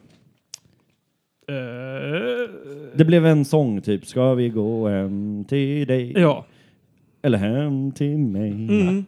Eh, 1.49 1.57
det 2.95 3.05
blev 3.05 3.27
en 3.27 3.45
sång 3.45 3.81
typ. 3.81 4.07
Ska 4.07 4.35
vi 4.35 4.49
gå 4.49 4.89
hem 4.89 5.45
till 5.49 5.87
dig? 5.87 6.13
ja, 6.21 6.45
Eller 7.25 7.39
hem 7.39 7.93
till 7.93 8.19
mig? 8.19 8.51
mm, 8.51 9.05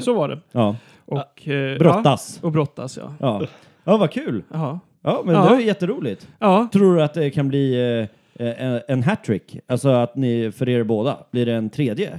så 0.00 0.14
var 0.14 0.28
det. 0.28 0.38
Ja, 0.52 0.76
Och, 1.04 1.48
eh, 1.48 1.78
brottas. 1.78 2.38
Ja, 2.42 2.46
och 2.46 2.52
brottas, 2.52 2.96
ja. 2.96 3.14
Ja. 3.20 3.46
ja, 3.84 3.96
vad 3.96 4.10
kul. 4.10 4.42
Jaha. 4.52 4.80
Ja, 5.02 5.22
men 5.24 5.34
Ja. 5.34 5.42
det 5.44 5.50
var 5.50 5.60
jätteroligt. 5.60 6.28
Ja, 6.38 6.68
Tror 6.72 6.96
du 6.96 7.02
att 7.02 7.14
det 7.14 7.30
kan 7.30 7.48
bli 7.48 7.74
eh, 8.38 8.46
eh, 8.46 8.80
en 8.88 9.02
hattrick? 9.02 9.58
Alltså 9.66 9.88
att 9.88 10.16
ni, 10.16 10.52
för 10.52 10.68
er 10.68 10.82
båda, 10.82 11.18
blir 11.30 11.46
det 11.46 11.52
en 11.54 11.70
tredje? 11.70 12.18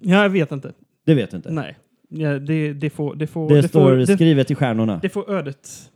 jag 0.00 0.28
vet 0.28 0.52
inte. 0.52 0.72
Det 1.06 1.14
vet 1.14 1.32
inte. 1.32 1.50
Nej. 1.52 1.76
Ja, 2.08 2.38
det, 2.38 2.72
det 2.72 2.90
får... 2.90 3.14
Det, 3.14 3.26
får, 3.26 3.48
Det, 3.48 3.60
det, 3.60 3.68
står 3.68 3.88
får, 3.90 3.96
det, 3.96 4.06
skrivet 4.06 4.50
i 4.50 4.54
stjärnorna. 4.54 4.98
det 5.02 5.08
får 5.08 5.30
ödet 5.30 5.90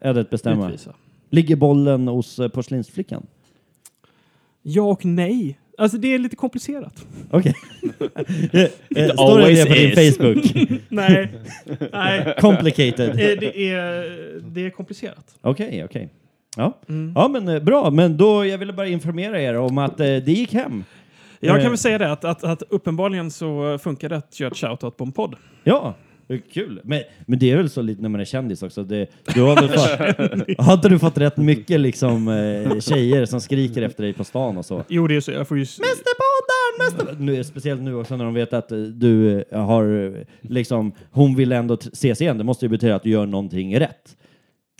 Ödet 0.00 0.30
bestämma. 0.30 0.66
utvisa. 0.68 0.94
Ligger 1.30 1.56
bollen 1.56 2.08
hos 2.08 2.38
eh, 2.38 2.48
porslinsflickan? 2.48 3.26
Ja 4.62 4.82
och 4.82 5.04
nej. 5.04 5.58
Alltså 5.78 5.98
det 5.98 6.14
är 6.14 6.18
lite 6.18 6.36
komplicerat. 6.36 7.06
Okej. 7.30 7.54
Eh, 8.52 8.60
eh, 8.62 8.68
Står 8.70 8.98
det 8.98 9.12
always 9.18 9.58
det 9.64 9.66
på 9.68 9.74
din 9.74 9.90
is. 9.90 10.16
Facebook? 10.16 10.68
nej. 10.88 11.32
nej. 11.92 12.34
Complicated. 12.40 13.10
Eh, 13.10 13.16
Det 13.16 13.70
är, 13.70 14.40
det 14.40 14.66
är 14.66 14.70
komplicerat. 14.70 15.34
Okej, 15.40 15.84
okej. 15.84 16.08
Ja. 16.56 16.78
Mm. 16.88 17.12
ja, 17.16 17.28
men 17.28 17.64
bra. 17.64 17.90
Men 17.90 18.16
då, 18.16 18.46
jag 18.46 18.58
ville 18.58 18.72
bara 18.72 18.86
informera 18.86 19.40
er 19.42 19.56
om 19.56 19.78
att 19.78 20.00
eh, 20.00 20.06
det 20.06 20.32
gick 20.32 20.54
hem. 20.54 20.84
Jag 21.40 21.60
kan 21.60 21.70
väl 21.70 21.78
säga 21.78 21.98
det 21.98 22.12
att, 22.12 22.24
att, 22.24 22.44
att 22.44 22.62
uppenbarligen 22.62 23.30
så 23.30 23.78
funkar 23.78 24.08
det 24.08 24.16
att 24.16 24.40
göra 24.40 24.50
ett 24.50 24.56
shoutout 24.56 24.96
på 24.96 25.04
en 25.04 25.12
podd. 25.12 25.36
Ja, 25.64 25.94
kul. 26.52 26.80
Men, 26.84 27.02
men 27.26 27.38
det 27.38 27.50
är 27.50 27.56
väl 27.56 27.70
så 27.70 27.82
lite 27.82 28.02
när 28.02 28.08
man 28.08 28.20
är 28.20 28.24
kändis 28.24 28.62
också. 28.62 28.82
Det, 28.84 29.06
du 29.34 29.42
har, 29.42 29.54
väl 29.54 29.68
fått, 29.68 30.58
har 30.66 30.74
inte 30.74 30.88
du 30.88 30.98
fått 30.98 31.18
rätt 31.18 31.36
mycket 31.36 31.80
liksom, 31.80 32.28
eh, 32.28 32.80
tjejer 32.80 33.24
som 33.24 33.40
skriker 33.40 33.82
efter 33.82 34.02
dig 34.02 34.12
på 34.12 34.24
stan 34.24 34.56
och 34.58 34.64
så? 34.64 34.84
Jo, 34.88 35.06
det 35.06 35.16
är 35.16 35.20
så. 35.20 35.30
Jag 35.32 35.48
får 35.48 35.56
ju... 35.56 35.60
Mästerpodden! 35.62 36.78
Mäster... 36.78 37.16
Nu, 37.24 37.44
speciellt 37.44 37.80
nu 37.82 37.94
också 37.94 38.16
när 38.16 38.24
de 38.24 38.34
vet 38.34 38.52
att 38.52 38.72
eh, 38.72 38.78
du 38.78 39.44
eh, 39.50 39.64
har 39.64 40.14
liksom, 40.40 40.92
hon 41.10 41.34
vill 41.36 41.52
ändå 41.52 41.74
ses 41.74 42.20
igen. 42.22 42.38
Det 42.38 42.44
måste 42.44 42.64
ju 42.64 42.68
betyda 42.68 42.94
att 42.94 43.02
du 43.02 43.10
gör 43.10 43.26
någonting 43.26 43.80
rätt. 43.80 44.16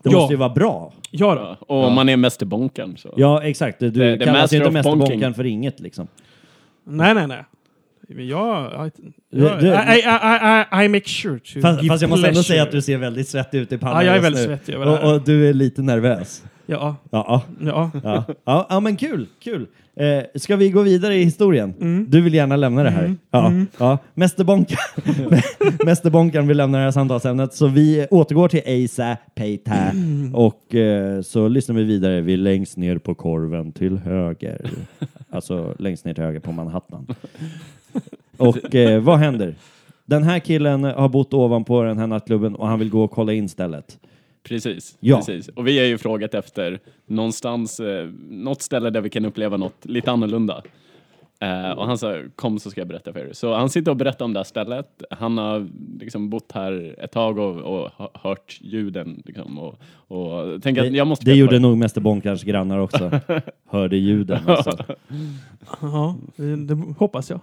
Det 0.03 0.11
Ja. 0.11 0.19
måste 0.19 0.33
ju 0.35 0.39
vara 0.39 0.49
bra. 0.55 0.93
Ja 1.11 1.35
då. 1.35 1.67
Och 1.75 1.85
om 1.85 1.95
man 1.95 2.09
är 2.09 2.17
mästerbonkaren 2.17 2.97
så. 2.97 3.15
Ja, 3.17 3.43
exakt. 3.43 3.79
Du 3.81 3.91
The- 3.91 4.19
the 4.19 4.25
kallas 4.25 4.53
ju 4.53 4.57
inte 4.67 4.83
bonking. 4.83 5.35
för 5.35 5.47
inget 5.47 5.81
liksom. 5.81 6.09
Nej, 6.85 7.15
nej, 7.15 7.27
nej. 7.27 7.45
Jag... 8.09 8.91
I, 9.33 9.39
I, 9.39 10.83
I, 10.83 10.85
I 10.85 10.89
make 10.89 11.09
sure 11.09 11.39
to 11.39 11.61
Fast, 11.61 11.89
fast 11.89 12.03
jag 12.03 12.09
måste 12.09 12.29
ändå 12.29 12.43
säga 12.43 12.63
att 12.63 12.73
du 12.73 12.83
ser 12.83 12.99
väldigt 12.99 13.29
svettig 13.29 13.59
ut 13.59 13.73
i 13.73 13.79
pannan 13.79 13.97
Ja, 13.97 14.05
jag 14.05 14.17
är 14.17 14.21
väldigt 14.21 14.45
svettig. 14.45 14.79
Och, 14.79 15.23
du 15.25 15.49
är 15.49 15.53
lite 15.53 15.83
nervös. 15.83 16.45
Ja, 16.67 16.97
Ja, 17.11 17.43
ja. 17.61 17.91
ja, 18.45 18.67
ja, 18.71 18.81
men 18.81 18.97
kul, 18.97 19.27
kul. 19.41 19.67
Eh, 19.97 20.25
ska 20.35 20.57
vi 20.57 20.71
gå 20.71 20.83
vidare 20.83 21.15
i 21.15 21.25
historien? 21.25 21.75
Mm. 21.81 22.07
Du 22.09 22.21
vill 22.21 22.35
gärna 22.35 22.57
lämna 22.57 22.83
det 22.83 22.91
här. 22.91 23.15
Ja, 23.31 23.53
ja. 23.79 23.99
Mästerbonkan 24.15 24.79
Mästerbonkan 25.85 26.47
vill 26.49 26.57
lämna 26.57 26.79
det 26.79 26.85
här 26.85 26.91
samtalsämnet, 26.91 27.55
så 27.55 27.67
vi 27.67 28.07
återgår 28.11 28.49
till 28.49 28.85
Asa 28.85 29.17
Peita 29.35 29.75
Mm. 29.75 30.35
och 30.35 30.75
eh, 30.75 31.21
så 31.23 31.49
lyssnar 31.49 31.77
vi 31.77 31.85
vidare. 31.85 32.21
Vi 32.21 32.33
är 32.33 32.37
längst 32.37 32.77
ner 32.77 32.99
på 32.99 33.15
korven 33.15 33.73
till 33.73 33.99
höger. 33.99 34.71
alltså 35.31 35.75
längst 35.79 36.05
ner 36.05 36.15
till 36.15 36.25
höger 36.25 36.41
på 36.41 36.53
Manhattan. 36.53 37.07
Och 38.37 38.75
eh, 38.75 39.01
vad 39.03 39.19
händer? 39.19 39.55
Den 40.05 40.23
här 40.23 40.39
killen 40.39 40.85
har 40.85 41.09
bott 41.09 41.35
ovanpå 41.35 41.83
den 41.83 41.99
här 41.99 42.07
nattklubben 42.07 42.55
och 42.55 42.67
han 42.69 42.79
vill 42.79 42.91
gå 42.91 43.05
och 43.05 43.11
kolla 43.11 43.33
in 43.33 43.49
stället. 43.49 43.99
Precis, 44.43 44.97
Ja. 45.01 45.17
precis. 45.17 45.49
Och 45.49 45.67
vi 45.67 45.79
har 45.79 45.85
ju 45.87 45.99
frågat 45.99 46.35
efter 46.35 46.81
någonstans, 47.07 47.81
eh, 47.81 48.09
något 48.31 48.63
ställe 48.63 48.91
där 48.91 49.01
vi 49.01 49.11
kan 49.11 49.25
uppleva 49.25 49.57
något 49.57 49.85
lite 49.85 50.11
annorlunda. 50.11 50.63
Eh, 51.41 51.71
och 51.71 51.87
han 51.87 51.99
sa, 51.99 52.23
kom 52.37 52.59
så 52.59 52.71
ska 52.71 52.81
jag 52.81 52.89
berätta 52.89 53.13
för 53.13 53.21
er. 53.21 53.33
Så 53.33 53.55
han 53.55 53.71
sitter 53.71 53.91
och 53.91 53.97
berättar 53.97 54.25
om 54.25 54.33
det 54.33 54.39
här 54.39 54.45
stället. 54.45 55.03
Han 55.11 55.39
har 55.39 55.69
liksom 56.01 56.31
bott 56.31 56.53
här 56.53 56.95
ett 56.99 57.13
tag 57.13 57.39
och, 57.39 57.57
och 57.57 57.91
hört 58.15 58.59
ljuden. 58.61 59.23
Liksom, 59.27 59.59
och, 59.59 59.81
och 60.09 60.63
tänker 60.63 60.87
att 60.87 60.93
jag 60.93 61.07
måste 61.07 61.25
det 61.25 61.35
gjorde 61.35 61.59
nog 61.59 61.79
Mästerbonkans 61.79 62.43
grannar 62.43 62.79
också. 62.79 63.21
Hörde 63.71 63.97
ljuden 63.97 64.41
alltså. 64.47 64.71
ja 65.81 66.17
det, 66.37 66.57
det 66.57 66.75
hoppas 66.99 67.31
jag. 67.31 67.41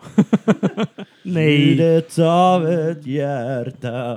Nej. 1.24 1.70
Ljudet 1.70 2.20
av 2.20 2.68
ett 2.68 3.06
hjärta 3.06 4.16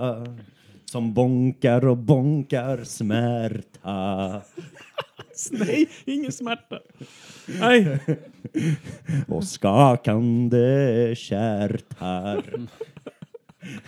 som 0.85 1.15
bonkar 1.15 1.87
och 1.87 1.97
bonkar 1.97 2.85
smärta. 2.85 4.41
Nej, 5.51 5.89
ingen 6.05 6.33
smärta. 6.33 6.79
Nej. 7.61 7.99
och 9.29 9.45
skakande 9.45 11.15
kärtar. 11.17 12.45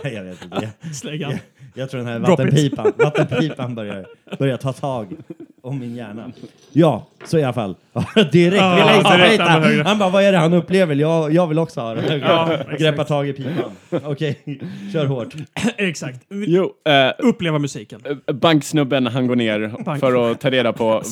Nej, 0.05 0.15
jag 0.15 0.25
vet 0.25 0.45
inte. 0.45 0.71
Jag, 1.03 1.39
jag 1.75 1.91
tror 1.91 1.99
den 1.99 2.09
här 2.09 2.19
vattenpipan, 2.19 2.93
vattenpipan 2.99 3.75
börjar, 3.75 4.07
börjar 4.39 4.57
ta 4.57 4.73
tag 4.73 5.17
om 5.63 5.79
min 5.79 5.95
hjärna. 5.97 6.33
Ja, 6.73 7.07
så 7.25 7.39
i 7.39 7.45
alla 7.45 7.53
fall. 7.53 7.75
direkt. 8.33 8.35
vi 8.53 8.57
Ja, 8.57 8.87
längst 8.87 9.11
till 9.11 9.17
direkt 9.19 9.29
Peita. 9.39 9.45
han 9.45 9.63
högre. 9.63 9.83
Han 9.83 9.99
bara, 9.99 10.11
vad 10.11 10.25
är 10.25 10.33
det 10.33 10.39
han 10.39 10.53
upplever? 10.55 10.95
Jag, 10.95 11.33
jag 11.33 11.47
vill 11.47 11.59
också 11.59 11.81
ha 11.81 11.95
det. 11.95 12.17
Ja. 12.17 12.59
Greppa 12.79 13.05
tag 13.05 13.29
i 13.29 13.33
pipan. 13.33 13.73
Okej, 14.05 14.61
kör 14.93 15.07
hårt. 15.07 15.35
Exakt. 15.77 16.27
Jo, 16.29 16.73
eh, 16.85 17.13
Uppleva 17.29 17.59
musiken. 17.59 18.01
banksnubben 18.33 19.07
han 19.07 19.27
går 19.27 19.37
ner 19.37 19.75
Bank. 19.85 20.01
för 20.01 20.31
att 20.31 20.41
ta 20.41 20.51
reda 20.51 20.73
på... 20.73 21.03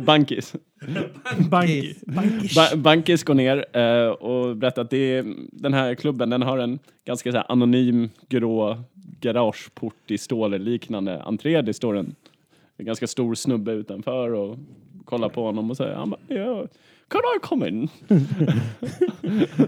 Bankis. 0.00 0.54
Banki. 1.50 1.94
Bankish. 2.06 2.54
Ba 2.54 2.76
Bankis 2.76 3.22
går 3.24 3.34
ner 3.34 3.64
eh, 3.76 4.08
och 4.08 4.56
berättar 4.56 4.82
att 4.82 4.90
det 4.90 5.16
är, 5.16 5.24
den 5.52 5.74
här 5.74 5.94
klubben 5.94 6.30
den 6.30 6.42
har 6.42 6.58
en 6.58 6.78
ganska 7.06 7.30
så 7.32 7.36
här, 7.36 7.46
anonym 7.48 8.10
grå 8.28 8.78
garageport 9.20 10.10
i 10.10 10.18
stål-liknande 10.18 11.22
entré. 11.22 11.62
Det 11.62 11.74
står 11.74 11.96
en, 11.96 12.14
en 12.76 12.86
ganska 12.86 13.06
stor 13.06 13.34
snubbe 13.34 13.72
utanför 13.72 14.32
och 14.32 14.58
kollar 15.04 15.28
på 15.28 15.44
honom 15.44 15.70
och 15.70 15.76
säger 15.76 15.94
han 15.94 16.10
bara, 16.10 16.20
ja, 16.28 16.66
Can 17.08 17.20
I 17.36 17.38
come 17.42 17.68
in? 17.68 17.88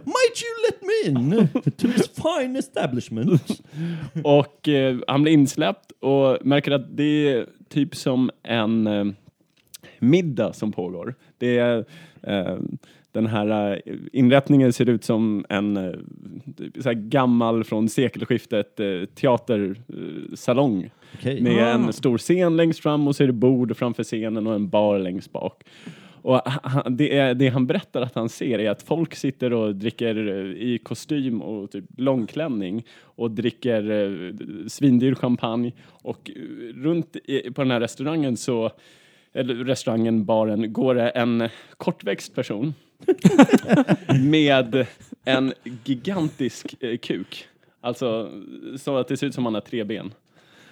Might 0.04 0.42
you 0.42 0.54
let 0.70 0.82
me 0.82 1.09
in 1.11 1.48
to 1.76 1.88
this 1.88 2.09
fine 2.09 2.57
establishment? 2.57 3.61
Och 4.24 4.68
eh, 4.68 4.96
han 5.07 5.22
blir 5.22 5.32
insläppt 5.32 5.92
och 6.00 6.46
märker 6.46 6.72
att 6.72 6.96
det 6.96 7.28
är 7.28 7.46
typ 7.68 7.96
som 7.96 8.30
en 8.42 8.86
eh, 8.86 9.04
middag 9.98 10.52
som 10.52 10.72
pågår. 10.72 11.14
Det 11.38 11.59
är 11.59 11.84
eh, 12.22 12.59
den 13.12 13.26
här 13.26 13.80
eh, 13.86 13.94
inrättningen 14.12 14.72
ser 14.72 14.88
ut 14.88 15.04
som 15.04 15.46
en 15.48 15.76
eh, 15.76 15.92
typ 16.57 16.82
så 16.82 16.92
gammal 16.94 17.64
från 17.64 17.88
sekelskiftet 17.88 18.80
eh, 18.80 19.04
teatersalong 19.14 20.90
Okej. 21.18 21.40
med 21.40 21.62
Ah. 21.62 21.70
en 21.70 21.92
stor 21.92 22.18
scen 22.18 22.56
längst 22.56 22.80
fram 22.80 23.08
och 23.08 23.16
så 23.16 23.22
är 23.22 23.26
det 23.26 23.32
bord 23.32 23.76
framför 23.76 24.04
scenen 24.04 24.46
och 24.46 24.54
en 24.54 24.68
bar 24.68 24.98
längst 24.98 25.32
bak. 25.32 25.64
Och 26.22 26.40
han, 26.44 26.96
det, 26.96 27.16
är, 27.16 27.34
det 27.34 27.48
han 27.48 27.66
berättar 27.66 28.02
att 28.02 28.14
han 28.14 28.28
ser 28.28 28.58
är 28.58 28.70
att 28.70 28.82
folk 28.82 29.14
sitter 29.14 29.52
och 29.52 29.74
dricker 29.74 30.28
eh, 30.28 30.62
i 30.62 30.78
kostym 30.82 31.42
och 31.42 31.70
typ 31.70 31.84
långklänning 31.96 32.86
och 33.00 33.30
dricker 33.30 33.90
eh, 33.90 34.34
svindyr 34.68 35.14
champagne 35.14 35.72
och 35.88 36.30
eh, 36.36 36.42
runt 36.74 37.16
i, 37.24 37.50
på 37.50 37.62
den 37.62 37.70
här 37.70 37.80
restaurangen 37.80 38.36
så 38.36 38.70
eller 39.32 39.54
restaurangen, 39.54 40.24
baren, 40.24 40.72
går 40.72 40.94
det 40.94 41.08
en 41.08 41.48
kortväxt 41.76 42.34
person 42.34 42.74
med 44.24 44.86
en 45.24 45.52
gigantisk 45.84 46.82
eh, 46.82 46.96
kuk. 46.96 47.48
Alltså 47.80 48.30
så 48.76 48.96
att 48.96 49.08
det 49.08 49.16
ser 49.16 49.26
ut 49.26 49.34
som 49.34 49.44
han 49.44 49.54
har 49.54 49.60
tre 49.60 49.84
ben. 49.84 50.12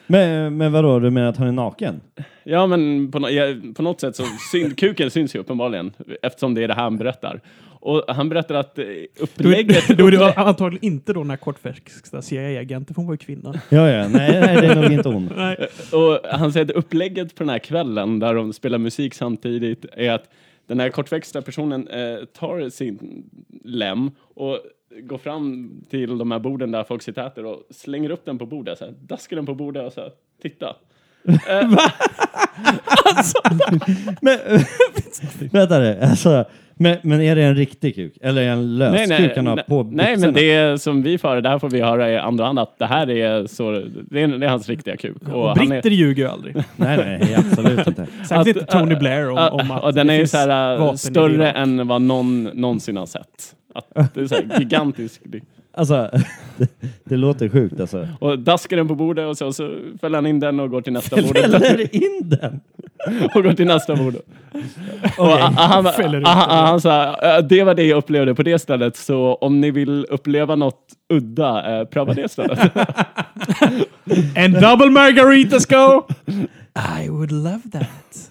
Men, 0.07 0.57
men 0.57 0.73
vadå, 0.73 0.99
du 0.99 1.11
menar 1.11 1.29
att 1.29 1.37
han 1.37 1.49
är 1.49 1.53
naken? 1.53 2.01
Ja, 2.45 2.67
men 2.67 3.11
på, 3.11 3.19
no 3.19 3.29
ja, 3.29 3.55
på 3.75 3.83
något 3.83 4.01
sätt 4.01 4.17
så 4.17 4.25
syn, 4.53 4.75
kuken 4.77 5.11
syns 5.11 5.35
ju 5.35 5.39
uppenbarligen 5.39 5.93
eftersom 6.23 6.55
det 6.55 6.65
är 6.65 6.69
det 6.69 6.75
här 6.75 6.83
han 6.83 6.97
berättar. 6.97 7.41
Och 7.81 8.05
han 8.09 8.29
berättar 8.29 8.55
att 8.55 8.79
eh, 8.79 8.85
Då 8.85 9.23
upplägget... 9.25 9.89
då 9.99 10.07
är 10.07 10.11
det 10.11 10.35
antagligen 10.35 10.85
inte 10.85 11.13
då 11.13 11.21
den 11.21 11.31
här 11.31 11.37
kortväxta 11.37 12.23
CIA-agenten, 12.23 12.95
för 12.95 13.01
hon 13.01 13.07
var 13.07 13.15
ju 13.15 13.19
kvinna. 13.19 13.55
Ja, 13.69 13.89
ja, 13.89 14.09
nej, 14.09 14.41
nej 14.41 14.57
det 14.61 14.67
är 14.67 14.75
nog 14.75 14.93
inte 14.93 15.09
hon. 15.09 15.33
Nej. 15.37 15.57
Och 15.93 16.21
han 16.31 16.53
säger 16.53 16.67
att 16.67 16.71
upplägget 16.71 17.35
på 17.35 17.43
den 17.43 17.51
här 17.51 17.59
kvällen 17.59 18.19
där 18.19 18.35
de 18.35 18.53
spelar 18.53 18.79
musik 18.79 19.15
samtidigt 19.15 19.85
är 19.97 20.11
att 20.11 20.31
den 20.67 20.81
här 20.81 20.89
kortväxta 20.89 21.43
personen 21.43 21.89
eh, 21.89 22.25
tar 22.25 22.69
sin 22.69 23.25
lem 23.65 24.11
och 24.35 24.59
går 25.03 25.19
fram 25.19 25.73
till 25.91 26.19
de 26.19 26.31
här 26.31 26.39
borden 26.39 26.71
där 26.71 26.85
folk 26.85 27.03
sitter 27.03 27.23
och 27.23 27.29
äter 27.29 27.45
och 27.45 27.63
slänger 27.71 28.11
upp 28.11 28.25
den 28.25 28.39
på 28.39 28.47
bordet, 28.47 28.79
så 28.79 28.85
här, 28.85 28.95
daskar 29.01 29.37
den 29.37 29.47
på 29.47 29.55
bordet 29.55 29.87
och 29.87 29.93
så 29.93 30.01
här, 30.01 30.11
titta. 30.43 30.77
Men, 34.21 34.39
vänta 35.53 35.79
nu, 35.79 35.99
alltså, 36.03 36.45
men, 36.75 36.97
men 37.03 37.21
är 37.21 37.37
det 37.37 37.43
en 37.43 37.55
riktig 37.55 37.95
kuk? 37.95 38.19
Eller 38.21 38.43
är 38.43 38.47
det 38.47 38.53
en 38.53 38.79
lös 38.79 39.09
kuk 39.19 39.37
han 39.37 39.47
har 39.47 39.57
nej, 39.57 39.65
på 39.69 39.83
nej, 39.83 40.07
byxorna? 40.07 40.27
men 40.27 40.35
det 40.35 40.53
är 40.53 40.77
som 40.77 41.03
vi 41.03 41.19
för, 41.19 41.41
det 41.41 41.49
här 41.49 41.59
får 41.59 41.71
vi 41.71 41.81
höra 41.81 42.11
i 42.11 42.19
andra 42.19 42.45
hand 42.45 42.59
att 42.59 42.79
det 42.79 42.87
här 42.87 43.11
är 43.11 43.47
så, 43.47 43.71
det 44.11 44.23
är, 44.23 44.29
det 44.29 44.47
är 44.47 44.51
hans 44.51 44.69
riktiga 44.69 44.97
kuk. 44.97 45.29
Och 45.33 45.49
han 45.49 45.59
är- 45.59 45.67
britter 45.69 45.91
ljuger 45.91 46.23
ju 46.23 46.29
aldrig. 46.29 46.55
Nej, 46.77 46.97
nej, 46.97 47.35
absolut 47.35 47.87
inte. 47.87 48.07
Särskilt 48.29 48.57
inte 48.57 48.73
Tony 48.73 48.95
Blair 48.95 49.31
om, 49.31 49.39
om 49.39 49.71
att 49.71 49.85
och 49.85 49.95
den 49.95 50.11
är 50.11 50.15
ju 50.15 50.27
så 50.27 50.37
här, 50.37 50.79
äh, 50.79 50.95
större 50.95 51.51
än 51.51 51.89
vad 51.89 52.03
någon 52.03 52.45
någonsin 52.45 52.97
har 52.97 53.07
sett. 53.07 53.55
Att 53.95 54.15
det 54.15 54.21
är 54.21 54.27
så 54.27 54.35
här 54.35 54.59
gigantisk. 54.59 55.21
Alltså, 55.77 56.11
det, 56.57 56.69
det 57.05 57.17
låter 57.17 57.49
sjukt 57.49 57.81
alltså. 57.81 58.09
Och 58.21 58.39
daskar 58.39 58.77
den 58.77 58.89
på 58.89 58.95
bordet 58.95 59.27
och 59.27 59.37
så, 59.39 59.53
så 59.53 59.77
fäller 60.01 60.19
han 60.19 60.27
in 60.27 60.41
den 60.41 60.61
och 60.61 60.71
går 60.71 60.81
till 60.81 60.93
nästa 60.93 61.17
bord. 61.23 61.37
Fäller 61.39 61.95
in 61.95 62.21
den? 62.23 62.61
och 63.35 63.43
går 63.43 63.53
till 63.53 63.67
nästa 63.67 63.97
bord. 63.97 64.15
Och 64.15 64.23
Okej. 65.19 65.39
han, 65.41 65.87
han, 66.25 66.51
han, 66.67 66.81
sa, 66.81 67.17
"Äh, 67.23 67.45
det 67.45 67.65
var 67.65 67.75
det 67.75 67.85
jag 67.85 67.97
upplevde 67.99 68.35
på 68.35 68.43
det 68.43 68.59
stället, 68.59 68.97
så 68.97 69.35
om 69.35 69.61
ni 69.61 69.71
vill 69.71 70.07
uppleva 70.11 70.57
något 70.57 70.81
udda, 71.13 71.81
eh, 71.81 71.85
pröva 71.85 72.15
det 72.15 72.29
stället. 72.29 72.59
And 74.37 74.55
double 74.61 74.91
margaritas 74.91 75.67
go! 75.67 76.03
I 77.03 77.09
would 77.09 77.33
love 77.33 77.61
that. 77.73 78.31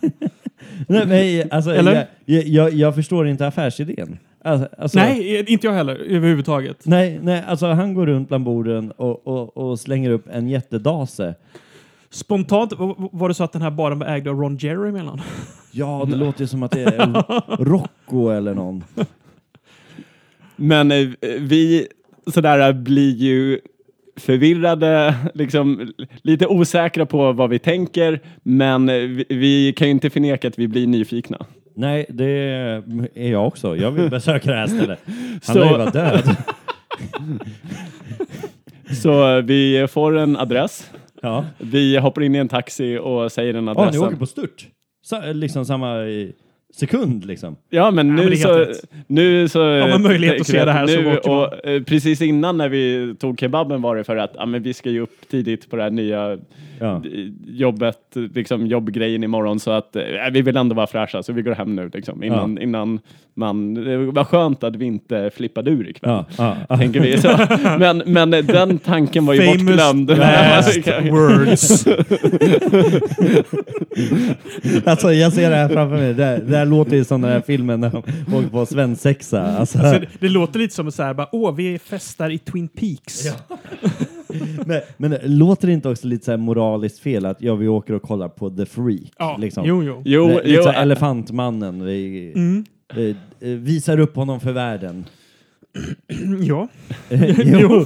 Nej, 0.88 1.06
men, 1.42 1.52
alltså, 1.52 1.72
Eller? 1.76 2.08
jag, 2.26 2.44
jag, 2.48 2.74
jag 2.74 2.96
förstår 2.96 3.28
inte 3.28 3.48
affärsidén. 3.48 4.18
Alltså, 4.44 4.68
alltså, 4.78 5.00
Nej, 5.00 5.46
inte 5.54 5.68
jag 5.68 5.74
heller 5.74 5.96
överhuvudtaget. 5.96 6.86
Nej, 6.86 7.20
nej, 7.22 7.44
alltså 7.48 7.66
han 7.66 7.94
går 7.94 8.06
runt 8.06 8.28
bland 8.28 8.44
borden 8.44 8.92
och, 8.92 9.28
och, 9.28 9.58
och 9.58 9.80
slänger 9.80 10.10
upp 10.10 10.28
en 10.32 10.48
jättedase. 10.48 11.36
Spontant, 12.10 12.74
var 13.12 13.28
det 13.28 13.34
så 13.34 13.44
att 13.44 13.54
den 13.54 13.62
här 13.62 13.72
baren 13.72 14.00
var 14.00 14.08
ägd 14.08 14.28
av 14.28 14.40
Ron 14.40 14.58
Jerry 14.58 14.90
emellan? 14.90 15.22
Ja, 15.72 16.06
det 16.10 16.16
låter 16.16 16.42
ju 16.42 16.48
som 16.48 16.64
att 16.64 16.72
det 16.72 16.82
är 16.82 17.24
Rocco 17.64 18.30
eller 18.30 18.54
någon. 18.54 18.84
Men 20.56 20.92
eh, 20.92 21.08
vi 21.40 21.88
sådär 22.28 22.74
blir 22.74 23.16
ju 23.16 23.60
förvirrade, 24.16 25.16
liksom 25.34 25.94
lite 26.22 26.48
osäkra 26.48 27.06
på 27.06 27.32
vad 27.32 27.50
vi 27.50 27.60
tänker, 27.60 28.20
men 28.44 28.88
vi, 28.88 29.26
vi 29.30 29.74
kan 29.74 29.88
ju 29.88 29.92
inte 29.92 30.10
förneka 30.10 30.48
att 30.48 30.60
vi 30.60 30.68
blir 30.68 30.88
nyfikna. 30.88 31.46
Nej, 31.76 32.06
det 32.10 32.26
är 33.16 33.32
jag 33.32 33.48
också. 33.48 33.78
Jag 33.78 33.92
vill 33.92 34.10
besöka 34.10 34.52
det 34.52 34.58
här 34.58 34.68
stället. 34.68 35.00
Han 35.48 35.58
lär 35.58 35.66
ju 35.66 35.72
vara 35.78 35.90
död. 35.90 36.24
Så 39.02 39.38
eh, 39.38 39.44
vi 39.44 39.88
får 39.90 40.18
en 40.18 40.38
adress, 40.38 40.92
Ja. 41.22 41.46
vi 41.58 41.98
hoppar 41.98 42.22
in 42.22 42.36
i 42.36 42.38
en 42.38 42.48
taxi 42.48 42.98
och 42.98 43.32
säger 43.32 43.54
den 43.54 43.66
Ja, 43.68 43.72
adressen. 43.72 44.02
ni 44.02 44.08
åker 44.08 44.18
på 44.18 44.26
stört? 44.26 44.68
Sa, 45.06 45.22
liksom 45.34 45.66
samma 45.66 46.04
i... 46.06 46.34
sekund 46.76 47.26
liksom. 47.26 47.56
Ja, 47.70 47.92
men 47.92 48.08
Ja, 48.08 48.14
nu 48.14 48.22
men 48.22 48.30
det 48.30 48.36
är 48.36 48.38
så... 48.38 48.58
helt 48.58 48.70
rätt. 48.70 48.90
Nu 49.08 49.48
så 49.48 49.62
Har 49.80 49.90
man 49.90 50.02
möjlighet 50.02 50.42
att 50.42 50.48
se 50.48 50.66
det 50.66 50.72
här 50.72 50.88
så 50.88 51.02
nu, 51.02 51.18
åker 51.18 51.30
man. 51.30 51.40
och, 51.44 51.66
eh, 51.66 51.84
Precis 51.84 52.22
innan 52.22 52.58
när 52.58 52.70
vi 52.70 53.16
tog 53.20 53.40
kebaben 53.40 53.82
var 53.82 53.96
det 53.96 54.04
för 54.04 54.18
att 54.18 54.32
ja, 54.36 54.46
men 54.46 54.64
vi 54.64 54.74
ska 54.74 54.90
ju 54.90 55.00
upp 55.00 55.30
tidigt 55.30 55.70
på 55.70 55.76
det 55.76 55.84
här 55.84 55.90
nya 55.92 56.38
Ja. 56.84 56.96
eh, 56.96 57.02
jobbet, 57.48 57.98
liksom 58.16 58.68
jobbgrejen 58.68 59.24
imorgon 59.24 59.60
så 59.60 59.72
att 59.72 59.96
eh, 59.96 60.04
vi 60.32 60.42
vill 60.42 60.58
ändå 60.58 60.76
vara 60.76 60.88
fräscha 60.88 61.24
så 61.24 61.34
vi 61.34 61.42
går 61.42 61.52
hem 61.52 61.76
nu 61.76 61.90
liksom, 61.94 62.24
innan, 62.24 62.58
innan 62.62 63.00
man... 63.36 63.74
Det 63.74 63.98
var 63.98 64.24
skönt 64.24 64.64
att 64.64 64.76
vi 64.76 64.86
inte 64.86 65.32
flippade 65.36 65.72
ur 65.72 65.90
ikväll. 65.90 66.12
Ja, 66.12 66.26
ja, 66.38 66.58
ja. 66.70 66.78
Tänker 66.78 67.00
vi 67.00 67.18
så. 67.18 67.38
Men, 67.80 68.04
men 68.06 68.32
den 68.32 68.80
tanken 68.80 69.26
var 69.26 69.34
ju 69.34 69.40
Famous 69.42 69.62
bortglömd. 69.64 70.10
last 70.18 70.88
words. 71.12 71.88
Alltså 74.86 75.14
jag 75.14 75.34
ser 75.34 75.50
det 75.50 75.56
här 75.56 75.70
framför 75.70 75.98
mig. 75.98 76.14
Det, 76.14 76.24
här- 76.26 76.42
det 76.48 76.58
här 76.58 76.66
låter 76.66 76.96
ju 76.96 77.04
som 77.04 77.22
den 77.22 77.32
här 77.32 77.42
filmen 77.48 77.80
när 77.80 77.90
de 77.90 77.98
åker 78.38 78.50
på 78.50 78.66
svensexa. 78.66 79.58
Alltså, 79.58 79.78
Så 79.78 79.84
det, 79.84 80.08
det 80.20 80.30
låter 80.30 80.60
lite 80.60 80.76
som 80.76 80.92
så 80.92 81.04
här, 81.04 81.14
bara, 81.14 81.28
åh, 81.32 81.56
vi 81.56 81.80
festar 81.80 82.30
i 82.30 82.38
Twin 82.38 82.68
Peaks. 82.68 83.28
men, 84.66 84.82
men 84.98 85.18
låter 85.24 85.68
det 85.68 85.74
inte 85.74 85.90
också 85.90 86.08
lite 86.08 86.26
så 86.26 86.32
här 86.32 86.38
moraliskt 86.38 87.00
fel 87.00 87.26
att 87.26 87.42
ja, 87.42 87.56
vi 87.56 87.68
åker 87.68 87.94
och 87.94 88.02
kollar 88.02 88.30
på 88.30 88.50
The 88.50 88.66
Freak? 88.66 89.02
Ja, 89.18 89.38
liksom? 89.40 89.66
jo, 89.66 89.84
jo. 89.84 90.02
Jo, 90.06 90.28
lite 90.28 90.42
jo, 90.46 90.64
så 90.64 90.70
här 90.70 90.82
elefantmannen. 90.82 91.86
Vi, 91.86 92.32
Mm. 92.36 92.66
eh, 92.96 93.04
eh, 93.50 93.58
visar 93.58 94.00
upp 94.00 94.16
honom 94.16 94.40
för 94.40 94.52
världen. 94.52 95.06
Ja, 96.42 96.68
jo. 97.10 97.60
jo. 97.62 97.86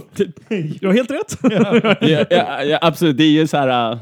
Du 0.79 0.87
har 0.87 0.93
helt 0.93 1.11
rätt. 1.11 1.37
ja, 1.41 2.25
ja, 2.29 2.63
ja, 2.63 2.79
absolut, 2.81 3.17
det 3.17 3.23
är 3.23 3.31
ju 3.31 3.47
så 3.47 3.57
här... 3.57 3.97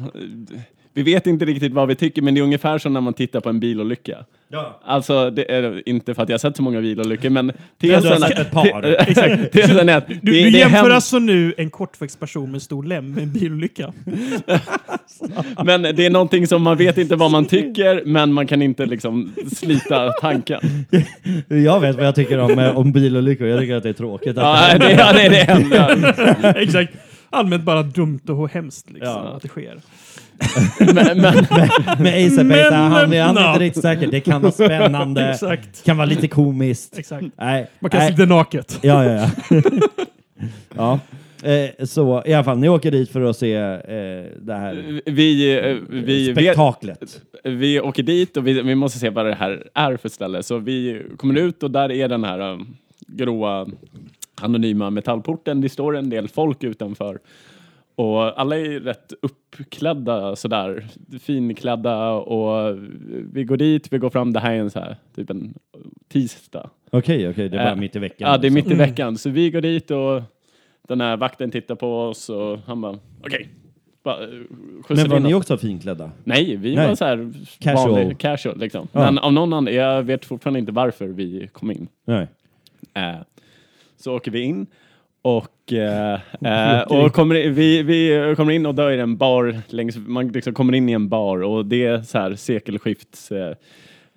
vi 0.95 1.03
vet 1.03 1.27
inte 1.27 1.45
riktigt 1.45 1.73
vad 1.73 1.87
vi 1.87 1.95
tycker, 1.95 2.21
men 2.21 2.33
det 2.33 2.39
är 2.39 2.43
ungefär 2.43 2.77
som 2.77 2.93
när 2.93 3.01
man 3.01 3.13
tittar 3.13 3.39
på 3.39 3.49
en 3.49 3.59
bilolycka. 3.59 4.17
Ja. 4.47 4.79
Alltså, 4.85 5.29
det 5.29 5.51
är 5.51 5.89
inte 5.89 6.13
för 6.13 6.23
att 6.23 6.29
jag 6.29 6.33
har 6.33 6.39
sett 6.39 6.55
så 6.55 6.63
många 6.63 6.81
bilolyckor, 6.81 7.29
men 7.29 7.51
du 7.77 7.93
har 7.93 8.01
tesen 8.01 8.19
sett 8.19 8.39
ett 8.39 8.51
par. 8.51 8.83
Exakt. 9.09 9.51
Tesen 9.53 9.89
är 9.89 9.97
att 9.97 10.07
Du, 10.07 10.13
det, 10.13 10.19
du 10.21 10.31
det 10.31 10.39
är 10.39 10.49
jämför 10.49 10.89
alltså 10.89 11.19
nu 11.19 11.53
en 11.57 11.69
kortväxt 11.69 12.19
person 12.19 12.51
med 12.51 12.61
stor 12.61 12.83
lem 12.83 13.11
med 13.11 13.23
en 13.23 13.31
bilolycka? 13.33 13.93
men 15.65 15.81
det 15.81 16.05
är 16.05 16.09
någonting 16.09 16.47
som 16.47 16.61
man 16.63 16.77
vet 16.77 16.97
inte 16.97 17.15
vad 17.15 17.31
man 17.31 17.45
tycker, 17.45 18.03
men 18.05 18.33
man 18.33 18.47
kan 18.47 18.61
inte 18.61 18.85
liksom 18.85 19.33
slita 19.55 20.11
tanken. 20.11 20.59
Jag 21.47 21.79
vet 21.79 21.95
vad 21.95 22.05
jag 22.05 22.15
tycker 22.15 22.39
om, 22.39 22.59
eh, 22.59 22.77
om 22.77 22.91
bilolyckor. 22.91 23.47
Jag 23.47 23.59
tycker 23.59 23.75
att 23.75 23.83
det 23.83 23.89
är 23.89 23.93
tråkigt. 23.93 24.37
Ja, 24.37 24.77
det, 24.79 24.91
ja, 24.91 25.13
det 25.13 25.21
är 25.21 25.29
det 25.29 25.41
enda. 25.41 26.53
Exakt. 26.61 26.93
Allmänt 27.29 27.63
bara 27.63 27.83
dumt 27.83 28.21
och 28.27 28.51
hemskt 28.51 28.89
liksom, 28.89 29.13
Ja. 29.13 29.33
att 29.35 29.41
det 29.41 29.47
sker. 29.47 29.79
Men, 30.79 30.95
men, 30.95 31.21
med 31.99 32.27
ASAP, 32.27 32.45
Men- 32.45 32.73
han, 32.73 33.13
är 33.13 33.33
no. 33.33 33.39
inte 33.39 33.59
riktigt 33.59 33.81
säker. 33.81 34.07
Det 34.11 34.19
kan 34.19 34.41
vara 34.41 34.51
spännande, 34.65 35.29
Exakt. 35.29 35.83
kan 35.83 35.97
vara 35.97 36.05
lite 36.05 36.27
komiskt. 36.27 36.97
Exakt. 36.97 37.25
Nej, 37.37 37.67
Man 37.79 37.91
kan 37.91 37.99
nej. 37.99 38.11
sitta 38.11 38.25
naket. 38.25 38.79
Ja, 38.81 39.05
ja, 39.05 39.29
ja. 39.49 39.61
ja. 40.75 40.99
Eh, 41.51 41.85
så 41.85 42.23
i 42.25 42.33
alla 42.33 42.43
fall, 42.43 42.57
ni 42.57 42.69
åker 42.69 42.91
dit 42.91 43.09
för 43.11 43.21
att 43.21 43.37
se 43.37 43.53
eh, 43.53 44.23
det 44.41 44.53
här 44.53 45.01
vi, 45.05 45.57
eh, 45.57 45.75
vi, 45.89 46.31
spektaklet. 46.31 47.21
vi 47.43 47.79
åker 47.79 48.03
dit 48.03 48.37
och 48.37 48.47
vi, 48.47 48.61
vi 48.61 48.75
måste 48.75 48.99
se 48.99 49.09
vad 49.09 49.25
det 49.25 49.35
här 49.35 49.67
är 49.73 49.97
för 49.97 50.09
ställe. 50.09 50.43
Så 50.43 50.57
vi 50.57 51.01
kommer 51.17 51.35
ut 51.39 51.63
och 51.63 51.71
där 51.71 51.91
är 51.91 52.07
den 52.07 52.23
här 52.23 52.39
um, 52.39 52.67
gråa 53.07 53.67
anonyma 54.41 54.89
metallporten. 54.89 55.61
Det 55.61 55.69
står 55.69 55.97
en 55.97 56.09
del 56.09 56.27
folk 56.27 56.63
utanför. 56.63 57.19
Och 57.95 58.39
alla 58.41 58.57
är 58.57 58.79
rätt 58.79 59.13
uppklädda 59.21 60.35
sådär, 60.35 60.87
finklädda 61.21 62.09
och 62.11 62.77
vi 63.33 63.43
går 63.43 63.57
dit, 63.57 63.93
vi 63.93 63.97
går 63.97 64.09
fram, 64.09 64.33
det 64.33 64.39
här 64.39 64.53
är 64.53 64.59
en 64.59 64.69
så 64.69 64.79
här, 64.79 64.95
typ 65.15 65.29
en 65.29 65.53
tisdag. 66.07 66.69
Okej, 66.89 67.29
okej, 67.29 67.49
det 67.49 67.57
är 67.57 67.63
bara 67.63 67.71
Eh, 67.71 67.75
mitt 67.79 67.95
i 67.95 67.99
veckan. 67.99 68.31
Ja, 68.31 68.37
det 68.37 68.47
är 68.47 68.51
mitt 68.51 68.65
i 68.67 68.73
Mm. 68.73 68.77
veckan. 68.89 69.17
Så 69.17 69.29
vi 69.29 69.49
går 69.51 69.61
dit 69.61 69.91
och 69.91 70.21
den 70.87 71.01
här 71.01 71.17
vakten 71.17 71.51
tittar 71.51 71.75
på 71.75 71.99
oss 72.01 72.29
och 72.29 72.59
han 72.65 72.81
bara, 72.81 72.99
okej. 73.25 73.49
Bara, 74.03 74.23
eh, 74.23 74.29
skjutsar 74.83 74.95
Men 75.03 75.09
var 75.09 75.17
in 75.17 75.23
ni 75.23 75.33
oss. 75.33 75.37
också 75.41 75.57
finklädda? 75.57 76.11
Nej, 76.23 76.55
vi 76.55 76.75
Nej. 76.75 76.87
var 76.87 76.95
så 76.95 77.05
här 77.05 77.33
Casual. 77.59 77.91
vanlig, 77.91 78.17
casual 78.17 78.59
liksom. 78.59 78.87
Ja. 78.91 78.99
Men 78.99 79.17
av 79.17 79.33
någon 79.33 79.53
anledning, 79.53 79.81
jag 79.83 80.03
vet 80.03 80.25
fortfarande 80.25 80.59
inte 80.59 80.71
varför 80.71 81.07
vi 81.07 81.49
kom 81.51 81.71
in. 81.71 81.87
Nej. 82.05 82.27
Eh, 82.93 83.15
så 83.97 84.15
åker 84.15 84.31
vi 84.31 84.41
in 84.41 84.67
och, 85.21 85.47
eh, 85.73 86.13
eh, 86.79 86.81
och 86.81 87.13
kommer, 87.13 87.35
in- 87.35 87.53
vi, 87.53 87.83
vi 87.83 88.33
kommer 88.37 88.51
in 88.53 88.65
och 88.65 88.79
är 88.79 88.97
det 88.97 89.03
en 89.03 89.17
bar 89.17 89.55
längs, 89.67 89.97
man 89.97 90.27
liksom 90.27 90.53
kommer 90.53 90.73
in 90.75 90.89
i 90.89 90.91
en 90.91 91.09
bar 91.09 91.43
och 91.43 91.65
det 91.65 91.85
är 91.85 92.01
så 92.01 92.17
här 92.17 92.35
sekelskifts 92.35 93.31
eh, 93.31 93.53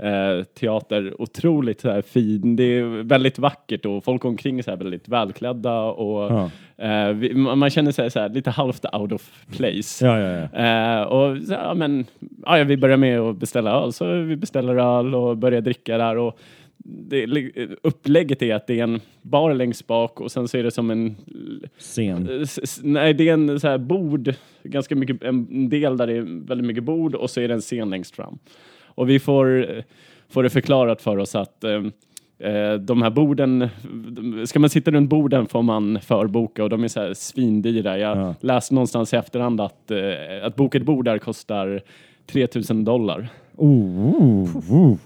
eh, 0.03 0.43
teater, 0.45 1.23
otroligt 1.23 1.81
så 1.81 1.91
här 1.91 2.03
fin, 2.03 2.57
det 2.57 2.63
är 2.65 3.03
väldigt 3.03 3.39
vackert 3.39 3.87
och 3.87 4.05
folk 4.05 4.25
omkring 4.25 4.59
är 4.59 4.63
så 4.63 4.71
här 4.71 4.79
väldigt 4.79 5.09
välklädda 5.09 5.81
och 5.83 6.33
Ja. 6.33 6.51
eh, 6.87 7.09
vi, 7.13 7.35
man 7.35 7.59
man 7.59 7.71
känner 7.71 7.93
sig 7.93 8.11
så 8.11 8.21
här 8.21 8.29
lite 8.29 8.51
halvt 8.51 8.85
out 8.93 9.13
of 9.13 9.31
place. 9.57 10.07
Ja, 10.07 10.19
ja. 10.21 10.65
Eh, 10.65 11.03
och 11.03 11.37
så, 11.43 11.75
men, 11.77 12.07
ja, 12.47 12.65
vi 12.65 12.77
börjar 12.77 12.97
med 12.97 13.21
att 13.21 13.37
beställa 13.37 13.71
öl, 13.83 13.93
så 13.93 14.07
vi 14.21 14.37
beställer 14.37 14.77
öl 14.99 15.15
och 15.15 15.37
börjar 15.37 15.61
dricka 15.61 15.99
där. 15.99 16.17
Och 16.19 16.39
det, 16.85 17.27
upplägget 17.83 18.43
är 18.43 18.55
att 18.55 18.67
det 18.67 18.79
är 18.81 18.83
en 18.85 19.01
bar 19.23 19.55
längst 19.55 19.87
bak 19.87 20.21
och 20.21 20.31
sen 20.33 20.49
så 20.49 20.57
är 20.59 20.63
det 20.63 20.71
som 20.71 20.91
en... 20.91 21.17
Sen. 21.79 22.43
s- 22.43 22.59
s- 22.63 22.81
Nej, 22.83 23.15
det 23.15 23.29
är 23.29 23.33
en 23.33 23.61
så 23.61 23.69
här 23.69 23.79
bord, 23.79 24.35
ganska 24.63 24.97
mycket, 24.97 25.23
en 25.23 25.69
del 25.69 25.97
där 25.97 26.07
det 26.07 26.13
är 26.17 26.47
väldigt 26.47 26.67
mycket 26.67 26.85
bord 26.85 27.15
och 27.15 27.31
så 27.31 27.41
är 27.41 27.49
det 27.49 27.55
en 27.55 27.61
scen 27.61 27.91
längst 27.91 28.17
fram. 28.17 28.39
Och 28.85 29.09
vi 29.11 29.19
får, 29.19 29.77
eh, 29.77 29.83
får 30.29 30.43
det 30.43 30.51
förklarat 30.51 31.03
för 31.03 31.17
oss 31.17 31.35
att 31.35 31.65
eh, 31.65 31.83
eh, 32.51 32.75
de 32.75 33.03
här 33.03 33.11
borden, 33.11 33.69
ska 34.47 34.59
man 34.61 34.71
sitta 34.71 34.91
runt 34.91 35.11
borden 35.11 35.47
får 35.47 35.63
man 35.63 35.99
förboka 36.01 36.65
och 36.65 36.71
de 36.71 36.85
är 36.85 36.89
så 36.89 37.01
här 37.01 37.15
svindyra. 37.15 37.99
Jag 37.99 38.19
Ja. 38.19 38.35
läste 38.41 38.75
någonstans 38.75 39.13
i 39.15 39.17
efterhand 39.17 39.61
att, 39.61 39.91
eh, 39.91 39.99
att 40.43 40.57
boka 40.57 40.79
ett 40.79 40.85
bord 40.85 41.05
där 41.05 41.19
kostar 41.19 41.83
3000 42.27 42.85
dollar. 42.85 43.29
Oh, 43.57 44.15
oh, 44.15 44.73
oh. 44.73 44.97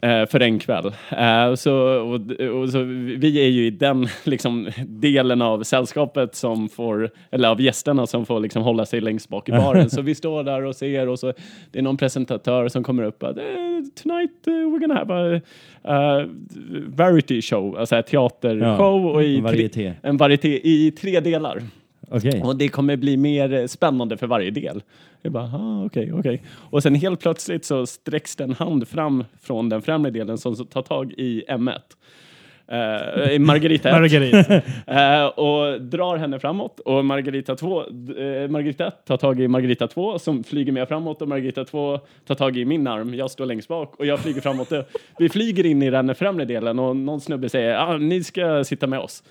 Eh, 0.00 0.26
för 0.26 0.40
en 0.40 0.58
kväll. 0.58 0.86
Eh, 1.10 1.54
så, 1.54 1.74
och, 2.00 2.20
och, 2.60 2.70
så 2.70 2.82
vi 3.18 3.40
är 3.40 3.48
ju 3.48 3.66
i 3.66 3.70
den 3.70 4.08
liksom, 4.24 4.68
delen 4.86 5.42
av 5.42 5.62
sällskapet 5.62 6.34
som 6.34 6.68
får, 6.68 7.10
eller 7.30 7.48
av 7.48 7.60
gästerna 7.60 8.06
som 8.06 8.26
får 8.26 8.40
liksom, 8.40 8.62
hålla 8.62 8.86
sig 8.86 9.00
längst 9.00 9.28
bak 9.28 9.48
i 9.48 9.52
baren. 9.52 9.90
så 9.90 10.02
vi 10.02 10.14
står 10.14 10.44
där 10.44 10.64
och 10.64 10.76
ser 10.76 11.08
och 11.08 11.18
så 11.18 11.32
det 11.70 11.78
är 11.78 11.82
någon 11.82 11.96
presentatör 11.96 12.68
som 12.68 12.84
kommer 12.84 13.02
upp 13.02 13.22
och 13.22 13.28
eh, 13.28 13.34
tonight 14.02 14.48
uh, 14.48 14.52
we're 14.52 14.78
gonna 14.78 14.94
have 14.94 15.14
a 15.14 15.40
uh, 15.88 16.28
variety 16.86 17.42
show, 17.42 17.78
alltså 17.78 17.96
en 17.96 18.02
teatershow 18.02 19.06
och 19.06 19.22
i 19.22 19.36
en 19.36 19.42
tre, 19.44 19.52
varieté. 19.52 19.92
en 20.02 20.16
varieté 20.16 20.60
i 20.68 20.90
tre 20.90 21.20
delar. 21.20 21.62
Okej. 22.10 22.42
Och 22.42 22.56
det 22.56 22.68
kommer 22.68 22.96
bli 22.96 23.16
mer 23.16 23.52
eh, 23.52 23.66
spännande 23.66 24.16
för 24.16 24.26
varje 24.26 24.50
del. 24.50 24.82
Jag 25.22 25.32
bara, 25.32 25.44
ah, 25.44 25.84
okej, 25.84 26.12
okej. 26.12 26.42
Och 26.48 26.82
sen 26.82 26.94
helt 26.94 27.20
plötsligt 27.20 27.64
så 27.64 27.86
sträcks 27.86 28.36
det 28.36 28.44
en 28.44 28.54
hand 28.54 28.88
fram 28.88 29.24
från 29.42 29.68
den 29.68 29.82
främre 29.82 30.10
delen 30.10 30.38
som 30.38 30.56
tar 30.56 30.82
tag 30.82 31.12
i 31.12 31.44
M1. 31.48 31.78
Eh, 32.72 33.32
i 33.32 33.38
Margarita 33.38 33.88
1. 33.88 33.94
Margarita. 33.94 34.62
Eh, 34.86 35.26
och 35.26 35.82
drar 35.82 36.16
henne 36.16 36.38
framåt 36.38 36.80
och 36.80 37.04
Margarita 37.04 37.56
2, 37.56 37.80
eh, 37.80 38.48
Margarita 38.48 38.86
1 38.86 39.04
tar 39.04 39.16
tag 39.16 39.40
i 39.40 39.48
Margarita 39.48 39.86
2 39.86 40.18
som 40.18 40.44
flyger 40.44 40.72
med 40.72 40.88
framåt 40.88 41.22
och 41.22 41.28
Margarita 41.28 41.64
2 41.64 42.00
tar 42.26 42.34
tag 42.34 42.56
i 42.56 42.64
min 42.64 42.86
arm. 42.86 43.14
Jag 43.14 43.30
står 43.30 43.46
längst 43.46 43.68
bak 43.68 43.94
och 43.96 44.06
jag 44.06 44.18
flyger 44.18 44.40
framåt. 44.40 44.72
Vi 45.18 45.28
flyger 45.28 45.66
in 45.66 45.82
i 45.82 45.90
den 45.90 46.14
främre 46.14 46.44
delen 46.44 46.78
och 46.78 46.96
någon 46.96 47.20
snubbe 47.20 47.48
säger 47.48 47.76
ah, 47.76 47.98
ni 47.98 48.24
ska 48.24 48.64
sitta 48.64 48.86
med 48.86 48.98
oss. 48.98 49.22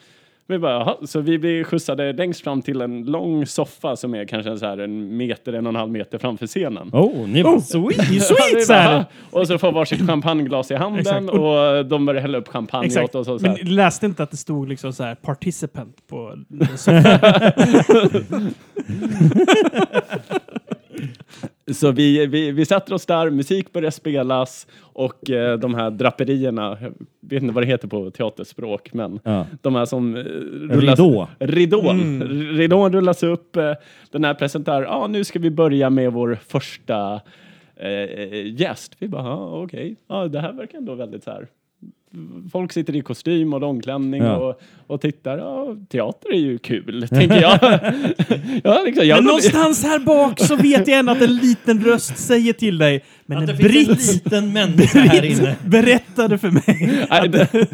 Vi 0.50 0.60
bara, 0.60 0.72
"Jaha." 0.72 0.96
så 1.02 1.20
vi 1.20 1.40
blir 1.40 1.64
skjutsade 1.64 2.14
längst 2.14 2.42
fram 2.44 2.62
till 2.62 2.82
en 2.82 3.04
lång 3.06 3.46
soffa 3.46 3.96
som 3.96 4.14
är 4.16 4.26
kanske 4.26 4.58
så 4.58 4.66
här 4.66 4.78
en 4.78 5.18
meter, 5.18 5.54
en 5.54 5.66
och 5.66 5.70
en 5.70 5.76
halv 5.76 5.92
meter 5.92 6.18
framför 6.18 6.48
scenen. 6.48 6.90
Oh, 6.94 7.28
ni 7.28 7.42
var 7.44 7.60
sweet! 7.60 7.98
Ja, 7.98 8.04
vi 8.12 8.20
Sweet 8.20 8.66
så 8.66 8.74
här. 8.74 9.06
Och 9.32 9.48
så 9.48 9.58
får 9.58 9.72
varsitt 9.72 10.08
champagneglas 10.08 10.72
i 10.72 10.76
handen 10.76 11.30
och 11.30 11.86
de 11.86 12.06
börjar 12.06 12.22
hälla 12.22 12.38
upp 12.38 12.48
champagne 12.48 12.86
Exakt. 12.86 13.16
åt 13.16 13.16
oss. 13.16 13.28
Och 13.28 13.42
så 13.42 13.48
här. 13.48 13.58
Men 13.64 13.76
läste 13.76 14.06
inte 14.06 14.24
att 14.24 14.32
det 14.32 14.38
stod 14.38 14.70
liksom 14.70 14.94
så 14.94 15.04
här 15.04 15.16
participant 15.16 15.96
på 16.08 16.36
Så 21.74 21.92
vi, 21.92 22.26
vi, 22.26 22.52
vi 22.52 22.66
sätter 22.66 22.94
oss 22.94 23.06
där, 23.06 23.30
musik 23.30 23.74
börjar 23.74 23.92
spelas 23.92 24.68
och 24.82 25.30
eh, 25.30 25.60
de 25.60 25.74
här 25.74 25.92
draperierna, 25.92 26.78
jag 26.82 26.94
vet 27.30 27.44
inte 27.44 27.54
vad 27.56 27.64
det 27.64 27.68
heter 27.68 27.88
på 27.88 28.12
teaterspråk, 28.12 28.94
men 28.94 29.20
Ja. 29.24 29.46
de 29.62 29.76
här 29.76 29.86
som 29.86 30.16
eh, 30.16 30.24
rullas... 30.24 31.00
Ridå. 31.00 31.28
Ridån. 31.40 32.00
Mm. 32.02 32.28
Ridån 32.58 32.94
rullas 32.94 33.24
upp. 33.24 33.56
Eh, 33.56 33.74
den 34.12 34.24
här 34.24 34.34
presenterar, 34.34 34.82
ja 34.82 34.90
ah, 34.90 35.08
nu 35.08 35.24
ska 35.24 35.40
vi 35.40 35.50
börja 35.52 35.90
med 35.90 36.14
vår 36.14 36.38
första 36.48 37.22
eh, 37.76 38.46
gäst. 38.62 38.96
Vi 39.00 39.08
bara, 39.08 39.24
ah, 39.24 39.62
okej, 39.64 39.96
ja, 40.08 40.28
det 40.28 40.40
här 40.40 40.54
verkar 40.54 40.78
ändå 40.78 40.96
väldigt 40.96 41.24
så 41.24 41.32
här. 41.32 41.48
Folk 42.52 42.72
sitter 42.72 42.96
i 42.96 43.02
kostym 43.02 43.54
och 43.54 43.62
långklänning 43.62 44.24
Ja. 44.24 44.36
och, 44.38 44.62
och 44.88 45.02
tittar. 45.02 45.38
Ja, 45.38 45.76
teater 45.92 46.34
är 46.34 46.38
ju 46.40 46.58
kul, 46.58 47.08
tänker 47.10 47.42
jag. 47.42 47.60
ja, 48.64 48.82
liksom, 48.86 49.08
jag 49.08 49.16
Men 49.18 49.24
någonstans 49.26 49.84
här 49.84 50.00
bak 50.00 50.40
så 50.40 50.56
vet 50.56 50.88
jag 50.88 51.00
ändå 51.00 51.12
att 51.12 51.22
en 51.22 51.36
liten 51.36 51.84
röst 51.84 52.18
säger 52.18 52.54
till 52.54 52.78
dig 52.78 53.04
Men 53.26 53.38
Att 53.38 53.50
en 53.50 53.58
det 53.58 53.70
finns 53.70 53.90
en 53.90 53.96
britt, 53.96 54.14
liten 54.14 54.54
människa 54.54 55.00
här 55.00 55.26
inne. 55.26 55.36
britt 55.42 55.62
berättade 55.72 56.38
för 56.38 56.50
mig 56.52 57.06
Nej, 57.10 57.30
det- 57.30 57.68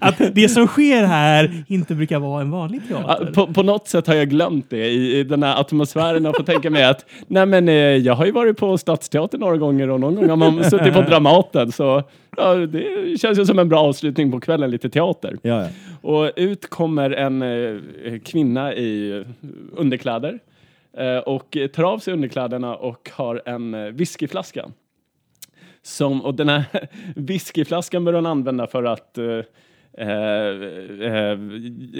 att 0.00 0.20
det 0.34 0.48
som 0.48 0.66
sker 0.66 1.04
här 1.04 1.64
inte 1.68 1.94
brukar 1.94 2.18
vara 2.18 2.40
en 2.42 2.50
vanlig 2.50 2.80
teater. 2.88 3.32
På, 3.32 3.46
på 3.46 3.62
något 3.62 3.88
sätt 3.88 4.06
har 4.06 4.14
jag 4.14 4.28
glömt 4.30 4.70
det 4.70 4.86
i, 4.88 5.18
i 5.18 5.24
den 5.24 5.42
här 5.42 5.60
atmosfären 5.60 6.26
och 6.26 6.36
får 6.36 6.44
tänka 6.44 6.70
mig 6.70 6.84
att 6.84 7.04
nej 7.26 7.46
men 7.46 7.68
eh, 7.68 7.74
jag 7.74 8.14
har 8.14 8.26
ju 8.26 8.32
varit 8.32 8.56
på 8.56 8.78
Stadsteatern 8.78 9.40
några 9.40 9.56
gånger 9.56 9.90
och 9.90 10.00
någon 10.00 10.14
gång 10.14 10.28
har 10.28 10.36
man 10.36 10.64
suttit 10.70 10.94
på 10.94 11.00
Dramaten 11.02 11.72
så 11.72 12.02
ja, 12.36 12.54
det 12.54 13.20
känns 13.20 13.38
ju 13.38 13.44
som 13.46 13.58
en 13.58 13.68
bra 13.68 13.78
avslutning 13.80 14.32
på 14.32 14.40
kvällen, 14.40 14.70
lite 14.70 14.90
teater. 14.90 15.38
Ja, 15.42 15.62
ja. 15.62 15.68
Och 16.02 16.30
ut 16.36 16.70
kommer 16.70 17.10
en 17.10 17.42
eh, 17.42 18.18
kvinna 18.24 18.74
i 18.74 19.24
underkläder 19.76 20.38
eh, 20.96 21.16
och 21.18 21.56
tar 21.72 21.82
av 21.84 21.98
sig 21.98 22.14
underkläderna 22.14 22.76
och 22.76 23.10
har 23.12 23.42
en 23.44 23.74
eh, 23.74 23.80
whiskyflaska. 23.84 24.70
Som, 25.82 26.22
och 26.24 26.34
den 26.34 26.48
här 26.48 26.64
whiskyflaskan 27.16 28.04
börjar 28.04 28.18
hon 28.18 28.26
använda 28.26 28.66
för 28.66 28.84
att 28.84 29.18
eh, 29.18 29.24
eh, 29.98 30.08
eh, 31.00 31.38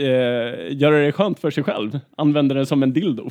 eh, 0.05 0.73
göra 0.77 0.99
det 0.99 1.13
skönt 1.13 1.39
för 1.39 1.51
sig 1.51 1.65
själv. 1.65 1.99
Använder 2.17 2.55
den 2.55 2.67
som 2.67 2.83
en 2.83 2.93
dildo. 2.93 3.31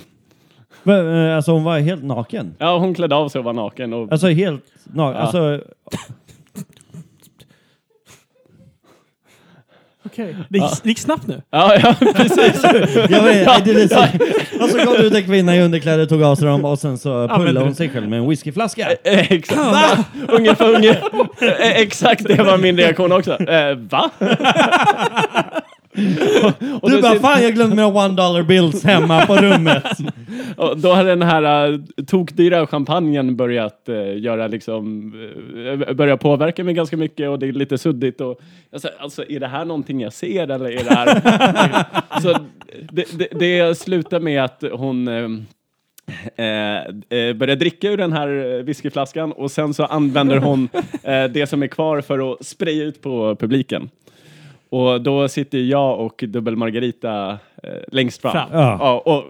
Men, 0.83 1.25
eh, 1.29 1.35
Alltså 1.35 1.51
hon 1.51 1.63
var 1.63 1.79
helt 1.79 2.03
naken. 2.03 2.55
Ja, 2.57 2.77
hon 2.77 2.93
klädde 2.93 3.15
av 3.15 3.29
sig 3.29 3.39
och 3.39 3.45
var 3.45 3.53
naken. 3.53 3.93
Och, 3.93 4.11
Alltså 4.11 4.27
helt 4.27 4.63
naken. 4.83 5.15
Ja. 5.15 5.21
Alltså, 5.21 5.61
Okej. 10.11 10.35
Det, 10.49 10.59
gick, 10.59 10.83
det 10.83 10.89
gick 10.89 10.99
snabbt 10.99 11.27
nu. 11.27 11.41
ja, 11.51 11.75
ja, 11.83 11.95
precis. 12.15 12.63
jag 13.09 13.23
vet, 13.23 13.65
det 13.65 13.71
är 13.71 13.87
så, 13.87 14.63
och 14.63 14.69
så 14.69 14.77
kom 14.77 14.93
det 14.93 15.03
ut 15.03 15.13
en 15.15 15.23
kvinna 15.23 15.55
i 15.55 15.61
underkläder, 15.61 16.05
tog 16.05 16.23
av 16.23 16.35
sig 16.35 16.47
dem 16.47 16.65
och 16.65 16.79
sen 16.79 16.97
så 16.97 17.27
pullade 17.27 17.59
hon 17.59 17.75
sig 17.75 17.89
själv 17.89 18.09
med 18.09 18.19
en 18.19 18.29
whiskyflaska. 18.29 18.87
Eh, 19.03 19.31
Exakt. 19.31 19.59
Va? 19.59 20.05
Ungefär, 20.27 20.75
ungefär, 20.75 21.09
eh, 21.41 21.77
exakt 21.77 22.23
det 22.27 22.43
var 22.43 22.57
min 22.57 22.77
reaktion 22.77 23.11
också. 23.11 23.43
Eh, 23.43 23.75
va? 23.75 24.09
och, 26.81 26.89
Du 26.89 27.01
bara 27.01 27.19
fan 27.19 27.43
jag 27.43 27.53
glömde 27.53 27.75
mina 27.75 27.87
one 27.87 28.15
dollar 28.15 28.43
bills 28.43 28.83
hemma 28.83 29.25
på 29.25 29.35
rummet. 29.35 29.83
Och 30.57 30.77
då 30.77 30.93
har 30.93 31.03
den 31.03 31.21
här 31.21 31.71
uh, 31.71 31.79
tokdyra 32.07 32.67
champagnen 32.67 33.35
börjat 33.35 33.85
uh, 33.89 34.19
göra 34.19 34.47
liksom, 34.47 35.13
uh, 35.55 35.93
börja 35.93 36.17
påverka 36.17 36.63
mig 36.63 36.73
ganska 36.73 36.97
mycket 36.97 37.29
och 37.29 37.39
det 37.39 37.47
är 37.47 37.51
lite 37.51 37.77
suddigt 37.77 38.21
och 38.21 38.39
jag 38.71 38.81
säger, 38.81 39.01
alltså 39.01 39.25
är 39.29 39.39
det 39.39 39.47
här 39.47 39.65
någonting 39.65 40.01
jag 40.01 40.13
ser 40.13 40.47
eller 40.47 40.71
är 40.71 40.83
det 40.83 40.95
här? 40.95 41.85
så 42.21 42.37
det, 42.91 43.05
det, 43.19 43.27
det 43.39 43.77
slutar 43.77 44.19
med 44.19 44.43
att 44.43 44.63
hon 44.71 45.07
um, 45.07 45.45
Eh, 46.35 47.33
börjar 47.33 47.55
dricka 47.55 47.89
ur 47.89 47.97
den 47.97 48.13
här 48.13 48.61
whiskyflaskan 48.63 49.31
och 49.31 49.51
sen 49.51 49.73
så 49.73 49.85
använder 49.85 50.37
hon 50.37 50.69
eh, 51.03 51.23
det 51.23 51.49
som 51.49 51.63
är 51.63 51.67
kvar 51.67 52.01
för 52.01 52.31
att 52.31 52.45
spraya 52.45 52.83
ut 52.83 53.01
på 53.01 53.35
publiken. 53.35 53.89
Och 54.69 55.01
då 55.01 55.27
sitter 55.27 55.57
jag 55.57 55.99
och 55.99 56.23
Dubbel 56.27 56.55
Margarita 56.55 57.29
eh, 57.63 57.69
längst 57.91 58.21
fram. 58.21 58.31
Fram. 58.31 58.49
Ja. 58.51 58.77
Ja, 58.79 59.01
och 59.05 59.23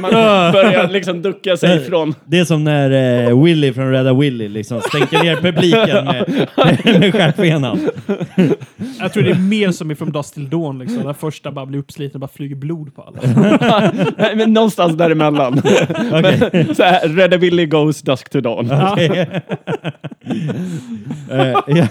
man 0.00 0.10
börjar 0.52 0.88
liksom 0.88 1.22
ducka 1.22 1.56
sig 1.56 1.84
från... 1.84 2.14
det 2.24 2.38
är 2.38 2.44
som 2.44 2.64
när 2.64 2.90
eh, 3.28 3.42
Willy 3.42 3.72
från 3.72 3.90
Rädda 3.90 4.14
Willy 4.14 4.48
liksom 4.48 4.80
stänker 4.80 5.22
ner 5.22 5.36
publiken 5.36 6.04
med, 6.04 6.46
med 7.00 7.12
stjärtbenan. 7.12 7.78
Jag 8.98 9.12
tror 9.12 9.22
det 9.22 9.30
är 9.30 9.48
mer 9.48 9.70
som 9.70 9.90
i 9.90 9.94
From 9.94 10.12
Dust 10.12 10.34
Till 10.34 10.50
Dawn, 10.50 10.78
liksom. 10.78 11.04
Där 11.04 11.12
första 11.12 11.50
bara 11.50 11.66
blir 11.66 11.78
uppsliten 11.78 12.16
och 12.16 12.20
bara 12.20 12.30
flyger 12.34 12.56
blod 12.56 12.94
på 12.94 13.02
alla. 13.02 13.18
Nej, 14.16 14.36
men 14.36 14.52
någonstans 14.52 14.96
däremellan. 14.96 15.52
Men, 16.10 16.74
så 16.74 16.82
här, 16.82 17.08
Red 17.08 17.40
Willy 17.40 17.66
goes 17.66 18.02
dusk 18.02 18.28
to 18.28 18.40
dawn. 18.40 18.70
Eh, 21.30 21.60
ja. 21.66 21.86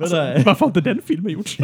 Vänta, 0.00 0.42
Varför 0.46 0.60
har 0.60 0.66
inte 0.66 0.80
den 0.80 1.00
filmen 1.06 1.32
gjorts? 1.32 1.58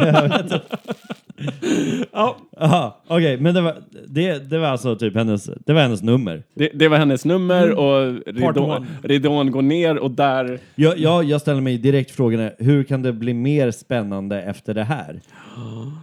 ja, 2.13 2.37
Aha, 2.57 3.01
okej, 3.07 3.37
men 3.37 3.53
det 3.53 3.61
var, 3.61 3.75
det, 4.07 4.49
det 4.49 4.57
var 4.57 4.67
alltså 4.67 4.95
typ 4.95 5.15
hennes, 5.15 5.49
det 5.65 5.73
var 5.73 5.81
hennes 5.81 6.03
nummer. 6.03 6.43
Det, 6.53 6.69
det 6.73 6.87
var 6.87 6.97
hennes 6.97 7.25
nummer 7.25 7.71
och 7.71 8.15
Part 8.25 8.55
ridå, 8.55 8.63
one. 8.63 8.87
ridån 9.03 9.51
går 9.51 9.61
ner 9.61 9.97
och 9.97 10.11
där... 10.11 10.59
Jag, 10.75 10.97
jag, 10.97 11.23
jag 11.23 11.41
ställer 11.41 11.61
mig 11.61 11.77
direkt 11.77 12.11
frågan, 12.11 12.49
hur 12.57 12.83
kan 12.83 13.01
det 13.01 13.13
bli 13.13 13.33
mer 13.33 13.71
spännande 13.71 14.41
efter 14.41 14.73
det 14.73 14.83
här? 14.83 15.21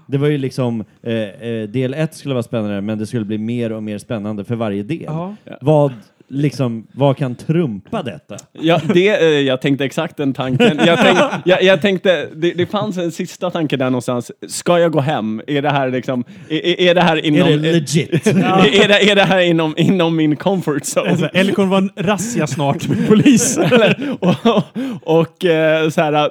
Det 0.06 0.18
var 0.18 0.28
ju 0.28 0.38
liksom, 0.38 0.84
eh, 1.02 1.14
eh, 1.14 1.68
del 1.68 1.94
ett 1.94 2.14
skulle 2.14 2.34
vara 2.34 2.42
spännande, 2.42 2.80
men 2.80 2.98
det 2.98 3.06
skulle 3.06 3.24
bli 3.24 3.38
mer 3.38 3.72
och 3.72 3.82
mer 3.82 3.98
spännande 3.98 4.44
för 4.44 4.54
varje 4.54 4.82
del. 4.82 5.04
Ja. 5.06 5.34
Vad, 5.60 5.92
liksom, 6.32 6.86
vad 6.92 7.16
kan 7.16 7.34
trumpa 7.34 8.02
detta? 8.02 8.36
Ja, 8.52 8.80
det, 8.94 9.08
eh, 9.08 9.26
jag 9.28 9.60
tänkte 9.60 9.84
exakt 9.84 10.16
den 10.16 10.34
tanken. 10.34 10.80
Jag, 10.86 10.98
tänk, 10.98 11.18
jag, 11.44 11.62
jag 11.62 11.80
tänkte, 11.82 12.28
det, 12.34 12.52
det 12.52 12.66
fanns 12.66 12.96
en 12.98 13.12
sista 13.12 13.50
tanke 13.50 13.76
där 13.76 13.84
någonstans. 13.84 14.30
Ska 14.48 14.78
jag 14.78 14.92
gå 14.92 15.00
hem? 15.00 15.42
Är 15.46 15.62
det 15.62 15.70
här 15.70 15.90
liksom, 15.90 16.24
är, 16.48 16.66
är- 16.66 16.80
är 16.80 16.94
det 16.94 17.00
här 17.00 17.26
inom... 17.26 17.48
Är 17.48 17.56
det 17.56 17.72
legit? 17.72 18.26
är, 18.26 18.88
det, 18.88 19.10
är 19.10 19.14
det 19.14 19.24
här 19.24 19.40
inom, 19.40 19.74
inom 19.76 20.16
min 20.16 20.36
comfort 20.36 20.82
zone? 20.96 21.10
Alltså, 21.10 21.26
eller 21.26 21.52
kommer 21.52 21.66
det 21.66 21.70
vara 21.70 21.90
en 21.96 22.04
razzia 22.06 22.46
snart 22.46 22.88
med 22.88 23.08
polis? 23.08 23.58
Eller, 23.72 24.16
och 24.20 24.62
och 25.02 25.44
eh, 25.44 25.88
så 25.90 26.00
här, 26.00 26.30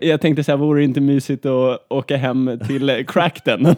jag 0.00 0.20
tänkte 0.20 0.44
så 0.44 0.52
här, 0.52 0.56
vore 0.56 0.80
det 0.80 0.84
inte 0.84 1.00
mysigt 1.00 1.46
att 1.46 1.86
åka 1.88 2.16
hem 2.16 2.60
till 2.66 2.90
eh, 2.90 3.04
Crackden? 3.04 3.76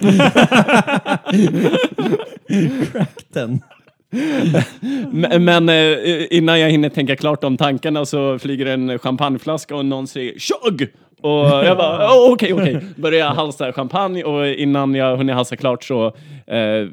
Men 5.13 5.45
men, 5.45 5.69
eh, 5.69 6.27
innan 6.31 6.61
jag 6.61 6.71
hinner 6.71 6.89
tänka 6.89 7.17
klart 7.17 7.45
om 7.45 7.57
tankarna 7.57 8.05
så 8.05 8.39
flyger 8.39 8.67
en 8.67 8.99
champagneflaska 8.99 9.77
och 9.77 9.85
någon 9.85 10.07
säger 10.07 10.39
tjogg! 10.39 10.87
Och 11.21 11.47
jag 11.65 11.77
bara, 11.77 12.09
"Åh, 12.15 12.33
okej, 12.33 12.53
okej. 12.53 12.81
Börjar 12.97 13.29
halsa 13.29 13.73
champagne 13.73 14.25
och 14.25 14.47
innan 14.49 14.95
jag 14.95 15.17
hunnit 15.17 15.35
halsa 15.35 15.57
klart 15.57 15.85
så 15.85 16.07
eh, 16.47 16.89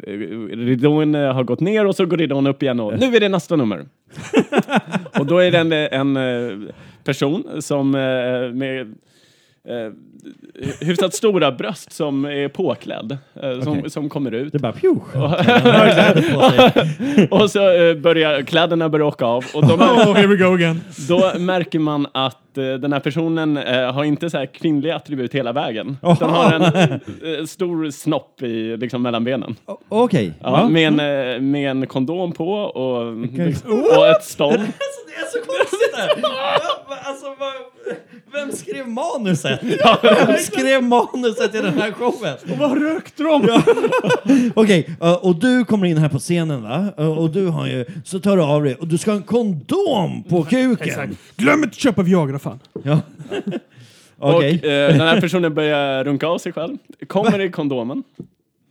ridån 0.51 1.15
eh, 1.15 1.33
har 1.33 1.43
gått 1.43 1.59
ner 1.59 1.85
och 1.85 1.95
så 1.95 2.05
går 2.05 2.17
ridån 2.17 2.47
upp 2.47 2.63
igen 2.63 2.79
och 2.79 2.99
nu 2.99 3.15
är 3.15 3.19
det 3.19 3.29
nästa 3.29 3.55
nummer. 3.55 3.85
och 5.19 5.25
då 5.25 5.37
är 5.37 5.51
det 5.51 5.89
eh, 5.91 5.99
en, 5.99 6.17
en 6.17 6.71
person 7.03 7.61
som 7.61 7.91
med 8.53 8.95
hyfsat 10.81 11.13
stora 11.13 11.51
bröst 11.51 11.91
som 11.91 12.25
är 12.25 12.47
påklädd, 12.47 13.17
eh, 13.43 13.61
som, 13.61 13.77
Okej. 13.79 13.89
som 13.91 14.09
kommer 14.09 14.31
ut. 14.31 14.53
Det 14.53 14.59
bara 14.59 14.71
pju. 14.71 14.89
Och 17.29 17.51
så 17.51 17.69
eh, 17.71 17.95
börjar 17.95 18.41
kläderna 18.41 18.89
börja 18.89 19.05
åka 19.05 19.25
av 19.25 19.45
och 19.53 19.67
de, 19.67 19.71
oh, 19.81 20.13
here 20.15 20.27
we 20.27 20.35
go 20.35 20.53
again. 20.53 20.81
då 21.09 21.31
märker 21.39 21.79
man 21.79 22.07
att 22.11 22.57
eh, 22.57 22.63
den 22.73 22.93
här 22.93 22.99
personen 22.99 23.57
har 23.93 24.03
inte 24.03 24.29
så 24.29 24.37
här 24.37 24.45
kvinnliga 24.45 24.95
attribut 24.95 25.35
hela 25.35 25.51
vägen. 25.53 25.97
Utan 26.03 26.29
har 26.29 26.53
en 27.39 27.47
stor 27.47 27.89
snopp 27.91 28.41
i, 28.41 28.77
liksom, 28.77 29.01
mellan 29.01 29.23
benen. 29.23 29.55
Okej. 29.89 30.33
Ja, 30.41 30.59
Ja. 30.61 30.69
med, 30.69 30.99
en, 30.99 31.51
med 31.51 31.71
en 31.71 31.87
kondom 31.87 32.31
på 32.31 32.51
och, 32.53 33.01
och 33.97 34.07
ett 34.07 34.23
stånd. 34.23 34.53
Alltså, 34.59 35.01
det 35.07 35.13
är 35.21 35.25
så 35.31 35.37
konstigt 35.45 35.95
Alltså, 37.03 37.25
vad, 37.39 37.53
vem 38.35 38.51
skrev 38.51 38.87
manuset? 38.87 39.59
Vem 40.03 40.37
skrev 40.37 40.83
manuset 40.83 41.55
i 41.55 41.57
den 41.61 41.79
här 41.79 41.91
showen? 41.91 42.37
Vad 42.59 42.81
rökte 42.81 43.23
de? 43.23 43.61
Okej, 44.55 44.97
uh, 45.03 45.13
och 45.13 45.35
du 45.35 45.65
kommer 45.65 45.87
in 45.87 45.97
här 45.97 46.09
på 46.09 46.19
scenen 46.19 46.63
va? 46.63 46.87
Uh, 46.99 47.17
och 47.17 47.29
du 47.29 47.47
har 47.47 47.67
ju, 47.67 47.85
så 48.05 48.19
tar 48.19 48.37
du 48.37 48.43
av 48.43 48.63
dig 48.63 48.75
och 48.75 48.87
du 48.87 48.97
ska 48.97 49.11
ha 49.11 49.17
en 49.17 49.23
kondom 49.23 50.23
på 50.29 50.43
kuken. 50.43 50.87
Exakt. 50.87 51.13
Glöm 51.37 51.63
inte 51.63 51.67
att 51.67 51.75
köpa 51.75 52.01
Viagra 52.01 52.39
fan. 52.39 52.59
Ja. 52.83 52.99
Och 54.17 54.35
Okej. 54.35 54.53
eh, 54.55 54.69
den 54.69 54.99
här 55.01 55.21
personen 55.21 55.53
börjar 55.53 56.03
runka 56.03 56.27
av 56.27 56.37
sig 56.37 56.53
själv. 56.53 56.77
Kommer 57.07 57.41
i 57.41 57.49
kondomen. 57.51 58.03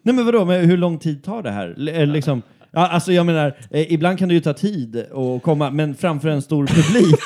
Nej 0.02 0.14
men 0.14 0.26
vadå, 0.26 0.44
men 0.44 0.64
hur 0.64 0.76
lång 0.76 0.98
tid 0.98 1.24
tar 1.24 1.42
det 1.42 1.50
här? 1.50 1.74
L- 1.76 1.88
eh, 1.88 2.06
liksom, 2.06 2.42
ja, 2.70 2.86
alltså 2.88 3.12
jag 3.12 3.26
menar, 3.26 3.56
eh, 3.70 3.92
ibland 3.92 4.18
kan 4.18 4.28
det 4.28 4.34
ju 4.34 4.40
ta 4.40 4.52
tid 4.52 4.96
att 4.96 5.42
komma, 5.42 5.70
men 5.70 5.94
framför 5.94 6.28
en 6.28 6.42
stor 6.42 6.66
publik 6.66 7.20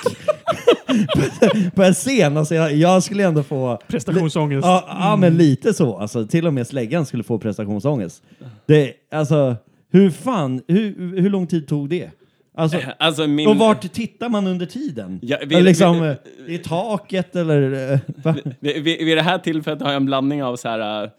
på- 1.74 1.82
en 1.82 1.94
scen, 1.94 2.36
alltså 2.36 2.55
jag, 2.55 2.74
jag 2.74 3.03
skulle 3.03 3.24
ändå 3.24 3.42
få... 3.42 3.78
Prestationsångest. 3.88 4.66
Ja, 4.66 4.84
ja 4.88 5.16
men 5.16 5.36
lite 5.36 5.74
så. 5.74 5.96
Alltså, 5.99 6.26
till 6.26 6.46
och 6.46 6.55
med 6.55 6.66
släggan 6.66 7.07
skulle 7.07 7.22
få 7.22 7.38
prestationsångest. 7.38 8.22
Det, 8.66 8.92
alltså, 9.12 9.57
hur 9.92 10.11
fan, 10.11 10.62
hur, 10.68 11.16
hur 11.20 11.30
lång 11.30 11.46
tid 11.46 11.66
tog 11.68 11.88
det? 11.88 12.11
Alltså, 12.57 12.78
Alltså 12.99 13.26
min... 13.26 13.49
och 13.49 13.57
vart 13.57 13.92
tittar 13.92 14.28
man 14.28 14.46
under 14.46 14.66
tiden? 14.66 15.18
Ja, 15.22 15.38
vi- 15.46 15.55
Eller 15.55 15.64
liksom, 15.64 16.03
vi- 16.03 16.09
eh, 16.09 16.55
I 16.55 16.59
taket 16.59 17.36
eller? 17.36 17.92
eh? 17.92 18.34
Vid, 18.61 18.82
vid, 18.82 19.05
vid 19.07 19.16
det 19.16 19.22
här 19.22 19.38
tillfället 19.38 19.82
har 19.82 19.88
jag 19.88 19.96
en 19.96 20.07
blandning 20.07 20.42
av 20.42 20.57
så 20.57 20.68
här, 20.68 21.05
eh, 21.05 21.11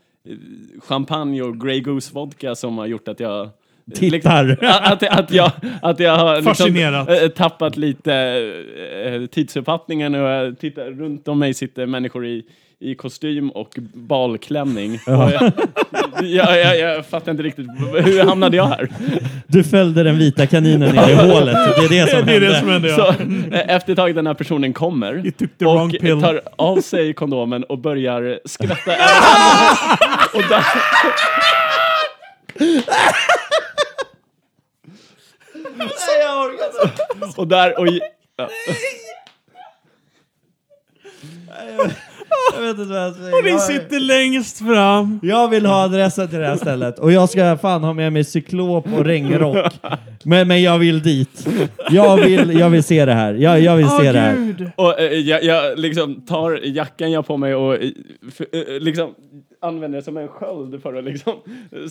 champagne 0.80 1.42
och 1.42 1.62
Grey 1.62 1.80
Goose 1.82 2.14
vodka 2.14 2.56
som 2.56 2.78
har 2.78 2.86
gjort 2.86 3.08
att 3.08 3.20
jag 3.20 3.50
Tittar. 3.96 4.44
Liksom, 4.46 4.68
att, 4.70 5.04
att, 5.04 5.32
jag, 5.32 5.52
att 5.82 6.00
jag 6.00 6.18
har 6.18 6.42
liksom, 6.42 6.76
eh, 7.14 7.28
tappat 7.30 7.78
lite 7.78 8.14
eh, 9.06 9.26
tidsuppfattningen 9.26 10.16
och 10.16 10.30
jag 10.30 10.60
tittar 10.60 10.86
runt 10.86 11.28
om 11.28 11.40
mig 11.40 11.54
sitter 11.54 11.86
människor 11.86 12.26
i, 12.26 12.44
i 12.80 12.96
kostym 12.96 13.50
och 13.50 13.76
balklänning. 13.94 15.00
Och 15.08 15.14
jag, 15.14 15.52
jag, 16.24 16.60
jag, 16.60 16.80
jag 16.80 17.06
fattar 17.06 17.32
inte 17.32 17.44
riktigt, 17.44 17.68
hur 18.04 18.24
hamnade 18.24 18.58
jag 18.58 18.66
här? 18.66 18.90
Du 19.48 19.64
följde 19.64 20.04
den 20.04 20.18
vita 20.18 20.48
kaninen 20.48 20.96
ner 20.96 21.10
i 21.10 21.14
hålet. 21.14 21.56
Det 21.76 21.86
är 21.86 21.90
det 21.90 22.10
som 22.12 22.26
Det 22.26 22.32
är 22.32 22.40
hände. 22.42 22.48
det 22.48 22.60
som 22.60 22.70
händer, 22.70 22.90
Så 22.90 23.16
ja. 23.52 23.58
eh, 23.58 23.76
efter 23.76 23.92
ett 23.94 23.98
tag 23.98 24.16
den 24.16 24.28
här 24.28 24.34
personen 24.34 24.74
kommer 24.74 25.24
och 25.66 26.22
tar 26.22 26.42
av 26.56 26.82
sig 26.82 27.14
kondomen 27.14 27.64
och 27.64 27.78
börjar 27.78 28.40
skvätta 28.46 28.92
och 30.34 30.44
där, 30.50 30.64
och 37.36 37.48
där 37.48 37.80
och 37.80 37.88
ja. 37.88 38.50
Jag 42.56 42.62
vet 42.62 42.80
inte 42.80 42.94
vad 42.94 43.02
jag 43.04 43.16
säga. 43.16 43.36
Och 43.38 43.44
ni 43.44 43.50
Jag- 43.50 43.62
sitter 43.62 44.00
längst 44.00 44.58
fram. 44.58 45.20
Jag 45.24 45.48
vill 45.48 45.66
ha 45.66 45.84
adressen 45.84 46.28
till 46.30 46.40
det 46.40 46.48
här 46.48 46.56
stället 46.56 47.00
och 47.00 47.12
jag 47.12 47.30
ska 47.30 47.58
fan 47.58 47.84
ha 47.84 47.94
med 47.94 48.14
mig 48.14 48.24
cyklop 48.24 48.86
och 48.98 49.06
regnrock. 49.06 49.74
Men, 50.24 50.48
men 50.48 50.62
jag 50.64 50.78
vill 50.78 51.02
dit. 51.02 51.48
Jag 51.90 52.18
vill, 52.18 52.60
jag 52.60 52.70
vill 52.70 52.84
se 52.84 53.06
det 53.06 53.14
här. 53.14 53.34
Jag, 53.34 53.60
jag 53.62 53.76
vill 53.76 53.88
se 53.90 53.94
Åh 54.08 54.14
det 54.14 54.20
här. 54.20 54.36
gud. 54.36 54.72
Och 54.76 55.00
eh, 55.00 55.14
jag, 55.14 55.44
jag 55.44 55.80
liksom 55.80 56.22
tar 56.26 56.60
jackan 56.64 57.12
jag 57.12 57.18
har 57.18 57.24
på 57.24 57.38
mig 57.38 57.56
och 57.56 57.74
eh, 57.76 57.90
f- 58.28 58.48
eh, 58.54 58.80
liksom 58.80 59.16
använder 59.62 59.98
det 60.00 60.04
som 60.04 60.18
en 60.18 60.28
sköld 60.28 60.82
för 60.82 60.94
att 60.94 61.04
liksom 61.04 61.34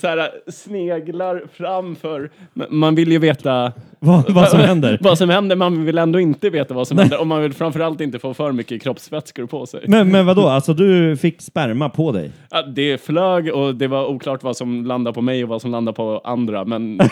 så 0.00 0.06
här, 0.08 0.30
sneglar 0.50 1.42
framför. 1.52 2.30
Men 2.54 2.66
Man 2.70 2.94
vill 2.94 3.12
ju 3.12 3.18
veta 3.18 3.72
Vad, 3.98 4.30
vad 4.34 4.48
som 4.48 4.60
händer. 4.70 4.98
vad 5.00 5.18
som 5.18 5.30
händer, 5.30 5.56
man 5.56 5.84
vill 5.84 5.98
ändå 5.98 6.20
inte 6.20 6.50
veta 6.50 6.74
vad 6.74 6.88
som 6.88 6.98
händer 6.98 7.20
och 7.20 7.26
man 7.26 7.42
vill 7.42 7.52
framförallt 7.52 8.00
inte 8.00 8.18
få 8.18 8.34
för 8.34 8.52
mycket 8.52 8.82
kroppsvätskor 8.82 9.46
på 9.46 9.66
sig. 9.66 9.84
Men, 9.88 10.10
men 10.10 10.26
vadå, 10.26 10.48
alltså 10.48 10.74
du 10.74 11.16
fick 11.16 11.42
sperma 11.42 11.88
på 11.88 12.12
dig? 12.12 12.32
Ja, 12.50 12.62
det 12.62 12.98
flög 12.98 13.54
och 13.54 13.74
det 13.74 13.86
var 13.88 14.06
oklart 14.06 14.42
vad 14.42 14.56
som 14.56 14.86
landade 14.86 15.14
på 15.14 15.20
mig 15.22 15.42
och 15.42 15.48
vad 15.48 15.62
som 15.62 15.70
landade 15.70 15.96
på 15.96 16.20
andra, 16.24 16.64
men 16.64 17.00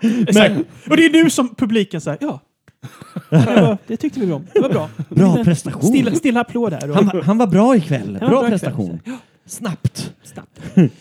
Exakt. 0.28 0.54
Och 0.90 0.96
det 0.96 1.04
är 1.06 1.24
du 1.24 1.30
som 1.30 1.54
publiken 1.54 2.00
säger 2.00 2.18
ja. 2.20 2.40
Det, 3.86 3.96
tyckte 3.96 4.20
vi 4.20 4.32
om. 4.32 4.46
Det 4.54 4.60
var 4.60 4.68
bra. 4.68 4.90
Bra 5.08 5.44
prestation. 5.44 5.82
Stilla, 5.82 6.14
stilla 6.14 6.40
applåd 6.40 6.72
där. 6.72 6.88
Han, 6.94 7.06
var- 7.06 7.22
han 7.22 7.38
var 7.38 7.46
bra 7.46 7.76
ikväll. 7.76 8.12
var 8.12 8.18
Bra 8.28 8.28
bra 8.40 8.48
prestation. 8.48 8.94
ikväll. 9.02 9.16
Snabbt. 9.46 10.14
Snabbt. 10.22 10.60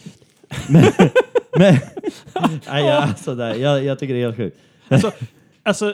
Men, 0.67 0.83
nej, 1.59 2.85
jag, 2.85 3.03
alltså, 3.03 3.35
där, 3.35 3.53
jag, 3.55 3.83
jag 3.83 3.99
tycker 3.99 4.13
det 4.13 4.19
är 4.19 4.25
helt 4.25 4.37
sjukt. 4.37 4.57
Alltså, 4.89 5.11
alltså, 5.63 5.93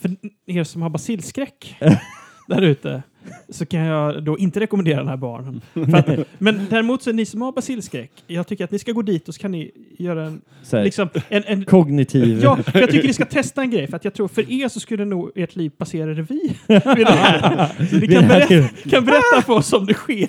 för 0.00 0.16
er 0.46 0.64
som 0.64 0.82
har 0.82 0.90
basilskräck 0.90 1.76
där 2.48 2.62
ute 2.62 3.02
så 3.48 3.66
kan 3.66 3.80
jag 3.80 4.24
då 4.24 4.38
inte 4.38 4.60
rekommendera 4.60 4.96
den 4.96 5.08
här 5.08 5.16
baren. 5.16 5.60
Att, 5.94 6.08
men 6.38 6.66
däremot 6.70 7.02
så 7.02 7.12
ni 7.12 7.24
som 7.24 7.42
har 7.42 7.52
basilskräck, 7.52 8.10
jag 8.26 8.46
tycker 8.46 8.64
att 8.64 8.70
ni 8.70 8.78
ska 8.78 8.92
gå 8.92 9.02
dit 9.02 9.28
och 9.28 9.34
så 9.34 9.40
kan 9.40 9.50
ni 9.50 9.70
göra 9.98 10.24
en, 10.26 10.40
här, 10.72 10.84
liksom, 10.84 11.08
en, 11.28 11.42
en 11.46 11.64
Kognitiv. 11.64 12.40
Ja, 12.42 12.56
för 12.56 12.80
jag 12.80 12.90
tycker 12.90 13.06
ni 13.08 13.14
ska 13.14 13.24
testa 13.24 13.62
en 13.62 13.70
grej, 13.70 13.86
för 13.86 13.96
att 13.96 14.04
jag 14.04 14.14
tror 14.14 14.28
för 14.28 14.52
er 14.52 14.68
så 14.68 14.80
skulle 14.80 15.04
nog 15.04 15.30
ert 15.34 15.56
liv 15.56 15.70
passera 15.70 16.14
revy. 16.14 16.40
Så 17.90 17.96
ni 17.96 18.08
kan 18.08 18.28
berätta, 18.28 18.68
kan 18.90 19.04
berätta 19.04 19.42
för 19.46 19.52
oss 19.52 19.72
om 19.72 19.86
det 19.86 19.94
sker. 19.94 20.28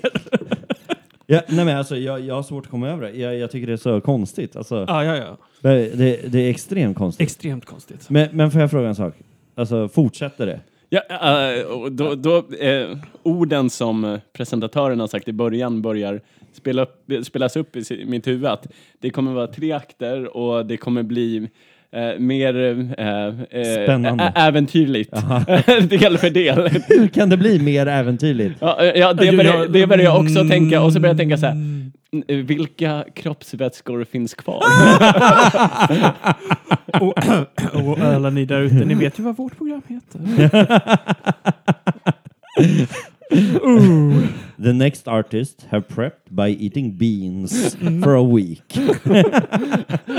Ja, 1.26 1.42
nej, 1.48 1.64
men 1.64 1.76
alltså, 1.76 1.96
jag, 1.96 2.20
jag 2.20 2.34
har 2.34 2.42
svårt 2.42 2.64
att 2.64 2.70
komma 2.70 2.88
över 2.88 3.02
det. 3.02 3.18
Jag, 3.18 3.38
jag 3.38 3.50
tycker 3.50 3.66
det 3.66 3.72
är 3.72 3.76
så 3.76 4.00
konstigt. 4.00 4.56
Alltså, 4.56 4.84
Ja, 4.88 5.04
ja, 5.04 5.16
ja. 5.16 5.36
det, 5.60 5.96
det, 5.98 6.32
det 6.32 6.38
är 6.38 6.50
extremt 6.50 6.96
konstigt. 6.96 7.24
Extremt 7.24 7.64
konstigt. 7.64 8.10
Men, 8.10 8.28
men 8.32 8.50
får 8.50 8.60
jag 8.60 8.70
fråga 8.70 8.88
en 8.88 8.94
sak? 8.94 9.14
Alltså, 9.54 9.88
fortsätter 9.88 10.46
det? 10.46 10.60
Ja, 10.90 11.64
och 11.64 11.92
då, 11.92 12.14
då 12.14 12.36
eh, 12.60 12.98
orden 13.22 13.70
som 13.70 14.04
eh, 14.04 14.18
presentatören 14.32 15.00
har 15.00 15.06
sagt 15.06 15.28
i 15.28 15.32
början 15.32 15.82
börjar 15.82 16.20
spela 16.52 16.82
upp, 16.82 17.10
spelas 17.22 17.56
upp 17.56 17.76
i 17.76 18.04
mitt 18.06 18.26
huvud. 18.26 18.46
Att 18.46 18.66
det 19.00 19.10
kommer 19.10 19.32
vara 19.32 19.46
tre 19.46 19.72
akter 19.72 20.36
och 20.36 20.66
det 20.66 20.76
kommer 20.76 21.02
bli 21.02 21.48
eh, 21.92 22.18
mer 22.18 22.78
eh, 22.98 23.34
Spännande. 23.84 24.32
äventyrligt. 24.36 25.10
del 26.00 26.18
för 26.18 26.30
del. 26.30 26.68
Hur 26.88 27.08
kan 27.08 27.30
det 27.30 27.36
bli 27.36 27.58
mer 27.58 27.86
äventyrligt? 27.86 28.56
Ja, 28.60 28.84
ja 28.84 29.12
det, 29.12 29.24
Ja, 29.26 29.36
börjar, 29.36 29.54
ja, 29.54 29.66
det 29.66 29.86
börjar 29.86 30.04
jag 30.04 30.20
också 30.20 30.38
mm. 30.38 30.48
tänka 30.48 30.82
och 30.82 30.92
så 30.92 31.00
börjar 31.00 31.14
jag 31.14 31.18
tänka 31.18 31.36
så 31.36 31.46
här. 31.46 31.56
"Mm, 32.12 32.46
Vilka 32.46 33.04
kroppsvätskor 33.14 34.04
finns 34.04 34.34
kvar? 34.34 34.62
Och, 37.00 37.18
och 37.88 37.98
alla 37.98 38.30
ni 38.30 38.44
där 38.44 38.60
ute, 38.60 38.74
ni 38.74 38.94
vet 38.94 39.18
ju 39.18 39.22
vad 39.22 39.36
vårt 39.36 39.56
program 39.58 39.82
heter. 39.88 40.20
The 44.62 44.72
next 44.72 45.08
artist 45.08 45.66
have 45.70 45.82
prepped 45.82 46.36
by 46.36 46.56
eating 46.60 46.96
beans 46.96 47.76
for 48.04 48.16
a 48.16 48.36
week. 48.36 48.78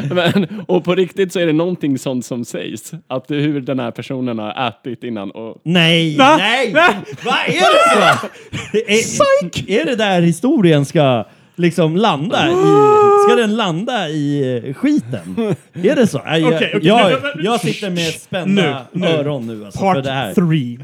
Men, 0.12 0.64
och 0.68 0.84
på 0.84 0.96
riktigt 0.96 1.34
så 1.34 1.40
är 1.40 1.46
det 1.46 1.54
någonting 1.54 1.98
sånt 1.98 2.26
som 2.26 2.46
sägs. 2.46 2.92
Att 3.08 3.32
hur 3.32 3.62
den 3.62 3.80
här 3.80 3.92
personen 3.92 4.40
har 4.40 4.68
ätit 4.68 5.04
innan. 5.04 5.32
Och, 5.32 5.62
Nej! 5.64 6.18
Va? 6.18 6.38
Nej! 6.38 6.74
Va? 6.74 6.94
Vad 7.26 7.34
är 7.34 8.88
det 8.88 9.04
så? 9.04 9.24
är, 9.68 9.80
är 9.82 9.86
det 9.86 9.96
där 9.96 10.22
historien 10.22 10.86
ska 10.86 11.26
liksom 11.56 11.98
landa 11.98 12.48
i? 12.48 12.52
Ska 13.28 13.36
den 13.36 13.56
landa 13.56 14.10
i 14.10 14.74
skiten? 14.78 15.56
Är 15.74 15.96
det 15.96 16.08
så? 16.08 16.22
Jag, 16.26 16.44
Okej, 16.54 16.72
okej, 16.76 16.88
jag, 16.88 17.12
men- 17.12 17.22
men- 17.36 17.46
jag 17.46 17.60
sitter 17.60 17.90
med 17.90 18.14
spända 18.14 18.86
Nu, 18.92 19.02
nu. 19.02 19.08
öron 19.08 19.48
nu 19.48 19.66
alltså, 19.66 19.80
för 19.80 19.86
Part 19.94 20.04
det 20.04 20.12
här. 20.12 20.34
three. 20.34 20.80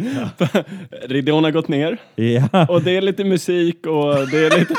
ridån 1.07 1.43
har 1.43 1.51
gått 1.51 1.68
ner. 1.68 1.97
Ja. 2.15 2.65
Och 2.70 2.82
det 2.82 2.97
är 2.97 3.01
lite 3.01 3.24
musik 3.24 3.86
och 3.88 4.28
det 4.32 4.38
är 4.45 4.59
lite... 4.59 4.74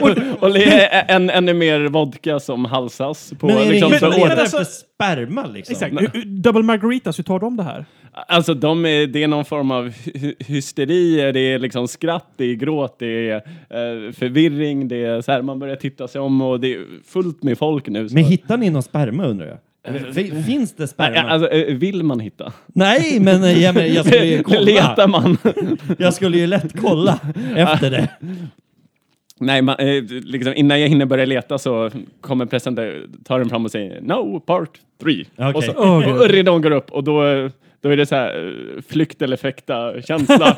och, 0.04 0.42
och 0.42 0.52
det 0.54 0.64
är 0.64 1.04
en, 1.16 1.30
ännu 1.30 1.54
mer 1.54 1.80
vodka 1.88 2.40
som 2.40 2.64
halsas 2.64 3.32
på 3.40 3.46
Men 3.46 3.56
är 3.56 3.64
det 3.64 3.70
liksom, 3.70 3.88
ingen 3.88 4.00
så 4.00 4.04
som 4.04 4.10
men- 4.10 4.18
letar 4.20 4.28
men 4.36 4.38
alltså- 4.38 4.60
efter 4.62 4.74
sperma 4.94 5.46
liksom? 5.46 5.72
Exakt. 5.72 5.92
Hur- 6.00 6.10
hur- 6.12 6.24
Double 6.42 6.62
margaritas, 6.62 7.18
hur 7.18 7.24
tar 7.24 7.38
de 7.38 7.56
det 7.56 7.62
här? 7.62 7.84
Alltså 8.14 8.54
de 8.54 8.86
är, 8.86 9.06
det 9.06 9.22
är 9.22 9.28
någon 9.28 9.44
form 9.44 9.70
av 9.70 9.88
hy- 9.88 10.34
hysteri, 10.38 11.32
det 11.32 11.40
är 11.40 11.58
liksom 11.58 11.88
skratt, 11.88 12.26
det 12.36 12.44
är 12.44 12.54
gråt, 12.54 12.96
det 12.98 13.30
är 13.30 13.34
eh, 13.36 14.12
förvirring, 14.12 14.88
det 14.88 15.04
är 15.04 15.20
så 15.20 15.32
här, 15.32 15.42
man 15.42 15.58
börjar 15.58 15.76
titta 15.76 16.08
sig 16.08 16.20
om 16.20 16.40
och 16.42 16.60
det 16.60 16.74
är 16.74 16.80
fullt 17.06 17.42
med 17.42 17.58
folk 17.58 17.88
nu. 17.88 18.08
Så. 18.08 18.14
Men 18.14 18.24
hittar 18.24 18.56
ni 18.56 18.70
någon 18.70 18.82
sperma 18.82 19.24
undrar 19.26 19.46
jag? 19.46 19.58
Fin- 20.14 20.42
Finns 20.44 20.74
det 20.76 20.88
sperma? 20.88 21.30
Alltså, 21.30 21.50
eh, 21.50 21.74
vill 21.76 22.02
man 22.02 22.20
hitta? 22.20 22.52
Nej, 22.66 23.20
men 23.20 23.44
eh, 23.44 23.62
ja, 23.62 23.72
men 23.72 23.94
jag 23.94 24.06
skulle 24.06 24.24
ju 24.26 24.42
kolla. 24.42 24.60
Letar 24.60 25.08
man? 25.08 25.36
Jag 25.98 26.14
skulle 26.14 26.38
ju 26.38 26.46
lätt 26.46 26.80
kolla 26.80 27.20
efter 27.56 27.90
det. 27.90 28.08
Nej, 29.40 29.62
man, 29.62 29.76
eh, 29.78 30.02
liksom, 30.10 30.52
innan 30.56 30.80
jag 30.80 30.88
hinner 30.88 31.06
börja 31.06 31.24
leta 31.24 31.58
så 31.58 31.90
kommer 32.20 32.46
presentatören 32.46 33.48
fram 33.48 33.64
och 33.64 33.70
säger 33.70 34.00
No, 34.00 34.40
part 34.40 34.70
three. 35.02 35.24
Okej. 35.36 35.52
Och, 35.54 35.64
så, 35.64 35.72
och 36.22 36.28
ridån 36.28 36.62
går 36.62 36.70
upp 36.70 36.90
och 36.90 37.04
då, 37.04 37.24
eh, 37.26 37.50
då 37.82 37.88
är 37.88 37.96
det 37.96 38.06
så 38.06 38.14
här 38.14 38.54
eh, 38.76 38.82
flykt 38.82 39.22
eller 39.22 39.36
fäkta-känsla. 39.36 40.50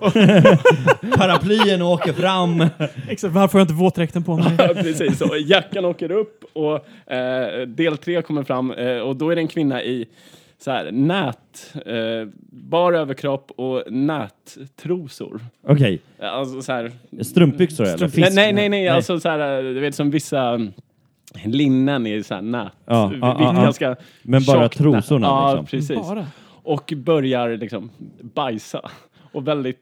och, 0.00 0.12
Paraplyen 1.18 1.82
åker 1.82 2.12
fram. 2.12 2.64
Exakt. 3.08 3.34
Varför 3.34 3.52
har 3.52 3.60
jag 3.60 3.64
inte 3.64 3.74
våtdräkten 3.74 4.24
på 4.24 4.36
mig? 4.36 4.52
Ja, 4.58 4.68
precis. 4.74 5.20
Och 5.20 5.38
jackan 5.38 5.84
åker 5.84 6.10
upp 6.10 6.44
och 6.52 7.10
eh, 7.12 7.66
del 7.66 7.96
tre 7.98 8.22
kommer 8.22 8.44
fram 8.44 8.70
och, 8.70 9.08
och 9.08 9.16
då 9.16 9.30
är 9.30 9.36
det 9.36 9.42
en 9.42 9.48
kvinna 9.48 9.82
i 9.82 10.06
så 10.58 10.70
här, 10.70 10.92
nät, 10.92 11.74
eh, 11.86 12.28
bar 12.50 12.92
överkropp 12.92 13.50
och 13.56 13.92
nättrosor. 13.92 15.40
Okej, 15.66 16.00
Alltså 16.20 16.62
så 16.62 16.72
här, 16.72 16.92
strumpbyxor 17.22 17.84
eller? 17.84 18.10
nej, 18.20 18.30
nej, 18.34 18.52
nej, 18.52 18.68
nej, 18.68 18.88
alltså 18.88 19.20
så 19.20 19.28
här, 19.28 19.62
du 19.62 19.80
vet 19.80 19.94
som 19.94 20.10
vissa 20.10 20.48
mm, 20.48 20.72
linnen 21.44 22.06
i 22.06 22.22
så 22.22 22.34
här 22.34 22.42
nät. 22.42 22.72
Ja, 22.86 23.12
ja, 23.20 23.36
ja, 23.40 23.54
ja. 23.56 23.62
ganska 23.62 23.96
Men 24.22 24.44
bara 24.44 24.62
tjockt 24.62 24.80
nät. 24.80 24.92
trosorna, 24.92 25.26
Ja, 25.26 25.48
liksom. 25.54 25.66
precis. 25.66 26.08
Bara. 26.08 26.26
Och 26.62 26.92
börjar 26.96 27.56
liksom 27.56 27.90
bajsa. 28.34 28.90
Och 29.32 29.48
väldigt 29.48 29.78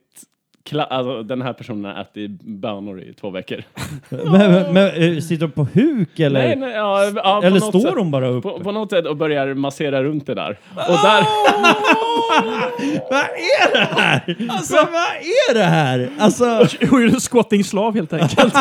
Kla- 0.71 0.87
alltså, 0.91 1.23
den 1.23 1.43
här 1.43 1.53
personen 1.53 1.85
har 1.85 2.03
ätit 2.03 2.31
bönor 2.43 3.01
i 3.01 3.13
två 3.21 3.31
veckor. 3.31 3.63
Men, 4.09 4.33
men, 4.53 4.75
men, 4.75 4.87
eh, 5.17 5.21
sitter 5.21 5.47
de 5.47 5.53
på 5.53 5.67
huk 5.75 6.19
eller? 6.21 6.41
Nej, 6.47 6.57
nej, 6.57 6.71
ja, 6.73 7.05
ja, 7.15 7.43
eller 7.45 7.61
står 7.61 7.81
sätt. 7.81 7.95
de 7.97 8.11
bara 8.11 8.29
upp? 8.29 8.43
På, 8.43 8.61
på 8.61 8.73
något 8.73 8.91
sätt 8.91 9.07
och 9.07 9.17
börjar 9.17 9.55
massera 9.55 10.03
runt 10.05 10.27
det 10.27 10.35
där. 10.35 10.59
Och 10.75 10.77
där, 11.05 11.25
Vad 13.11 13.21
är 13.25 13.73
det 13.73 13.89
här? 14.01 14.37
Alltså, 14.51 14.75
vad 14.77 15.11
är 15.51 15.55
det 15.55 15.65
här? 15.65 16.11
Alltså, 16.19 16.45
Hur 16.81 17.05
är 17.05 17.09
det 17.11 17.21
squatting-slav 17.21 17.95
helt 17.95 18.13
enkelt? 18.13 18.55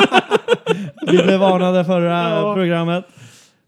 vi 1.12 1.24
blev 1.24 1.40
varnade 1.40 1.86
förra 1.86 2.30
Ja. 2.30 2.54
programmet. 2.54 3.06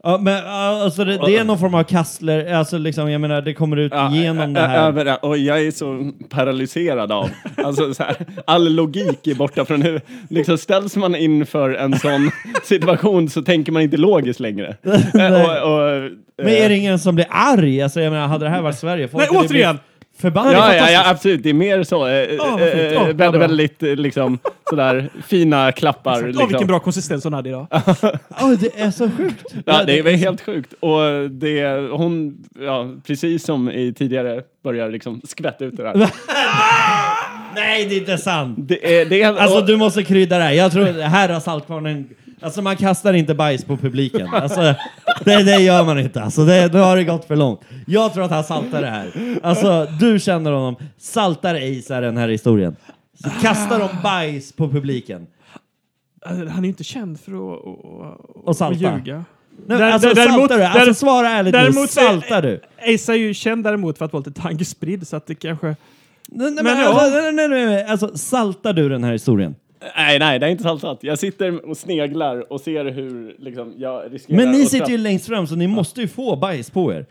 Ja, 0.04 0.18
men 0.22 0.46
alltså 0.46 1.06
det, 1.06 1.18
det 1.18 1.38
är 1.38 1.44
någon 1.44 1.60
form 1.60 1.76
av 1.76 1.84
kastler, 1.84 2.54
alltså 2.54 2.78
liksom, 2.78 3.12
jag 3.12 3.22
menar 3.22 3.42
det 3.42 3.54
kommer 3.54 3.78
ut 3.78 3.92
Ja, 3.96 4.12
genom 4.14 4.54
det 4.54 4.60
här. 4.60 4.88
Över, 4.88 5.26
och 5.26 5.38
jag 5.38 5.62
är 5.62 5.72
så 5.72 6.12
paralyserad 6.30 7.12
av, 7.12 7.30
alltså 7.58 7.94
så 7.94 8.04
här, 8.04 8.16
all 8.46 8.74
logik 8.74 9.28
är 9.28 9.36
borta 9.36 9.66
från 9.66 9.82
huvudet. 9.82 10.08
Liksom 10.30 10.58
ställs 10.58 10.96
man 10.96 11.16
inför 11.16 11.70
en 11.74 12.00
sån 12.00 12.32
situation 12.64 13.30
så 13.30 13.42
tänker 13.42 13.72
man 13.72 13.82
inte 13.82 13.98
logiskt 13.98 14.40
längre. 14.40 14.76
Och, 14.84 15.74
och, 15.74 16.12
Men 16.38 16.54
är 16.54 16.70
det 16.70 16.78
ingen 16.78 17.00
som 17.00 17.16
blir 17.16 17.28
arg? 17.30 17.82
Alltså 17.82 18.02
jag 18.02 18.12
menar, 18.12 18.28
hade 18.28 18.46
det 18.46 18.50
här 18.50 18.62
varit 18.62 18.80
Sverige, 18.80 19.08
folk 19.08 19.30
Nej, 19.30 19.38
hade 19.38 19.50
blivit 19.50 19.82
förbannade. 20.22 20.56
Ja, 20.58 20.76
ja, 20.76 20.92
ja, 20.92 21.10
absolut. 21.10 21.44
Det 21.44 21.50
är 21.50 21.54
mer 21.54 21.84
så. 21.84 22.08
Eh, 22.08 22.38
vad 22.40 22.62
eh, 22.62 22.68
fint. 22.68 22.74
eh, 22.74 22.94
Ja, 22.94 23.00
vad 23.00 23.16
väldigt, 23.16 23.18
bra. 23.32 23.40
väldigt 23.40 23.84
eh, 23.84 23.96
liksom, 23.96 24.40
sådär 24.70 25.10
fina 25.28 25.72
klappar. 25.72 26.18
Åh, 26.22 26.28
Liksom. 26.28 26.48
vilken 26.48 26.68
bra 26.68 26.80
konsistens 26.80 27.24
hon 27.24 27.34
hade 27.34 27.50
idag. 27.50 27.68
Oj, 28.42 28.58
det 28.60 28.80
är 28.82 28.92
så 28.92 29.10
sjukt. 29.18 29.46
Ja, 29.66 29.84
det 29.84 30.00
är 30.00 30.16
helt 30.18 30.42
sjukt. 30.42 30.74
Och 30.80 31.30
det, 31.30 31.90
hon, 31.92 32.38
ja, 32.62 32.90
precis 33.08 33.46
som 33.46 33.70
i 33.72 33.94
tidigare, 33.94 34.42
börjar 34.64 34.90
liksom 34.90 35.22
skvätta 35.24 35.66
ut 35.66 35.78
det 35.78 35.84
där. 35.84 35.94
Nej, 37.56 37.86
det 37.86 37.96
är 37.96 38.00
inte 38.00 38.18
sant. 38.18 38.56
Det 38.62 39.00
är, 39.02 39.06
det 39.06 39.22
är, 39.22 39.38
Alltså 39.38 39.58
och- 39.60 39.66
du 39.68 39.78
måste 39.78 40.04
krydda 40.04 40.38
det 40.38 40.44
här. 40.44 40.52
Jag 40.52 40.72
tror, 40.72 41.02
här 41.02 41.30
har 41.30 41.40
Saltkvarnen... 41.40 42.10
Alltså 42.42 42.62
man 42.62 42.76
kastar 42.78 43.14
inte 43.14 43.34
bajs 43.34 43.66
på 43.66 43.78
publiken. 43.78 44.28
Alltså, 44.34 44.62
det, 45.26 45.44
det 45.44 45.62
gör 45.62 45.84
man 45.86 46.00
inte. 46.00 46.22
Alltså, 46.24 46.46
det, 46.46 46.74
nu 46.74 46.80
har 46.80 46.96
det 46.98 47.04
gått 47.04 47.26
för 47.26 47.36
långt. 47.36 47.62
Jag 47.88 48.14
tror 48.14 48.24
att 48.24 48.32
han 48.32 48.44
saltar 48.44 48.82
det 48.82 48.88
här. 48.88 49.12
Alltså, 49.44 49.88
du 50.00 50.20
känner 50.20 50.52
honom. 50.52 50.76
Saltar 50.98 51.56
Ace 51.56 51.96
är 51.96 52.02
den 52.02 52.18
här 52.18 52.28
historien. 52.30 52.76
Så 53.24 53.30
kastar 53.42 53.80
de 53.80 53.90
bajs 54.04 54.52
på 54.54 54.70
publiken. 54.70 55.28
Alltså, 56.26 56.46
Han 56.48 56.58
är 56.60 56.64
ju 56.64 56.68
inte 56.68 56.84
känd 56.84 57.20
för 57.20 57.32
att, 57.32 57.60
att, 57.60 58.46
Och 58.48 58.56
salta. 58.56 58.90
att 58.90 58.98
ljuga. 58.98 59.26
Nu, 59.68 59.78
Där- 59.78 59.92
alltså, 59.92 60.08
där- 60.08 60.16
däremot- 60.16 60.40
saltar 60.50 60.58
du? 60.58 60.64
Alltså 60.64 60.94
svara 60.94 61.30
ärligt 61.30 61.54
nu. 61.54 61.60
däremot 61.60 61.90
Saltar 61.92 62.42
du? 62.42 62.60
Ace 62.96 63.12
är 63.14 63.16
ju 63.18 63.34
känd 63.34 63.64
däremot 63.64 63.98
för 63.98 64.06
att 64.06 64.14
vara 64.14 64.24
lite 64.28 64.42
tankespridd, 64.42 65.08
så 65.08 65.16
att 65.16 65.28
det 65.28 65.36
kanske... 65.36 65.68
Nej, 65.68 65.76
nej, 66.52 66.52
men 66.52 66.64
Men 66.64 66.80
ja. 66.80 66.88
alltså, 67.02 67.20
nej, 67.20 67.32
nej, 67.32 67.48
nej, 67.50 67.66
nej. 67.66 67.86
Alltså, 67.86 68.18
saltar 68.18 68.74
du 68.74 68.90
den 68.90 69.04
här 69.04 69.12
historien? 69.12 69.56
Nej, 69.96 70.20
nej, 70.20 70.40
det 70.40 70.46
är 70.46 70.50
inte 70.50 70.64
saltat. 70.64 71.00
Jag 71.02 71.20
sitter 71.20 71.70
och 71.70 71.78
sneglar 71.78 72.54
och 72.54 72.62
ser 72.62 72.86
hur 72.86 73.36
liksom, 73.40 73.74
jag 73.78 74.14
riskerar 74.14 74.38
Men 74.38 74.52
ni 74.52 74.64
att 74.64 74.70
sitter 74.70 74.90
ju 74.90 74.98
längst 74.98 75.28
fram 75.28 75.48
så 75.48 75.56
ni 75.56 75.68
måste 75.68 76.02
ju 76.02 76.08
få 76.08 76.36
bajs 76.36 76.70
på 76.70 76.94
er. 76.94 77.06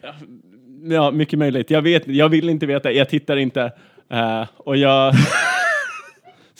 Ja, 0.82 1.10
mycket 1.10 1.38
möjligt. 1.38 1.70
Jag, 1.70 1.82
vet, 1.82 2.08
jag 2.08 2.28
vill 2.28 2.48
inte 2.48 2.66
veta, 2.66 2.92
jag 2.92 3.08
tittar 3.08 3.36
inte. 3.36 3.72
Eh, 4.10 4.44
och 4.56 4.76
jag... 4.76 5.14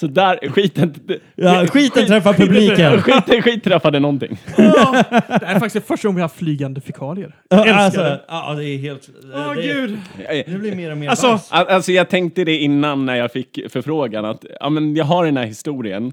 Så 0.00 0.06
där, 0.06 0.48
skiten... 0.48 0.94
Ja, 1.36 1.66
skiten 1.66 2.06
träffar 2.06 2.32
publiken. 2.32 3.02
skiten, 3.02 3.42
skit 3.42 3.64
träffade 3.64 4.00
någonting. 4.00 4.38
Det 4.56 4.62
här 5.46 5.54
är 5.54 5.58
faktiskt 5.60 5.86
första 5.86 6.08
gången 6.08 6.16
vi 6.16 6.20
har 6.20 6.28
haft 6.28 6.36
flygande 6.38 6.80
fikalier. 6.80 7.34
Jag 7.48 7.58
älskar 7.60 7.74
Alltså, 7.74 8.00
det. 8.00 8.20
ja, 8.28 8.54
det 8.54 8.64
är 8.64 8.78
helt... 8.78 9.08
Åh 9.34 9.54
det, 9.54 9.62
gud! 9.62 9.98
Det 10.46 10.58
blir 10.60 10.74
mer 10.76 10.90
och 10.90 10.98
mer 10.98 11.08
Alltså, 11.08 11.26
bajs. 11.28 11.48
Alltså 11.52 11.92
jag 11.92 12.08
tänkte 12.08 12.44
det 12.44 12.56
innan 12.56 13.06
när 13.06 13.14
jag 13.16 13.32
fick 13.32 13.58
förfrågan 13.72 14.24
att 14.24 14.44
ja, 14.60 14.68
men 14.68 14.96
jag 14.96 15.04
har 15.04 15.24
den 15.24 15.36
här 15.36 15.46
historien, 15.46 16.12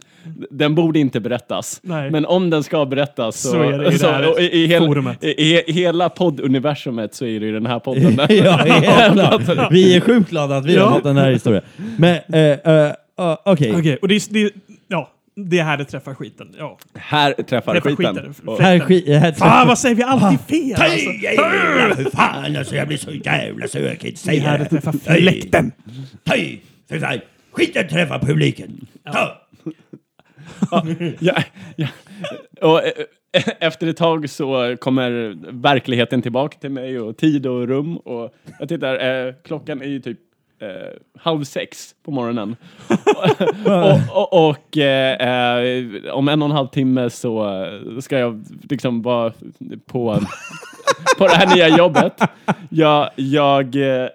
den 0.52 0.76
borde 0.76 1.00
inte 1.00 1.20
berättas. 1.20 1.80
Nej. 1.84 2.12
Men 2.12 2.26
om 2.26 2.50
den 2.50 2.64
ska 2.64 2.86
berättas 2.86 3.42
så, 3.42 3.50
Så 3.50 3.62
är 3.64 3.78
det 3.78 3.94
i 3.94 3.98
det 3.98 4.08
här 4.12 4.32
och 4.32 4.40
i, 4.40 4.64
i, 4.64 4.68
hel, 4.68 4.86
forumet. 4.86 5.24
i, 5.24 5.30
i 5.70 5.72
hela 5.72 6.10
podduniversumet 6.10 7.14
så 7.16 7.26
är 7.26 7.40
det 7.40 7.46
ju 7.46 7.54
den 7.54 7.66
här 7.66 7.80
podden. 7.80 8.18
ja, 8.30 8.52
helt 8.52 9.14
klart. 9.56 9.72
Vi 9.72 9.96
är 9.96 10.00
sjukt 10.02 10.30
glada 10.30 10.58
att 10.58 10.66
vi 10.66 10.76
Ja. 10.76 10.86
har 10.86 10.96
fått 10.96 11.04
den 11.04 11.18
här 11.18 11.32
historien. 11.32 11.64
Men, 11.98 12.18
eh, 12.34 12.74
eh, 12.76 12.92
okej. 13.46 13.76
Okej, 13.76 13.98
och 14.02 14.08
det, 14.08 14.16
är- 14.16 14.34
det, 14.34 14.52
ja, 14.88 15.12
det 15.36 15.60
är 15.60 15.64
här 15.64 15.78
det 15.78 15.86
träffar 15.86 16.14
skiten. 16.14 16.56
Ja, 16.58 16.78
här 16.96 17.34
träffar 17.34 17.74
träffar 17.74 17.90
skiten. 17.96 18.16
skiten. 18.16 18.48
Och- 18.48 18.62
Här, 18.62 18.80
sk- 18.80 19.18
här 19.20 19.32
Fan, 19.32 19.68
vad 19.68 19.80
säger 19.80 19.96
vi 19.96 20.04
alltid 20.04 20.40
fel? 20.40 20.82
Alltså. 20.82 22.10
Fan 22.18 22.56
alltså, 22.56 22.76
jag 22.76 22.88
blir 22.88 22.98
så 22.98 23.12
jävla 23.12 23.68
så 23.68 23.80
jag 23.80 24.00
kan 24.00 24.10
inte 24.10 24.30
Det 24.32 24.38
är 24.38 24.42
här 24.42 24.58
det 24.60 24.66
träffar 24.66 24.92
fläkten. 24.92 25.72
Hej, 26.26 26.62
för 26.90 27.00
fan. 27.00 27.20
Skiten 27.52 27.88
träffar 27.88 28.20
publiken. 28.20 28.88
Ja. 29.04 29.42
Ja, 31.20 31.44
ja. 31.76 31.88
Och, 32.62 32.84
eh, 32.84 32.92
efter 33.60 33.88
ett 33.88 33.98
tag 33.98 34.30
så 34.30 34.76
kommer 34.80 35.36
verkligheten 35.62 36.22
tillbaka 36.22 36.58
till 36.60 36.70
mig 36.72 37.00
och 37.00 37.18
tid 37.18 37.46
och 37.46 37.68
rum. 37.68 37.98
Och 37.98 38.34
jag 38.60 38.70
tittar, 38.70 39.26
eh, 39.28 39.34
klockan 39.44 39.82
är 39.82 39.86
ju 39.88 40.00
typ 40.00 40.20
eh, 40.60 41.22
halv 41.22 41.44
sex 41.44 41.96
på 42.06 42.12
morgonen. 42.12 42.56
och 43.66 44.32
och, 44.34 44.50
och 44.50 44.78
eh, 44.78 45.60
eh, 45.60 46.14
om 46.14 46.28
en 46.28 46.42
och 46.42 46.50
en 46.50 46.56
halv 46.56 46.68
timme 46.68 47.10
så 47.10 47.64
eh, 47.64 48.00
ska 48.00 48.20
jag 48.20 48.46
liksom 48.70 49.02
vara 49.02 49.34
på, 49.86 50.20
på 51.18 51.28
det 51.28 51.36
här 51.36 51.56
nya 51.56 51.78
jobbet. 51.78 52.22
Jag, 52.70 53.10
jag 53.16 53.76
eh, 53.76 54.10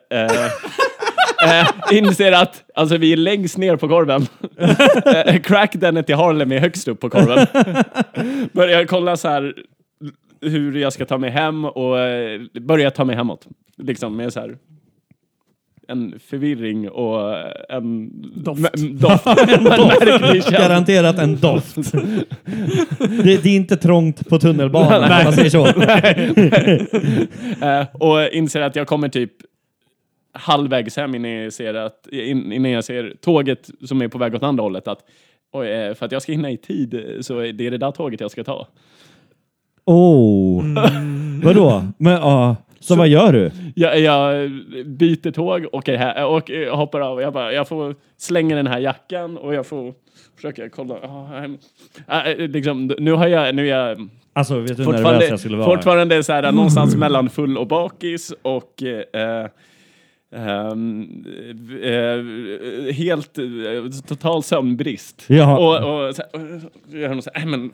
eh, 1.43 1.69
inser 1.91 2.33
att 2.33 2.65
alltså, 2.75 2.97
vi 2.97 3.13
är 3.13 3.17
längst 3.17 3.59
ner 3.59 3.77
på 3.77 3.89
korven. 3.89 4.27
Eh, 5.27 5.41
Crackdenet 5.41 6.11
i 6.11 6.13
Harlem 6.13 6.53
är 6.53 6.59
högst 6.59 6.89
upp 6.89 7.01
på 7.01 7.11
korven. 7.11 7.47
Börjar 8.53 8.85
kolla 8.85 9.17
så 9.17 9.29
här 9.29 9.55
hur 10.41 10.77
jag 10.77 10.93
ska 10.93 11.07
ta 11.07 11.19
mig 11.19 11.31
hem 11.31 11.65
och 11.65 11.99
eh, 11.99 12.41
börjar 12.61 12.91
ta 12.91 13.05
mig 13.05 13.17
hemåt. 13.17 13.47
Liksom 13.77 14.17
med 14.17 14.33
så 14.33 14.41
här 14.41 14.57
en 15.89 16.21
förvirring 16.27 16.91
och 16.91 17.35
en 17.69 18.11
Doft. 18.45 18.61
M- 18.83 18.99
doft. 18.99 19.27
en 19.27 19.37
känsla. 20.43 20.59
Garanterat 20.59 21.19
en 21.19 21.37
doft. 21.41 21.93
det, 23.25 23.43
det 23.43 23.49
är 23.49 23.57
inte 23.57 23.77
trångt 23.77 24.29
på 24.29 24.39
tunnelbanan, 24.39 25.03
om 25.03 25.25
man 25.25 25.33
säger 25.33 25.51
så. 25.51 25.67
Eh, 27.67 27.87
och 27.93 28.29
inser 28.33 28.61
att 28.61 28.77
jag 28.77 28.87
kommer 28.87 29.09
typ 29.09 29.33
halvvägs 30.33 30.97
hem 30.97 31.15
innan 31.15 31.31
jag 31.31 31.53
ser, 31.53 31.75
att, 31.75 32.07
in, 32.13 32.53
innan 32.53 32.71
jag 32.71 32.85
ser 32.85 33.15
tåget 33.21 33.71
som 33.85 34.03
är 34.03 34.09
på 34.09 34.19
väg 34.19 34.35
åt 34.35 34.43
andra 34.43 34.63
hållet. 34.63 34.89
Att, 34.89 34.99
oj, 35.53 35.69
eh, 35.69 35.95
för 35.95 36.07
att 36.07 36.13
jag 36.13 36.23
ska 36.23 36.33
hinna 36.33 36.51
i 36.51 36.57
tid 36.57 37.03
så 37.21 37.39
är 37.39 37.53
det 37.53 37.71
det 37.71 37.79
där 37.79 37.91
tåget 37.91 38.21
jag 38.21 38.31
ska 38.31 38.45
ta. 38.45 38.67
Oh. 39.85 40.65
Vadå? 41.45 41.85
Men, 41.99 42.13
ja. 42.13 42.57
Så, 42.83 42.97
vad 42.97 43.09
gör 43.09 43.33
du? 43.33 43.51
Jag, 43.75 44.01
jag 44.01 44.51
byter 44.87 45.31
tåg, 45.31 45.67
åker 45.73 45.97
här, 45.97 46.27
och 46.27 46.51
eh, 46.51 46.77
hoppar 46.77 47.01
av. 47.01 47.21
Jag, 47.21 47.33
bara, 47.33 47.53
jag 47.53 47.69
får 47.69 47.95
slänga 48.19 48.57
den 48.57 48.67
här 48.67 48.79
jackan 48.79 49.37
och 49.37 49.55
jag 49.55 49.67
får 49.67 49.95
försöka 50.37 50.69
kolla. 50.69 50.95
ah, 52.07 52.25
liksom, 52.39 52.95
nu 52.99 53.13
har 53.13 53.27
jag, 53.27 53.55
nu 53.55 53.69
är 53.69 53.77
jag 53.77 54.09
Alltså, 54.35 54.59
vet 54.61 54.77
du 54.77 54.83
hur 54.85 54.93
nervös 54.93 54.97
fortfarande, 55.03 55.29
jag 55.29 55.41
skulle 55.41 55.57
vara? 55.57 55.77
fortfarande 55.77 56.23
så 56.23 56.33
här, 56.33 56.53
någonstans 56.53 56.97
mellan 56.97 57.31
full 57.31 57.59
och 57.59 57.67
bakis 57.67 58.33
och 58.43 58.83
eh, 58.83 59.47
ehm, 60.35 61.25
eh, 61.83 62.95
helt 62.95 63.39
eh, 63.39 63.45
total 64.09 64.43
sömnbrist. 64.43 65.25
Jaha. 65.29 65.59
Och, 65.59 66.07
och 66.09 66.15
så 66.15 66.23
och 66.23 67.25
så 67.25 67.31
här, 67.35 67.47
"Nej, 67.47 67.47
men 67.47 67.71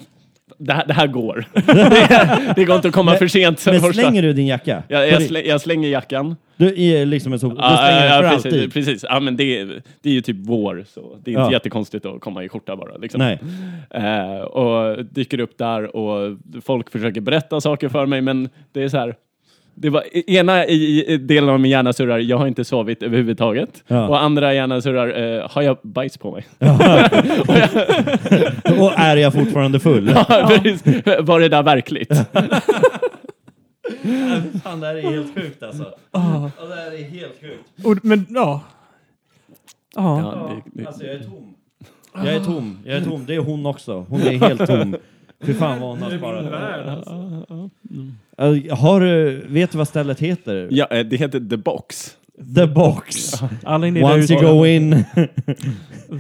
det 0.59 0.73
här, 0.73 0.87
det 0.87 0.93
här 0.95 1.07
går. 1.07 1.45
det, 1.55 2.53
det 2.57 2.65
går 2.65 2.77
inte 2.77 2.89
att 2.89 2.95
komma 2.95 3.15
för 3.15 3.27
sent. 3.29 3.67
Men 3.67 3.81
första- 3.81 3.93
slänger 4.03 4.23
du 4.23 4.33
din 4.33 4.47
jacka? 4.47 4.83
jag, 4.89 5.09
jag, 5.09 5.23
slä, 5.23 5.41
jag 5.43 5.61
slänger 5.61 5.89
jackan. 5.89 6.37
Du 6.57 6.83
är 6.83 7.07
liksom 7.07 7.33
en 7.33 7.39
så, 7.39 7.49
du 7.49 7.55
Ja, 7.59 7.77
slänger 7.77 8.01
den 8.01 8.09
ja, 8.15 8.23
för 8.23 8.29
precis, 8.29 8.47
alltid? 8.47 8.73
precis. 8.73 9.05
Ja, 9.09 9.21
men 9.21 9.37
det, 9.37 9.59
är- 9.61 9.83
det 10.03 10.09
är 10.11 10.13
ju 10.15 10.21
typ 10.21 10.37
vår, 10.41 10.85
så 10.89 11.01
det 11.25 11.31
är 11.31 11.33
inte 11.33 11.41
Ja. 11.41 11.53
jättekonstigt 11.53 12.07
att 12.07 12.21
komma 12.21 12.45
i 12.45 12.49
skjorta 12.49 12.77
bara. 12.77 12.97
Liksom. 12.97 13.19
Nej. 13.19 13.39
Eh, 13.91 14.41
och 14.41 15.05
dyker 15.05 15.41
upp 15.41 15.59
där 15.59 15.97
och 15.97 16.39
folk 16.65 16.91
försöker 16.91 17.21
berätta 17.21 17.61
saker 17.61 17.89
för 17.89 18.07
mig, 18.07 18.21
men 18.21 18.49
det 18.73 18.83
är 18.83 18.89
så 18.89 18.97
här. 18.99 19.15
Det 19.81 19.91
var 19.91 20.05
e- 20.13 20.23
ena 20.37 20.67
i 20.67 21.05
i 21.15 21.17
delen 21.19 21.51
av 21.51 21.61
min 21.61 21.71
hjärna 21.71 21.93
surrar, 21.93 22.19
jag 22.19 22.39
har 22.39 22.47
inte 22.47 22.65
sovit 22.65 23.03
överhuvudtaget. 23.03 23.85
Ja. 23.87 24.09
Och 24.09 24.23
andra 24.23 24.55
hjärnan 24.55 24.83
surrar, 24.83 25.39
eh, 25.39 25.51
har 25.51 25.63
jag 25.63 25.79
bajs 25.83 26.19
på 26.19 26.33
mig? 26.33 26.47
Och 28.81 28.93
är 28.99 29.17
jag 29.17 29.33
fortfarande 29.33 29.81
full? 29.81 30.15
Precis. 30.49 30.83
Var 31.21 31.41
det 31.41 31.49
där 31.49 31.63
verkligt? 31.63 32.13
Fan, 34.65 34.81
det 34.81 34.87
här 34.87 34.95
är 34.95 35.11
helt 35.11 35.35
sjukt 35.35 35.63
alltså. 35.63 35.85
Ah. 36.11 36.51
det 36.69 36.75
här 36.75 36.93
är 36.99 37.03
helt 37.11 37.41
sjukt. 37.41 37.87
Och, 37.87 38.05
men 38.05 38.27
ja. 38.31 38.61
Ja. 39.95 40.19
Ja, 40.21 40.51
det, 40.75 40.83
det, 40.83 40.87
Alltså 40.89 41.05
jag 41.05 41.15
är 41.15 41.21
tom. 41.25 41.55
Jag 42.15 42.27
är 42.35 42.41
tom, 42.41 42.79
jag 42.85 42.97
är 42.97 43.05
tom. 43.05 43.25
Det 43.27 43.35
är 43.35 43.39
hon 43.39 43.67
också. 43.67 44.07
Hon 44.09 44.21
är 44.21 44.49
helt 44.49 44.67
tom. 44.67 44.97
Fy 45.45 45.55
fan 45.55 45.81
vad 45.81 45.91
hon 45.91 46.03
har 46.03 46.19
sparat. 46.19 46.47
Alltså, 48.37 48.75
Har 48.75 49.01
du, 49.01 49.45
vet 49.49 49.73
du 49.73 49.79
vad 49.79 49.89
stället 49.89 50.21
heter? 50.21 50.69
ja, 50.71 50.87
eh, 50.91 51.07
det 51.07 51.17
heter 51.17 51.41
The 51.51 51.57
Box. 51.57 52.18
The 52.55 52.67
box. 52.67 53.33
Alla 53.65 53.87
Once 53.87 53.99
you 53.99 54.17
huset. 54.17 54.41
go 54.41 54.67
in, 54.67 54.91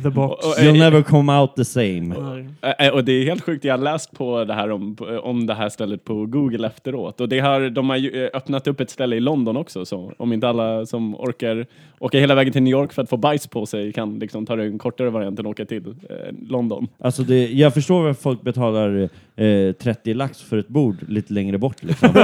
The 0.02 0.10
box. 0.10 0.44
Och- 0.44 0.50
och- 0.50 0.56
you'll 0.58 0.78
never 0.78 1.02
come 1.02 1.32
out 1.38 1.56
the 1.56 1.64
same. 1.64 2.00
Nej. 2.00 2.46
Eh, 2.78 2.88
Och 2.94 3.04
det 3.04 3.12
är 3.12 3.24
helt 3.24 3.42
sjukt, 3.44 3.64
jag 3.64 3.72
har 3.78 3.84
läst 3.84 4.12
på 4.18 4.44
det 4.44 4.54
här 4.54 4.70
om, 4.70 4.96
om 5.22 5.46
det 5.46 5.54
här 5.54 5.68
stället 5.68 6.04
på 6.04 6.26
Google 6.26 6.66
efteråt. 6.66 7.20
Och 7.20 7.28
det 7.28 7.38
har, 7.40 7.70
de 7.70 7.90
har 7.90 7.96
ju 7.96 8.24
eh, 8.24 8.30
öppnat 8.34 8.66
upp 8.66 8.80
ett 8.80 8.90
ställe 8.90 9.16
i 9.16 9.20
London 9.20 9.56
också, 9.56 9.84
så 9.84 10.12
om 10.16 10.32
inte 10.32 10.48
alla 10.48 10.86
som 10.86 11.14
orkar 11.14 11.66
åka 11.98 12.18
hela 12.18 12.34
vägen 12.34 12.52
till 12.52 12.62
New 12.62 12.70
York 12.72 12.92
för 12.92 13.02
att 13.02 13.08
få 13.10 13.16
bajs 13.16 13.46
på 13.46 13.66
sig 13.66 13.92
kan 13.92 14.18
liksom 14.18 14.46
ta 14.46 14.60
en 14.62 14.78
kortare 14.78 15.10
variant 15.10 15.38
än 15.38 15.46
åka 15.46 15.64
till 15.64 15.86
eh, 15.86 16.16
London. 16.48 16.88
Alltså 17.00 17.22
det, 17.22 17.46
jag 17.52 17.74
förstår 17.74 18.02
varför 18.02 18.22
folk 18.22 18.42
betalar 18.42 19.08
eh, 19.36 19.72
30 19.72 20.14
lax 20.14 20.40
för 20.42 20.58
ett 20.58 20.68
bord 20.68 20.96
lite 21.08 21.32
längre 21.32 21.58
bort. 21.58 21.82
Liksom. 21.82 22.08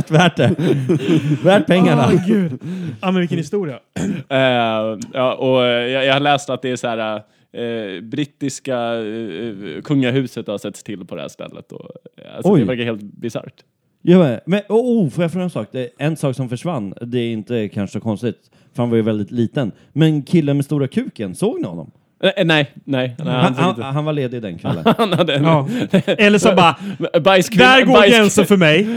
Värt 0.10 0.36
det. 0.36 0.54
Värt 1.44 1.66
pengarna. 1.66 2.10
Åh, 2.12 2.26
gud. 2.26 2.52
Ja, 3.00 3.10
men 3.10 3.20
vilken 3.20 3.38
historia. 3.38 3.78
Eh, 4.28 4.98
ja, 5.12 5.34
och 5.34 5.64
eh, 5.64 5.88
jag, 5.88 6.04
jag 6.06 6.12
har 6.12 6.20
läst 6.20 6.50
att 6.50 6.62
det 6.62 6.70
är 6.70 6.76
så 6.76 6.88
här 6.88 7.22
eh, 7.52 8.00
brittiska 8.02 8.94
eh, 8.94 9.82
kungahuset 9.84 10.46
har 10.46 10.58
setts 10.58 10.82
till 10.82 11.06
på 11.06 11.14
det 11.14 11.20
här 11.20 11.28
stället. 11.28 11.72
Och, 11.72 11.90
alltså, 12.36 12.52
Oj. 12.52 12.60
det 12.60 12.66
verkar 12.66 12.84
helt 12.84 13.02
bisarrt. 13.02 13.64
Ja, 14.02 14.18
men, 14.18 14.40
men 14.46 14.62
oh, 14.68 15.04
oh, 15.04 15.10
får 15.10 15.24
jag 15.24 15.32
fråga 15.32 15.44
en 15.44 15.50
sak? 15.50 15.68
Det 15.72 15.80
är 15.80 15.90
en 15.98 16.16
sak 16.16 16.36
som 16.36 16.48
försvann, 16.48 16.94
det 17.00 17.18
är 17.18 17.32
inte 17.32 17.68
kanske 17.68 17.98
så 17.98 18.00
konstigt, 18.00 18.50
för 18.74 18.82
han 18.82 18.90
var 18.90 18.96
ju 18.96 19.02
väldigt 19.02 19.30
liten. 19.30 19.72
Men 19.92 20.22
killen 20.22 20.56
med 20.56 20.64
stora 20.64 20.88
kuken, 20.88 21.34
såg 21.34 21.60
ni 21.60 21.66
honom? 21.66 21.90
Eh, 22.22 22.30
eh, 22.36 22.44
nej, 22.46 22.72
nej. 22.84 23.16
nej 23.18 23.34
Han, 23.34 23.54
han, 23.54 23.82
han 23.82 24.04
var 24.04 24.12
ledig 24.12 24.42
den 24.42 24.58
kvällen. 24.58 24.94
han 24.98 25.12
hade 25.12 25.34
en, 25.34 25.44
Ja. 25.44 25.68
Eller 26.06 26.38
så 26.38 26.54
bara, 26.54 26.76
där 27.00 27.84
går 27.84 27.94
bajs- 27.96 28.08
gränsen 28.10 28.46
för 28.46 28.56
mig. 28.56 28.80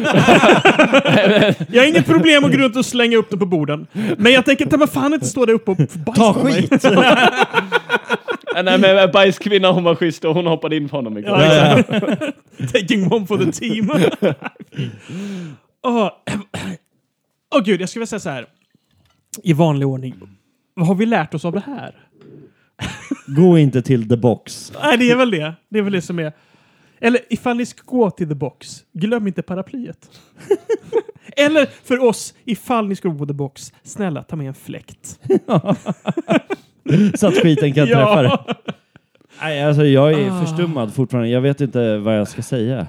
jag 1.72 1.82
har 1.82 1.88
inget 1.90 2.06
problem 2.06 2.44
att 2.46 2.52
gå 2.52 2.58
runt 2.58 2.76
och 2.76 2.86
slänga 2.86 3.18
upp 3.18 3.30
det 3.30 3.38
på 3.38 3.46
borden. 3.46 3.88
Men 4.18 4.32
jag 4.34 4.46
tänker 4.46 4.66
ta 4.66 4.78
mig 4.78 4.88
fan 4.88 5.14
inte 5.14 5.26
stå 5.26 5.46
där 5.46 5.54
uppe 5.54 5.72
och 5.72 5.78
få 5.78 6.00
bajs 6.00 6.18
Ta 6.18 6.34
på 6.34 6.44
mig. 6.44 6.54
skit! 6.68 6.84
Nej 8.64 8.78
men 8.80 9.12
bajskvinna 9.12 9.72
hon 9.72 9.84
var 9.84 9.96
schysst 9.96 10.26
och 10.26 10.34
hon 10.36 10.48
hoppade 10.48 10.76
in 10.76 10.90
på 10.90 10.96
honom 10.98 11.18
igår. 11.18 11.32
Ja, 11.42 11.56
Ja, 11.56 11.80
exakt. 11.80 12.74
Taking 12.74 13.12
one 13.14 13.26
for 13.28 13.38
the 13.38 13.52
team. 13.52 13.92
Åh 15.86 16.10
Åh, 17.56 17.62
gud, 17.64 17.82
jag 17.82 17.90
skulle 17.90 18.00
vilja 18.02 18.08
säga 18.08 18.20
så 18.20 18.30
här. 18.30 18.46
I 19.44 19.54
vanlig 19.54 19.88
ordning. 19.88 20.14
Vad 20.76 20.88
har 20.88 20.96
vi 20.96 21.06
lärt 21.06 21.34
oss 21.34 21.46
av 21.46 21.54
det 21.54 21.64
här? 21.66 21.92
Gå 23.28 23.58
inte 23.58 23.82
till 23.82 24.10
the 24.10 24.18
box. 24.18 24.72
Nej, 24.84 24.98
det 24.98 25.12
är 25.12 25.16
väl 25.16 25.32
det. 25.32 25.54
Det 25.70 25.80
är 25.80 25.84
väl 25.84 25.94
det 25.94 26.02
som 26.02 26.20
är... 26.20 26.34
Eller 27.00 27.20
ifall 27.30 27.58
ni 27.58 27.66
ska 27.66 27.82
gå 27.86 28.12
till 28.12 28.28
the 28.28 28.36
box, 28.36 28.84
glöm 28.94 29.28
inte 29.28 29.42
paraplyet. 29.42 30.10
Eller 31.38 31.66
för 31.66 32.04
oss, 32.04 32.34
ifall 32.46 32.88
ni 32.88 32.96
ska 32.96 33.10
gå 33.10 33.18
på 33.18 33.26
the 33.26 33.34
box, 33.34 33.74
snälla 33.84 34.24
ta 34.24 34.36
med 34.36 34.48
en 34.48 34.54
fläkt. 34.54 35.20
Så 37.16 37.28
att 37.28 37.34
skiten 37.38 37.74
kan 37.74 37.88
träffa. 37.88 38.24
Ja. 38.24 38.46
Nej, 39.42 39.64
alltså 39.64 39.86
jag 39.86 40.14
är 40.14 40.32
Ah. 40.32 40.46
förstummad 40.46 40.94
fortfarande. 40.94 41.30
Jag 41.30 41.42
vet 41.42 41.62
inte 41.62 41.98
vad 41.98 42.20
jag 42.20 42.28
ska 42.28 42.42
säga. 42.42 42.88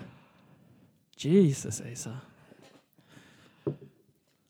Jesus, 1.18 1.82
Asa. 1.92 2.10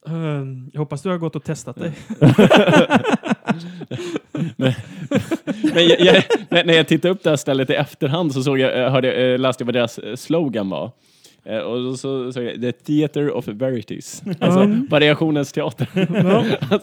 Ehm, 0.07 0.69
jag 0.73 0.79
hoppas 0.79 1.01
du 1.01 1.09
har 1.09 1.17
gått 1.17 1.35
och 1.35 1.43
testat 1.43 1.75
dig. 1.75 1.93
Men 4.57 4.73
jag, 5.87 5.99
jag, 5.99 6.23
när 6.49 6.63
när 6.65 6.73
jag 6.73 6.87
tittade 6.87 7.11
upp 7.13 7.23
det 7.23 7.29
här 7.29 7.37
stället 7.37 7.69
i 7.69 7.73
efterhand 7.73 8.33
så 8.33 8.43
såg 8.43 8.59
jag, 8.59 8.83
eh, 8.85 8.91
hörde, 8.91 9.07
jag- 9.21 9.33
eh, 9.33 9.39
läste 9.39 9.61
jag 9.61 9.65
vad 9.65 9.75
deras 9.75 9.97
eh, 9.97 10.15
slogan 10.15 10.69
var. 10.69 10.91
Och 11.65 11.99
så 11.99 12.31
såg 12.33 12.43
jag 12.43 12.61
The 12.61 12.71
Theater 12.71 13.31
of 13.31 13.47
Verities. 13.47 14.23
Alltså 14.39 14.59
Mm. 14.59 14.87
variationens 14.89 15.51
teater. 15.51 15.87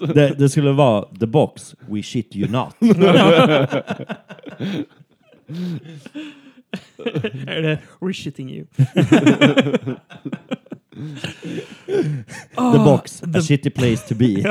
Det, 0.14 0.34
det 0.38 0.48
skulle 0.48 0.72
vara 0.72 1.04
the 1.20 1.26
box, 1.26 1.74
we 1.88 2.02
shit 2.02 2.36
you 2.36 2.48
not. 2.50 2.74
Det 7.44 7.78
we're 8.00 8.12
shitting 8.12 8.50
you? 8.50 8.66
The 12.56 12.78
box, 12.84 13.22
a 13.34 13.40
shitty 13.42 13.70
place 13.70 14.08
to 14.08 14.14
be. 14.14 14.44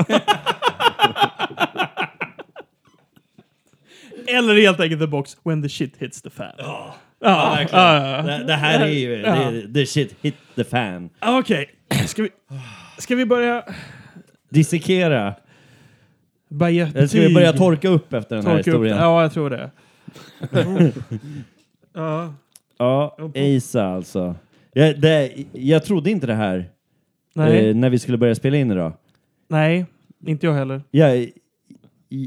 Eller 4.27 4.61
helt 4.61 4.79
enkelt 4.79 5.01
the 5.01 5.07
box 5.07 5.37
when 5.43 5.63
the 5.63 5.69
shit 5.69 5.97
hits 5.97 6.21
the 6.21 6.29
fan. 6.29 6.55
Ja, 6.57 6.95
ja, 7.19 7.55
verkligen. 7.55 8.25
Det, 8.25 8.47
det 8.47 8.53
här 8.53 8.79
är 8.79 8.87
ju, 8.87 9.21
det, 9.21 9.73
the 9.73 9.85
shit 9.85 10.15
hit 10.21 10.35
the 10.55 10.63
fan. 10.63 11.09
Okej, 11.19 11.69
ska, 12.07 12.23
vi, 12.23 12.29
ska 12.97 13.15
vi 13.15 13.25
börja... 13.25 13.63
Dissekera. 14.49 15.35
Eller 16.61 17.07
ska 17.07 17.19
vi 17.19 17.33
börja 17.33 17.53
torka 17.53 17.89
upp 17.89 18.13
efter 18.13 18.35
den 18.35 18.45
här 18.45 18.51
Torka 18.51 18.59
upp 18.71 18.75
historien? 18.75 18.97
Ja, 18.97 19.21
jag 19.21 19.33
tror 19.33 19.49
det. 19.49 19.71
ja, 21.93 22.33
Ja, 22.81 23.17
Asa 23.35 23.85
alltså. 23.85 24.35
Jag, 24.73 24.99
det, 24.99 25.31
jag 25.51 25.85
trodde 25.85 26.11
inte 26.11 26.27
det 26.27 26.33
här 26.33 26.69
nej, 27.35 27.69
eh, 27.69 27.75
när 27.75 27.89
vi 27.89 27.99
skulle 27.99 28.17
börja 28.17 28.35
spela 28.35 28.57
in 28.57 28.71
idag. 28.71 28.93
nej, 29.47 29.85
inte 30.27 30.45
jag 30.45 30.53
heller. 30.53 30.81
Jag, 30.91 31.29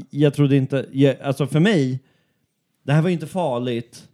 jag 0.09 0.33
trodde 0.33 0.55
inte, 0.55 0.85
jag, 0.91 1.21
alltså 1.21 1.47
för 1.47 1.59
mig, 1.59 1.99
det 2.83 2.93
här 2.93 3.01
var 3.01 3.09
ju 3.09 3.13
inte 3.13 3.27
farligt. 3.27 4.07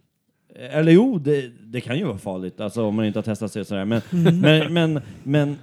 Eller 0.54 0.92
jo, 0.92 1.18
det, 1.18 1.48
det 1.48 1.80
kan 1.80 1.98
ju 1.98 2.04
vara 2.04 2.18
farligt, 2.18 2.60
alltså 2.60 2.84
om 2.84 2.94
man 2.94 3.04
inte 3.04 3.18
har 3.18 3.24
testat 3.24 3.52
sig 3.52 3.60
och 3.60 3.66
sådär. 3.66 3.84
Men, 3.84 4.02
men, 4.40 4.72
men, 4.72 5.00
men 5.22 5.58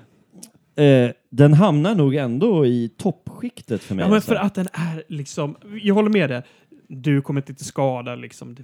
eh, 0.76 1.12
den 1.30 1.54
hamnar 1.54 1.96
nog 1.96 2.16
ändå 2.16 2.66
i 2.66 2.90
toppskiktet 2.98 3.84
för 3.84 3.96
mig. 3.96 4.04
Ja, 4.04 4.08
men 4.08 4.16
alltså. 4.16 4.32
för 4.32 4.36
att 4.36 4.56
den 4.56 4.68
är 4.74 5.04
liksom... 5.08 5.56
Jag 5.84 5.96
håller 5.96 6.10
med 6.10 6.30
dig. 6.30 6.44
Du 6.92 7.22
kommer 7.22 7.42
inte 7.42 7.54
till 7.54 7.66
skada 7.66 8.16
liksom. 8.16 8.56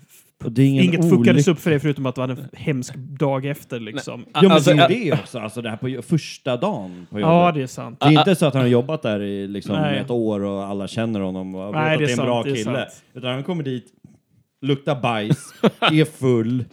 Det, 0.45 0.63
inget 0.65 1.09
fuckades 1.09 1.47
olyck- 1.47 1.51
upp 1.51 1.59
för 1.59 1.69
dig 1.69 1.79
förutom 1.79 2.05
att 2.05 2.15
du 2.15 2.21
hade 2.21 2.33
en 2.33 2.49
hemsk 2.53 2.95
dag 2.95 3.45
efter 3.45 3.79
liksom. 3.79 4.25
Ja 4.33 4.41
men 4.41 4.51
Alltså, 4.51 4.73
det 4.73 4.83
är 4.83 4.89
ju 4.89 5.11
det 5.11 5.19
också, 5.19 5.39
alltså 5.39 5.61
det 5.61 5.69
här 5.69 5.77
på 5.77 6.01
första 6.01 6.57
dagen 6.57 7.07
på 7.11 7.19
jobbet. 7.19 7.33
Ja, 7.33 7.51
det 7.51 7.61
är 7.61 7.67
sant. 7.67 7.99
Det 7.99 8.05
är 8.05 8.11
inte 8.11 8.35
så 8.35 8.45
att 8.45 8.53
han 8.53 8.63
har 8.63 8.69
jobbat 8.69 9.01
där 9.01 9.21
i 9.21 9.47
liksom 9.47 9.75
Nej. 9.75 9.97
ett 9.99 10.09
år 10.11 10.39
och 10.39 10.63
alla 10.65 10.87
känner 10.87 11.19
honom 11.19 11.55
och 11.55 11.67
vet 11.67 11.73
Nej, 11.81 11.93
att 11.93 11.99
det 11.99 12.05
är 12.05 12.09
en 12.19 12.25
bra 12.25 12.43
sant, 12.43 12.55
det 12.55 12.61
är 12.61 12.63
kille. 12.63 12.87
Utan 13.13 13.33
han 13.33 13.43
kommer 13.43 13.63
dit, 13.63 13.85
luktar 14.61 15.01
bajs, 15.01 15.53
är 15.79 16.05
full 16.05 16.65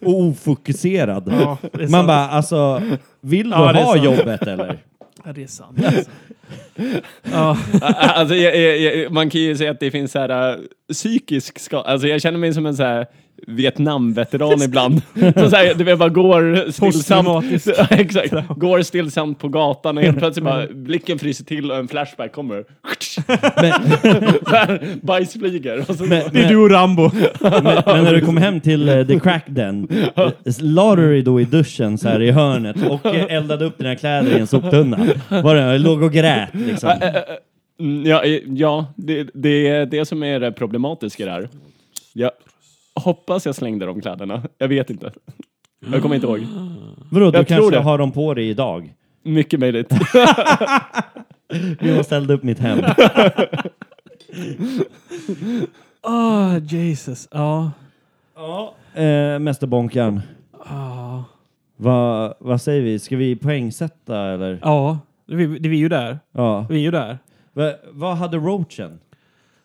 och 0.00 0.20
ofokuserad. 0.20 1.32
Ja, 1.40 1.58
Man 1.90 2.06
bara, 2.06 2.28
alltså, 2.28 2.82
vill 3.20 3.50
du 3.50 3.56
Ja, 3.56 3.72
ha 3.72 3.96
jobbet 3.96 4.42
eller? 4.42 4.78
Ja, 5.24 5.32
det 5.32 5.42
är 5.42 5.46
sant. 5.46 5.84
Alltså. 5.84 6.10
ja. 7.22 7.58
Alltså, 7.98 8.34
jag, 8.34 8.56
jag, 8.56 8.78
jag, 8.78 9.12
man 9.12 9.30
kan 9.30 9.40
ju 9.40 9.56
säga 9.56 9.70
att 9.70 9.80
det 9.80 9.90
finns 9.90 10.12
så 10.12 10.18
här, 10.18 10.52
äh, 10.52 10.58
psykisk 10.92 11.58
skada. 11.58 11.88
Alltså, 11.88 12.08
jag 12.08 12.22
känner 12.22 12.38
mig 12.38 12.54
som 12.54 12.66
en 12.66 12.76
så 12.76 12.82
här 12.82 13.06
Vietnamveteran 13.46 14.62
ibland. 14.62 15.02
Så 15.36 15.50
så 15.50 15.56
här, 15.56 15.74
du 15.74 15.84
vet, 15.84 15.98
bara 15.98 16.08
går 16.08 16.70
stillsamt, 16.70 17.44
exakt, 17.90 18.34
går 18.56 18.82
stillsamt 18.82 19.38
på 19.38 19.48
gatan 19.48 19.98
och 19.98 20.04
helt 20.04 20.18
plötsligt 20.18 20.44
bara 20.44 20.66
blicken 20.66 21.18
fryser 21.18 21.44
till 21.44 21.70
och 21.70 21.76
en 21.76 21.88
flashback 21.88 22.32
kommer. 22.32 22.64
så 24.48 24.56
här, 24.56 24.80
bajs 25.02 25.32
flyger. 25.32 25.90
Och 25.90 25.96
så, 25.96 26.04
Men, 26.04 26.22
Det 26.32 26.40
är 26.40 26.48
du 26.48 26.54
men, 26.54 26.64
och 26.64 26.70
Rambo. 26.70 27.10
men, 27.40 27.82
men 27.86 28.04
när 28.04 28.14
du 28.14 28.20
kom 28.20 28.36
hem 28.36 28.60
till 28.60 28.88
eh, 28.88 29.06
The 29.06 29.20
Crack 29.20 29.44
Den, 29.46 29.88
eh, 30.16 30.30
la 30.60 30.96
du 30.96 31.08
dig 31.12 31.22
då 31.22 31.40
i 31.40 31.44
duschen 31.44 31.98
så 31.98 32.08
här 32.08 32.22
i 32.22 32.30
hörnet 32.30 32.76
och 32.88 33.06
eh, 33.06 33.34
eldade 33.36 33.64
upp 33.64 33.78
dina 33.78 33.96
kläder 33.96 34.36
i 34.36 34.40
en 34.40 34.46
soptunna? 34.46 34.98
Var 35.28 35.54
det, 35.54 35.78
låg 35.78 36.02
och 36.02 36.12
grät 36.12 36.48
liksom? 36.52 36.90
Mm, 37.80 38.06
Ja, 38.06 38.24
eh, 38.24 38.40
ja 38.46 38.86
det, 38.96 39.28
det 39.34 39.68
är 39.68 39.86
det 39.86 40.04
som 40.04 40.22
är 40.22 40.40
det 40.40 40.52
problematiska 40.52 41.24
där. 41.26 41.48
Jag 42.12 42.30
hoppas 43.00 43.46
jag 43.46 43.54
slängde 43.54 43.86
de 43.86 44.00
kläderna. 44.00 44.42
Jag 44.58 44.68
vet 44.68 44.90
inte. 44.90 45.12
Jag 45.92 46.02
kommer 46.02 46.14
inte 46.14 46.26
ihåg. 46.26 46.46
Vadå, 47.10 47.30
du 47.30 47.38
jag 47.38 47.48
tror 47.48 47.58
kanske 47.58 47.76
det. 47.76 47.82
har 47.82 47.98
dem 47.98 48.12
på 48.12 48.34
dig 48.34 48.48
idag? 48.48 48.94
Mycket 49.22 49.60
möjligt. 49.60 49.92
Jag 51.80 51.96
måste 51.96 52.16
elda 52.16 52.34
upp 52.34 52.42
mitt 52.42 52.58
hem. 52.58 52.78
Åh, 56.02 56.58
Jesus. 56.62 57.28
Ja. 57.30 57.70
Ja. 58.36 58.74
Eh, 59.02 59.38
Mästerbonkan, 59.38 60.20
Ja. 60.68 61.24
vad, 61.76 62.34
vad 62.38 62.60
säger 62.62 62.82
vi? 62.82 62.98
Ska 62.98 63.16
vi 63.16 63.36
poängsätta 63.36 64.20
eller? 64.20 64.58
Ja, 64.62 64.98
det 65.26 65.34
är, 65.34 65.48
det 65.48 65.68
är 65.68 65.70
vi 65.70 65.76
ju 65.76 65.88
där. 65.88 66.18
Ja. 66.32 66.66
Vi 66.70 66.76
är 66.76 66.80
ju 66.80 66.90
där. 66.90 67.18
Va, 67.52 67.72
vad 67.90 68.16
hade 68.16 68.36
Roachen? 68.36 68.98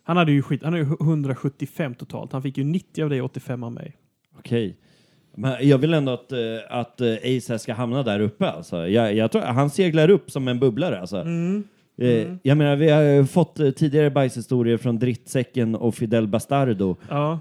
Han 0.07 0.17
hade 0.17 0.31
ju 0.31 0.41
skit, 0.41 0.63
han 0.63 0.73
hade 0.73 0.85
ju 0.85 0.91
175 1.01 1.95
totalt. 1.95 2.31
Han 2.33 2.41
fick 2.41 2.57
ju 2.57 2.63
90 2.63 3.03
av 3.03 3.09
dig, 3.09 3.21
85 3.21 3.63
av 3.63 3.71
mig. 3.71 3.95
Okej. 4.39 4.77
Men 5.35 5.67
jag 5.67 5.77
vill 5.77 5.93
ändå 5.93 6.11
att, 6.11 6.31
eh, 6.31 6.37
att 6.69 7.01
eh, 7.01 7.13
Ace 7.13 7.53
här 7.53 7.57
ska 7.57 7.73
hamna 7.73 8.03
där 8.03 8.19
uppe. 8.19 8.49
Alltså. 8.49 8.87
Jag, 8.87 9.13
jag 9.15 9.31
tror, 9.31 9.41
han 9.41 9.69
seglar 9.69 10.09
upp 10.09 10.31
som 10.31 10.47
en 10.47 10.59
bubblare. 10.59 10.99
Alltså. 10.99 11.17
Eh, 11.97 12.27
jag 12.43 12.57
menar, 12.57 12.75
vi 12.75 12.89
har 12.89 13.01
ju 13.01 13.25
fått 13.25 13.59
eh, 13.59 13.71
tidigare 13.71 14.09
bajshistorier 14.09 14.77
från 14.77 14.99
Drittsäcken 14.99 15.75
och 15.75 15.95
Fidel 15.95 16.27
Bastardo. 16.27 16.95
Ja. 17.09 17.39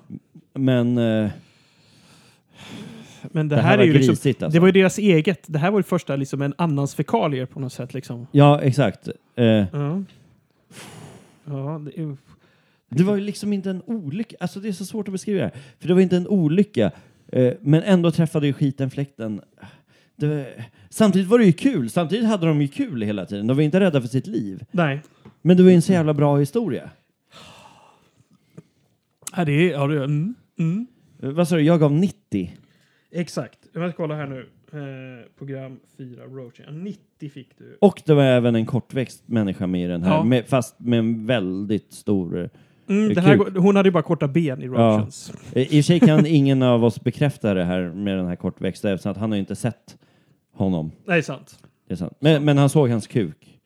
Men... 0.55 0.99
Eh, 0.99 1.31
Men 3.23 3.49
det, 3.49 3.57
Det 3.57 3.63
här, 3.63 3.71
här 3.71 3.79
är 3.79 3.85
ju 3.85 3.93
liksom, 3.93 4.13
grisigt, 4.13 4.43
alltså. 4.43 4.57
Det 4.57 4.61
var 4.61 4.69
ju 4.69 4.73
deras 4.73 4.99
eget. 4.99 5.43
Det 5.47 5.59
här 5.59 5.71
var 5.71 5.79
ju 5.79 5.83
första 5.83 6.17
liksom 6.17 6.43
en 6.43 6.55
annans 6.59 6.95
fekalier 6.95 7.47
på 7.47 7.61
något 7.61 7.73
sätt 7.73 7.95
liksom. 7.95 8.27
Ja, 8.33 8.61
exakt. 8.61 9.09
Eh, 9.37 9.45
Ja. 9.45 10.03
Ja, 11.49 11.81
det 11.85 12.01
är, 12.01 12.17
det 12.97 13.05
var 13.05 13.15
ju 13.15 13.21
liksom 13.21 13.53
inte 13.53 13.71
en 13.71 13.83
olycka. 13.87 14.37
Alltså 14.41 14.61
det 14.61 14.69
är 14.69 14.73
så 14.73 14.85
svårt 14.85 15.09
att 15.09 15.13
beskriva 15.13 15.39
det 15.39 15.45
här. 15.45 15.55
För 15.81 15.89
det 15.89 15.95
var 15.95 16.01
inte 16.01 16.17
en 16.17 16.29
olycka. 16.29 16.91
Eh, 17.29 17.55
men 17.61 17.83
ändå 17.83 18.11
träffade 18.11 18.47
ju 18.47 18.53
skiten 18.53 18.91
fläkten. 18.91 19.41
Det 20.17 20.47
samtidigt 20.91 21.29
var 21.29 21.39
det 21.39 21.45
ju 21.45 21.53
kul. 21.53 21.91
Samtidigt 21.91 22.27
hade 22.27 22.47
de 22.47 22.63
ju 22.63 22.69
kul 22.69 23.03
hela 23.03 23.27
tiden. 23.27 23.47
De 23.47 23.57
var 23.57 23.63
inte 23.63 23.81
rädda 23.81 24.01
för 24.01 24.09
sitt 24.09 24.27
liv. 24.27 24.65
nej. 24.71 25.01
Men 25.43 25.57
det 25.57 25.63
var 25.63 25.71
ju 25.71 25.77
en 25.77 25.83
så 25.83 25.93
jävla 25.93 26.15
bra 26.15 26.39
historia. 26.39 26.91
Ja, 29.37 29.45
det 29.45 29.53
är, 29.53 29.71
ja, 29.73 29.87
det 29.87 29.95
är, 29.95 30.05
mm, 30.05 30.35
mm. 30.59 30.87
Eh, 31.23 31.31
vad 31.31 31.49
sa 31.49 31.57
du? 31.57 31.63
Jag 31.63 31.81
gav 31.81 31.93
90. 31.93 32.57
Exakt. 33.11 33.59
Jag 33.73 33.91
ska 33.91 33.97
kolla 33.97 34.15
här 34.15 34.27
nu. 34.27 34.49
Eh, 34.73 35.27
program 35.39 35.81
4, 35.99 36.25
Roach. 36.25 36.61
Ja, 36.67 36.73
90 36.73 37.31
fick 37.31 37.59
du. 37.59 37.77
Och 37.81 38.03
det 38.07 38.15
var 38.15 38.23
även 38.25 38.55
en 38.55 38.67
kortväxt 38.67 39.23
människa 39.27 39.67
med 39.67 39.85
i 39.85 39.87
den 39.87 40.03
här. 40.03 40.11
Ja. 40.11 40.25
Med, 40.25 40.47
fast 40.47 40.81
med 40.81 40.99
en 40.99 41.27
väldigt 41.27 41.93
stor... 41.93 42.39
eh, 42.39 42.49
Mm, 42.89 43.15
Det 43.15 43.21
här, 43.21 43.37
går- 43.37 43.51
hon 43.61 43.77
hade 43.77 43.87
ju 43.89 43.93
bara 43.93 44.03
korta 44.03 44.29
ben 44.29 44.63
i. 44.63 44.65
Eh, 44.65 44.71
I 44.71 44.73
och 44.73 44.77
för 45.71 45.83
sig 45.83 46.01
kan 46.01 46.27
ingen 46.27 46.63
av 46.63 46.85
oss 46.85 47.01
bekräfta 47.01 47.55
det 47.55 47.65
här 47.65 47.81
med 47.95 48.19
den 48.19 48.27
här 48.27 48.37
kortväxta 48.37 48.91
eftersom 48.93 49.13
att 49.13 49.19
han 49.19 49.31
har 49.31 49.37
ju 49.37 49.41
inte 49.41 49.57
sett 49.57 49.97
honom. 50.53 50.93
Nej, 51.07 51.23
sant. 51.23 51.59
Det 51.89 51.95
är 51.95 51.97
sant. 51.97 52.17
Men, 52.21 52.45
men 52.45 52.59
han 52.59 52.69
såg 52.69 52.91
hans 52.91 53.07
kuk 53.07 53.59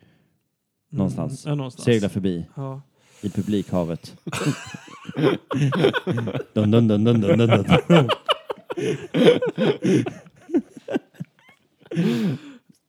någonstans. 0.90 1.46
Mm, 1.46 1.52
ja, 1.52 1.56
någonstans. 1.56 1.84
Segla 1.84 2.08
förbi 2.08 2.46
Ja. 2.56 2.80
i 3.22 3.30
publikhavet. 3.30 4.16
dun, 6.54 6.70
dun, 6.70 6.88
dun, 6.88 7.04
dun, 7.04 7.20
dun, 7.20 7.38
dun, 7.38 7.64
dun. 7.88 8.08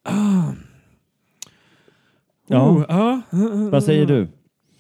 Ja, 2.48 2.70
Oh, 2.72 2.86
ja. 2.90 3.22
vad 3.72 3.84
säger 3.84 4.06
du? 4.06 4.28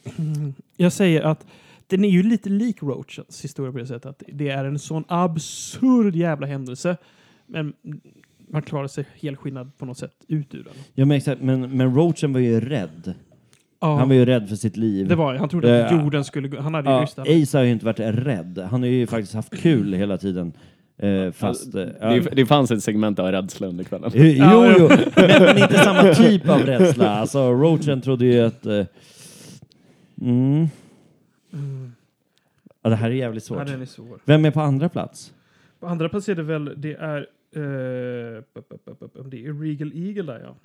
Jag 0.77 0.91
säger 0.93 1.21
att 1.21 1.45
den 1.87 2.05
är 2.05 2.09
ju 2.09 2.23
lite 2.23 2.49
lik 2.49 2.83
Roachens 2.83 3.43
historia 3.43 3.71
på 3.71 3.77
det 3.77 3.85
sättet 3.87 4.05
att 4.05 4.23
det 4.27 4.49
är 4.49 4.65
en 4.65 4.79
sån 4.79 5.03
absurd 5.07 6.15
jävla 6.15 6.47
händelse. 6.47 6.97
Men 7.47 7.73
man 8.49 8.61
klarar 8.61 8.87
sig 8.87 9.05
helskinnad 9.21 9.77
på 9.77 9.85
något 9.85 9.97
sätt 9.97 10.13
ut 10.27 10.53
ur 10.55 10.63
den. 10.63 10.73
Ja, 10.93 11.05
men, 11.05 11.17
exakt, 11.17 11.41
men, 11.41 11.77
men 11.77 11.95
Roachen 11.95 12.33
var 12.33 12.39
ju 12.39 12.59
rädd. 12.61 13.13
Ja, 13.81 13.95
Han 13.97 14.07
var 14.07 14.15
ju 14.15 14.25
rädd 14.25 14.49
för 14.49 14.55
sitt 14.55 14.77
liv. 14.77 15.07
det 15.07 15.15
var 15.15 15.35
Han 15.35 15.49
trodde 15.49 15.85
att 15.85 15.91
Ja. 15.91 16.01
jorden 16.03 16.23
skulle 16.23 16.47
gå. 16.47 16.61
Han 16.61 16.73
hade 16.73 16.89
ju 16.89 16.95
Ja, 16.95 17.01
lyssnat. 17.01 17.27
Ace 17.29 17.57
har 17.57 17.63
ju 17.65 17.71
inte 17.71 17.85
varit 17.85 17.99
rädd. 17.99 18.67
Han 18.71 18.81
har 18.81 18.89
ju 18.89 19.07
faktiskt 19.07 19.33
haft 19.33 19.57
kul 19.61 19.93
hela 19.93 20.17
tiden. 20.17 20.53
Eh, 20.97 21.31
fast... 21.31 21.75
Eh, 21.75 21.81
ja. 22.01 22.07
Det, 22.09 22.19
det 22.19 22.45
fanns 22.45 22.71
ett 22.71 22.83
segment 22.83 23.19
av 23.19 23.31
rädsla 23.31 23.67
under 23.67 23.83
kvällen. 23.83 24.11
Jo, 24.13 24.23
Ja, 24.25 24.75
jo, 24.79 24.87
men, 25.15 25.43
men 25.43 25.57
inte 25.57 25.77
samma 25.77 26.13
typ 26.13 26.49
av 26.49 26.59
rädsla. 26.59 27.09
Alltså, 27.09 27.51
Roachen 27.51 28.01
trodde 28.01 28.25
ju 28.25 28.39
att... 28.41 28.65
Eh, 28.65 28.85
mm. 30.21 30.67
Mm. 31.53 31.91
Ja, 32.83 32.89
det 32.89 32.95
här 32.95 33.09
är 33.09 33.13
jävligt 33.15 33.49
Ja, 33.49 33.55
svårt. 33.55 33.67
den 33.67 33.81
är 33.81 33.85
svår. 33.85 34.19
Vem 34.25 34.45
är 34.45 34.51
på 34.51 34.61
andra 34.61 34.89
plats? 34.89 35.33
På 35.79 35.87
andra 35.87 36.09
plats 36.09 36.29
är 36.29 36.35
det 36.35 36.43
väl, 36.43 36.73
det 36.77 36.93
är, 36.93 37.17
eh, 37.55 38.43
det 39.29 39.45
är 39.45 39.61
Regal 39.61 39.91
Eagle 39.95 40.23
där 40.33 40.39
ja. 40.43 40.55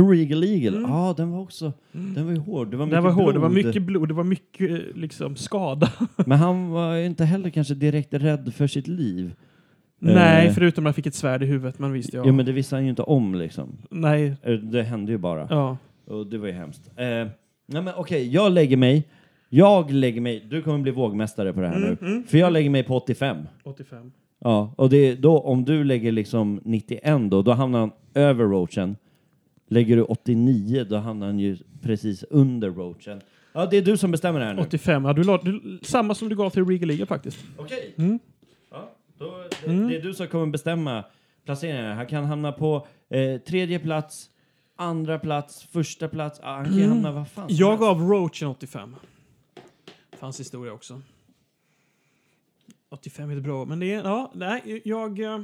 Regal 0.00 0.44
Eagle? 0.44 0.78
Mm. 0.78 0.90
Ja, 0.90 1.14
den 1.16 1.30
var 1.30 1.40
också... 1.40 1.72
Den 1.92 2.24
var 2.26 2.32
ju 2.32 2.38
hård. 2.38 2.70
Det 2.70 2.76
var 2.76 2.86
mycket 2.86 3.02
var 3.02 3.10
hård, 3.10 3.34
det 3.34 3.40
var 3.40 3.48
mycket 3.48 3.82
blod, 3.82 4.08
det 4.08 4.14
var 4.14 4.24
mycket 4.24 4.70
eh, 4.70 4.76
liksom 4.94 5.36
skada. 5.36 5.92
Men 6.26 6.38
han 6.38 6.68
var 6.70 6.96
inte 6.96 7.24
heller 7.24 7.50
kanske 7.50 7.74
direkt 7.74 8.14
rädd 8.14 8.54
för 8.54 8.66
sitt 8.66 8.88
liv. 8.88 9.34
Nej, 9.98 10.46
Eh. 10.46 10.52
förutom 10.54 10.84
att 10.84 10.88
han 10.88 10.94
fick 10.94 11.06
ett 11.06 11.14
svärd 11.14 11.42
i 11.42 11.46
huvudet, 11.46 11.78
men 11.78 11.92
visst 11.92 12.12
ja. 12.14 12.22
Ja, 12.26 12.32
men 12.32 12.46
det 12.46 12.52
visste 12.52 12.76
han 12.76 12.84
ju 12.84 12.90
inte 12.90 13.02
om 13.02 13.34
liksom. 13.34 13.78
Nej, 13.90 14.36
Eh, 14.42 14.52
Det 14.54 14.82
hände 14.82 15.12
ju 15.12 15.18
bara. 15.18 15.46
ja. 15.50 15.76
Och 16.04 16.26
det 16.26 16.38
var 16.38 16.46
ju 16.46 16.52
hemskt. 16.52 16.90
Eh, 16.96 17.28
nej 17.72 17.82
men 17.82 17.94
okej, 17.96 18.28
jag 18.34 18.52
lägger 18.52 18.76
mig. 18.76 19.08
Jag 19.48 19.90
lägger 19.90 20.20
mig. 20.20 20.46
Du 20.50 20.62
kommer 20.62 20.78
bli 20.78 20.92
vågmästare 20.92 21.52
på 21.52 21.60
det 21.60 21.68
här 21.68 21.76
Mm, 21.76 21.96
nu. 22.00 22.22
För 22.22 22.38
jag 22.38 22.52
lägger 22.52 22.70
mig 22.70 22.82
på 22.82 22.96
85. 22.96 23.36
85. 23.64 24.12
Ja, 24.38 24.74
och 24.76 24.90
det, 24.90 25.14
då, 25.14 25.38
om 25.40 25.64
du 25.64 25.84
lägger 25.84 26.12
liksom 26.12 26.60
91 26.64 27.30
då, 27.30 27.42
då 27.42 27.52
hamnar 27.52 27.80
han 27.80 27.90
över 28.14 28.44
roachen. 28.44 28.96
Lägger 29.68 29.96
du 29.96 30.02
89, 30.02 30.84
då 30.88 30.96
hamnar 30.96 31.26
han 31.26 31.38
ju 31.38 31.56
precis 31.82 32.22
under 32.22 32.70
roachen. 32.70 33.20
Ja, 33.52 33.66
det 33.66 33.76
är 33.76 33.82
du 33.82 33.96
som 33.96 34.10
bestämmer 34.10 34.40
det 34.40 34.46
här 34.46 34.54
nu. 34.54 34.62
85, 34.62 35.04
ja, 35.04 35.12
du, 35.12 35.24
la, 35.24 35.38
du, 35.42 35.78
samma 35.82 36.14
som 36.14 36.28
du 36.28 36.36
gav 36.36 36.50
till 36.50 36.64
Regal 36.64 36.90
Eagle 36.90 37.06
faktiskt. 37.06 37.38
Okej. 37.56 37.94
Mm. 37.98 38.18
Ja, 38.70 38.90
då, 39.18 39.26
det, 39.64 39.88
det 39.88 39.96
är 39.96 40.02
du 40.02 40.14
som 40.14 40.26
kommer 40.26 40.46
bestämma 40.46 41.04
placeringen. 41.44 41.96
Han 41.96 42.06
kan 42.06 42.24
hamna 42.24 42.52
på 42.52 42.86
eh, 43.10 43.40
tredje 43.40 43.78
plats, 43.78 44.30
andra 44.82 45.18
plats, 45.18 45.62
första 45.64 46.08
plats. 46.08 46.40
Ah, 46.42 46.54
han 46.56 46.64
kan 46.64 46.74
ju 46.74 46.86
hamna 46.88 47.12
vad 47.12 47.28
fan 47.28 47.48
som 47.48 47.56
Jag 47.56 47.68
helst. 47.68 47.80
gav 47.80 48.00
Roach 48.00 48.42
en 48.42 48.48
85. 48.48 48.96
Fanns 50.12 50.40
historia 50.40 50.72
också. 50.72 51.02
85 52.88 53.30
är 53.30 53.34
det 53.34 53.40
bra, 53.40 53.64
men 53.64 53.80
det 53.80 53.92
är, 53.94 54.02
ja, 54.04 54.32
nej, 54.34 54.82
jag... 54.84 55.20
eh, 55.20 55.40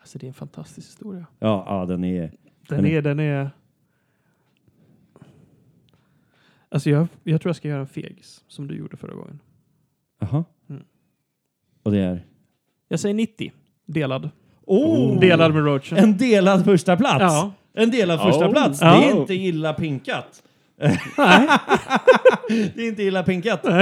Alltså 0.00 0.18
det 0.18 0.26
är 0.26 0.28
en 0.28 0.34
fantastisk 0.34 0.88
historia. 0.88 1.26
Ja, 1.38 1.64
ja, 1.68 1.86
den 1.86 2.04
är... 2.04 2.20
Den 2.20 2.36
Den 2.68 2.86
är- 2.86 2.90
är, 2.90 3.02
den 3.02 3.20
är... 3.20 3.50
Alltså 6.68 6.90
jag, 6.90 7.06
jag 7.24 7.40
tror 7.40 7.48
jag 7.48 7.56
ska 7.56 7.68
göra 7.68 7.80
en 7.80 7.86
fegis, 7.86 8.44
som 8.48 8.66
du 8.68 8.76
gjorde 8.76 8.96
förra 8.96 9.14
gången. 9.14 9.40
Jaha. 10.18 10.44
Mm. 10.68 10.84
Och 11.82 11.92
det 11.92 11.98
är? 11.98 12.26
Jag 12.88 13.00
säger 13.00 13.14
90, 13.14 13.52
delad. 13.86 14.30
Oh! 14.66 15.20
Delad 15.20 15.54
med 15.54 15.64
Roach. 15.64 15.92
En 15.92 16.16
delad 16.16 16.64
första 16.64 16.96
plats. 16.96 17.20
Ja. 17.20 17.52
En 17.74 17.90
delad 17.90 18.20
första 18.20 18.46
Oh. 18.46 18.52
plats. 18.52 18.78
Ja. 18.82 18.94
Det 19.00 19.06
är 19.06 19.16
inte 19.20 19.34
illa 19.34 19.72
pinkat. 19.72 20.42
Nej. 21.18 21.48
Det 22.74 22.82
är 22.82 22.88
inte 22.88 23.02
illa 23.02 23.22
pinkat, 23.22 23.66
eh, 23.66 23.80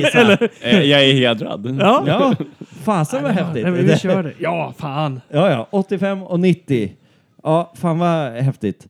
Isa. 0.00 0.38
Eh, 0.60 0.80
Jag 0.82 1.04
är 1.04 1.12
hedrad. 1.14 1.76
Ja. 1.80 2.04
Ja, 2.06 2.34
fasen 2.84 3.22
vad 3.22 3.32
häftigt. 3.32 3.62
Nej, 3.62 3.72
vi 3.82 3.96
kör 3.98 4.22
det. 4.22 4.32
Ja, 4.38 4.74
fan. 4.78 5.20
Ja, 5.28 5.50
ja, 5.50 5.66
85 5.70 6.22
och 6.22 6.40
90. 6.40 6.92
Ja, 7.42 7.72
fan 7.76 7.98
vad 7.98 8.32
häftigt. 8.32 8.86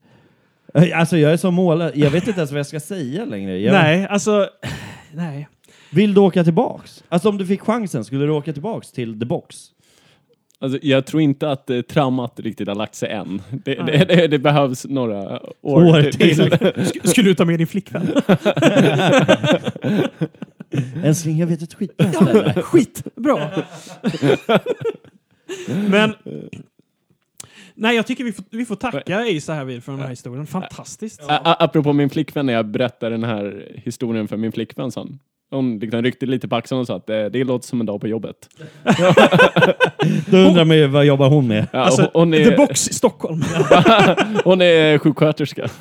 Eh, 0.75 0.99
Alltså 1.01 1.17
jag 1.19 1.33
är 1.33 1.37
så 1.37 1.51
målad. 1.51 1.93
Jag 1.95 2.11
vet 2.11 2.27
inte 2.29 2.41
ens 2.41 2.51
vad 2.51 2.59
jag 2.59 2.67
ska 2.67 2.81
säga 2.81 3.25
längre. 3.25 3.59
Jag 3.59 3.73
Nej, 3.73 4.07
alltså... 4.11 4.49
Nej. 5.15 5.49
Vill 5.91 6.15
du 6.15 6.21
åka 6.21 6.45
tillbaks? 6.45 7.05
Alltså 7.09 7.29
om 7.29 7.39
du 7.39 7.47
fick 7.47 7.61
chansen, 7.61 8.05
skulle 8.05 8.25
du 8.27 8.31
åka 8.33 8.53
tillbaks 8.53 8.93
till 8.93 9.21
the 9.21 9.27
box? 9.27 9.57
Alltså, 10.63 10.79
jag 10.83 11.07
tror 11.07 11.23
inte 11.23 11.51
att 11.51 11.71
eh, 11.71 11.81
traumat 11.81 12.41
riktigt 12.41 12.69
har 12.69 12.75
lagt 12.75 12.95
sig 12.95 13.11
än. 13.11 13.43
Det, 13.65 13.75
det, 13.75 14.05
det, 14.09 14.27
det 14.29 14.39
behövs 14.39 14.85
några 14.89 15.43
år, 15.63 15.85
År 15.85 16.03
till. 16.03 16.41
Sk- 16.41 17.07
Skulle 17.07 17.31
du 17.31 17.35
ta 17.35 17.45
med 17.45 17.59
din 17.59 17.67
flickvän? 17.67 18.09
Älskling, 21.05 21.39
jag 21.39 21.47
vet 21.47 21.63
ett 21.63 21.73
ställe. 21.73 22.63
Skit! 22.63 23.03
Bra. 23.17 23.51
Men... 25.89 26.15
Nej, 27.75 27.97
jag 27.97 28.07
tycker 28.07 28.25
vi 28.25 28.33
får, 28.33 28.45
vi 28.51 28.65
får 28.67 28.77
tacka 28.77 29.27
Isa 29.27 29.55
här 29.55 29.65
vid 29.65 29.85
för 29.85 29.93
den 29.93 30.01
här 30.01 30.09
historien. 30.09 30.47
Fantastiskt. 30.47 31.21
A- 31.23 31.41
a- 31.45 31.57
apropå 31.59 31.93
min 31.93 32.11
flickvän, 32.11 32.47
när 32.47 32.53
jag 32.53 32.67
berättade 32.67 33.15
den 33.15 33.25
här 33.25 33.73
historien 33.85 34.29
för 34.29 34.37
min 34.37 34.53
flickvän, 34.53 34.91
så 34.93 35.09
hon, 35.53 35.79
liksom 35.79 36.03
ryckte 36.03 36.27
lite 36.27 36.49
på 36.49 36.57
axeln 36.57 36.81
och 36.81 36.87
sa 36.87 36.97
att 36.97 37.07
det, 37.07 37.29
det 37.29 37.45
låter 37.45 37.69
som 37.69 37.81
en 37.81 37.87
dag 37.87 38.01
på 38.01 38.09
jobbet. 38.09 38.49
Då 40.31 40.37
undrar 40.37 40.65
man 40.65 40.77
ju 40.77 40.87
vad 40.87 41.05
jobbar 41.05 41.29
hon 41.29 41.49
med? 41.49 41.67
Ja, 41.73 41.79
Alltså, 41.79 42.03
hon, 42.03 42.11
hon, 42.15 42.33
The 42.33 42.53
är, 42.53 42.57
Box 42.57 42.89
i 42.89 42.95
Stockholm. 42.95 43.43
hon 44.45 44.63
är 44.63 44.99
sjuksköterska. 44.99 45.69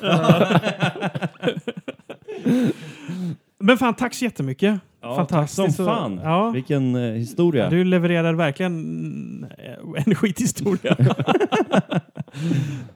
Men 3.58 3.78
fan, 3.78 3.94
tack 3.94 4.14
så 4.14 4.24
jättemycket. 4.24 4.80
Ja, 5.02 5.16
Fantastiskt. 5.16 5.76
Som 5.76 5.86
fan. 5.86 6.20
Ja. 6.24 6.50
Vilken 6.50 6.94
eh, 6.94 7.12
historia. 7.12 7.70
Du 7.70 7.84
levererar 7.84 8.34
verkligen 8.34 9.46
eh, 9.58 10.04
en 10.06 10.14
skithistoria. 10.14 10.96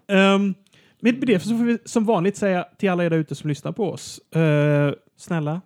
um, 0.08 0.54
med 1.00 1.14
det 1.14 1.40
så 1.40 1.48
får 1.48 1.64
vi 1.64 1.78
som 1.84 2.04
vanligt 2.04 2.36
säga 2.36 2.66
till 2.78 2.90
alla 2.90 3.04
er 3.04 3.10
där 3.10 3.16
ute 3.16 3.34
som 3.34 3.48
lyssnar 3.48 3.72
på 3.72 3.90
oss. 3.90 4.18
eh, 4.18 4.92
snälla, 5.16 5.60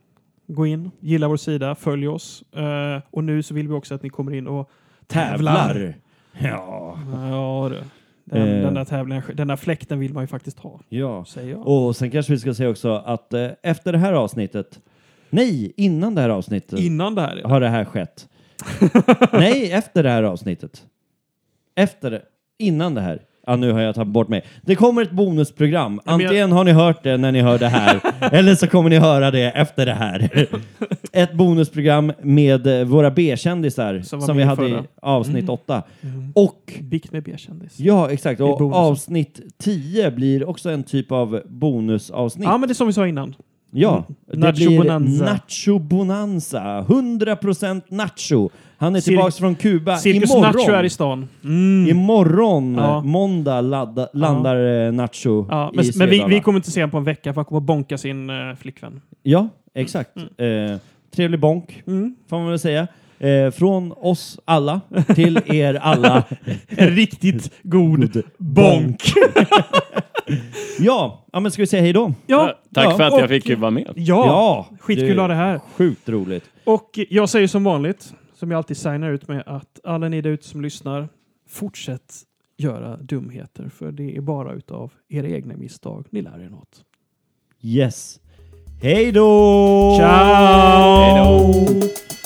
gå 0.55 0.67
in, 0.67 0.91
gilla 1.01 1.29
vår 1.29 1.37
sida, 1.37 1.75
följ 1.75 2.09
oss. 2.09 2.43
Eh, 2.53 2.99
och 3.11 3.25
nu 3.25 3.43
så 3.43 3.55
vill 3.55 3.69
vi 3.69 3.75
också 3.75 3.95
att 3.95 4.03
ni 4.03 4.09
kommer 4.09 4.35
in 4.35 4.47
och 4.47 4.71
tävlar. 5.07 5.69
Tävlar. 5.75 5.95
Ja. 6.39 6.99
Ja, 7.31 7.69
du. 7.71 7.77
Den, 8.25 8.49
Eh. 8.49 8.63
den, 8.63 8.75
där 8.75 8.85
tävlingen, 8.85 9.23
den 9.35 9.49
där 9.49 9.57
fläkten 9.57 9.99
vill 9.99 10.15
man 10.15 10.23
ju 10.23 10.27
faktiskt 10.27 10.59
ha, 10.59 10.81
ja. 10.89 11.25
säger 11.25 11.51
jag. 11.51 11.67
Och 11.69 11.97
sen 11.97 12.11
kanske 12.11 12.33
vi 12.33 12.39
ska 12.39 12.55
säga 12.55 12.71
också 12.71 12.93
att 12.95 13.35
eh, 13.35 13.49
efter 13.63 13.93
det 13.93 13.99
här 13.99 14.13
avsnittet, 14.13 14.81
nej, 15.31 15.73
innan 15.77 16.15
det 16.15 16.21
här 16.21 16.29
avsnittet 16.29 16.79
Innan 16.79 17.15
det 17.15 17.21
här. 17.23 17.43
har 17.45 17.61
det 17.61 17.69
här 17.69 17.85
skett. 17.85 18.29
nej, 19.33 19.73
efter 19.73 20.03
det 20.03 20.11
här 20.11 20.23
avsnittet. 20.23 20.87
Efter 21.75 22.11
det, 22.11 22.23
innan 22.59 22.95
det 22.95 23.01
här. 23.01 23.23
Ja, 23.47 23.57
nu 23.57 23.73
har 23.73 23.81
jag 23.81 23.95
tagit 23.95 24.09
bort 24.13 24.29
mig. 24.29 24.45
Det 24.63 24.75
kommer 24.75 25.03
ett 25.03 25.11
bonusprogram. 25.11 26.01
jag- 26.05 26.13
Antingen 26.15 26.53
har 26.53 26.65
ni 26.65 26.73
hört 26.73 27.03
det 27.03 27.17
när 27.17 27.33
ni 27.33 27.41
hör 27.41 27.59
det 27.59 27.69
här, 27.69 28.01
eller 28.33 28.55
så 28.55 28.67
kommer 28.67 28.91
ni 28.91 28.97
höra 28.99 29.31
det 29.31 29.51
efter 29.51 29.87
det 29.87 29.93
här. 29.95 30.47
ett 31.13 31.33
bonusprogram 31.33 32.13
med 32.23 32.67
eh, 32.67 32.85
våra 32.87 33.11
B-kändisar 33.11 34.01
Som 34.05 34.21
som 34.21 34.37
med 34.37 34.37
vi 34.37 34.43
i 34.43 34.47
hade 34.47 34.69
i 34.69 34.71
förra. 34.71 34.85
avsnitt 35.03 35.37
Mm. 35.43 35.51
8. 35.51 35.83
Och 36.35 36.73
Bikt 36.81 37.13
med 37.13 37.23
B-kändis. 37.23 37.75
ja, 37.81 38.11
exakt. 38.11 38.41
I 38.41 38.43
Och 38.43 38.59
bonusen. 38.59 38.73
avsnitt 38.83 39.41
10 39.59 40.11
blir 40.11 40.49
också 40.49 40.71
en 40.71 40.83
typ 40.83 41.13
av 41.13 41.41
bonusavsnitt. 41.49 42.45
Ja, 42.45 42.59
men 42.59 42.69
det 42.69 42.73
är 42.73 42.75
som 42.75 42.87
vi 42.87 42.93
sa 42.93 43.07
innan. 43.07 43.35
Ja, 43.73 44.05
det 44.33 44.39
Nacho 44.39 44.53
blir 44.57 44.79
Bonanza. 44.79 45.25
Nacho 45.25 45.79
Bonanza. 45.79 46.85
100% 46.89 47.83
Nacho. 47.89 48.51
Han 48.81 48.97
är 48.97 49.01
tillbaks 49.01 49.37
från 49.39 49.55
Kuba 49.55 49.97
Cirkus 49.97 50.31
imorgon. 50.31 50.53
Nacho 50.57 50.73
är 50.73 50.85
i 50.85 50.91
stan. 50.91 51.29
Mm. 51.45 51.89
Imorgon, 51.91 52.75
Ja. 52.75 53.03
måndag, 53.03 53.61
ladda, 53.61 54.09
landar 54.15 54.87
eh, 54.87 54.93
Nacho 54.93 55.47
Ja, 55.51 55.71
i 55.73 55.77
men, 55.77 55.87
men 55.97 56.11
vi, 56.11 56.25
vi 56.29 56.41
kommer 56.41 56.59
inte 56.59 56.71
se 56.71 56.81
honom 56.81 56.91
på 56.91 56.97
en 56.99 57.05
vecka 57.05 57.33
för 57.33 57.37
han 57.37 57.45
kommer 57.45 57.61
att 57.61 57.67
bonka 57.67 57.99
sin 57.99 58.31
uh, 58.31 58.55
flickvän. 58.57 59.01
Ja, 59.23 59.49
exakt. 59.75 60.17
Eh, 60.17 60.77
trevlig 61.15 61.41
bonk, 61.41 61.83
Mm. 61.87 62.15
får 62.31 62.39
man 62.39 62.49
väl 62.49 62.59
säga. 62.59 62.87
Eh, 63.19 63.51
från 63.51 63.93
oss 63.93 64.39
alla 64.45 64.81
till 65.15 65.41
er 65.47 65.75
alla. 65.75 66.25
En 66.69 66.89
riktigt 66.91 67.53
god 67.63 68.23
bonk. 68.39 69.03
ja, 70.81 71.25
ja, 71.33 71.41
men 71.41 71.53
ska 71.53 71.63
vi 71.63 71.67
säga 71.67 71.83
hej 71.83 71.93
då? 71.93 72.13
Ja, 72.27 72.55
Tack 72.75 72.85
ja, 72.85 72.97
för 72.97 73.03
att 73.05 73.13
och- 73.13 73.21
jag 73.21 73.29
fick 73.29 73.59
vara 73.59 73.71
med. 73.71 73.93
ja, 73.95 74.67
skitkul 74.81 75.11
att 75.11 75.17
ha 75.19 75.29
det 75.29 75.35
här. 75.35 75.61
Sjukt 75.77 76.09
roligt. 76.09 76.45
Och 76.65 76.99
jag 77.11 77.29
säger 77.29 77.47
som 77.47 77.65
vanligt, 77.65 78.13
som 78.41 78.51
jag 78.51 78.59
alltid 78.59 78.77
signar 78.77 79.11
ut 79.11 79.29
med, 79.29 79.43
att 79.47 79.81
alla 79.85 80.09
ni 80.09 80.21
där 80.21 80.31
ute 80.31 80.47
som 80.47 80.61
lyssnar, 80.61 81.09
fortsätt 81.49 82.15
göra 82.57 82.97
dumheter. 82.97 83.69
För 83.69 83.93
det 83.93 84.17
är 84.17 84.21
bara 84.21 84.53
utav 84.53 84.93
era 85.09 85.27
egna 85.29 85.57
misstag 85.57 86.07
ni 86.11 86.23
lär 86.23 86.41
er 86.41 86.49
något. 86.49 86.85
Yes. 87.61 88.21
Hej 88.83 89.13
då! 89.13 89.97
Ciao! 89.99 91.01
Hej 91.01 91.25
då! 91.25 92.20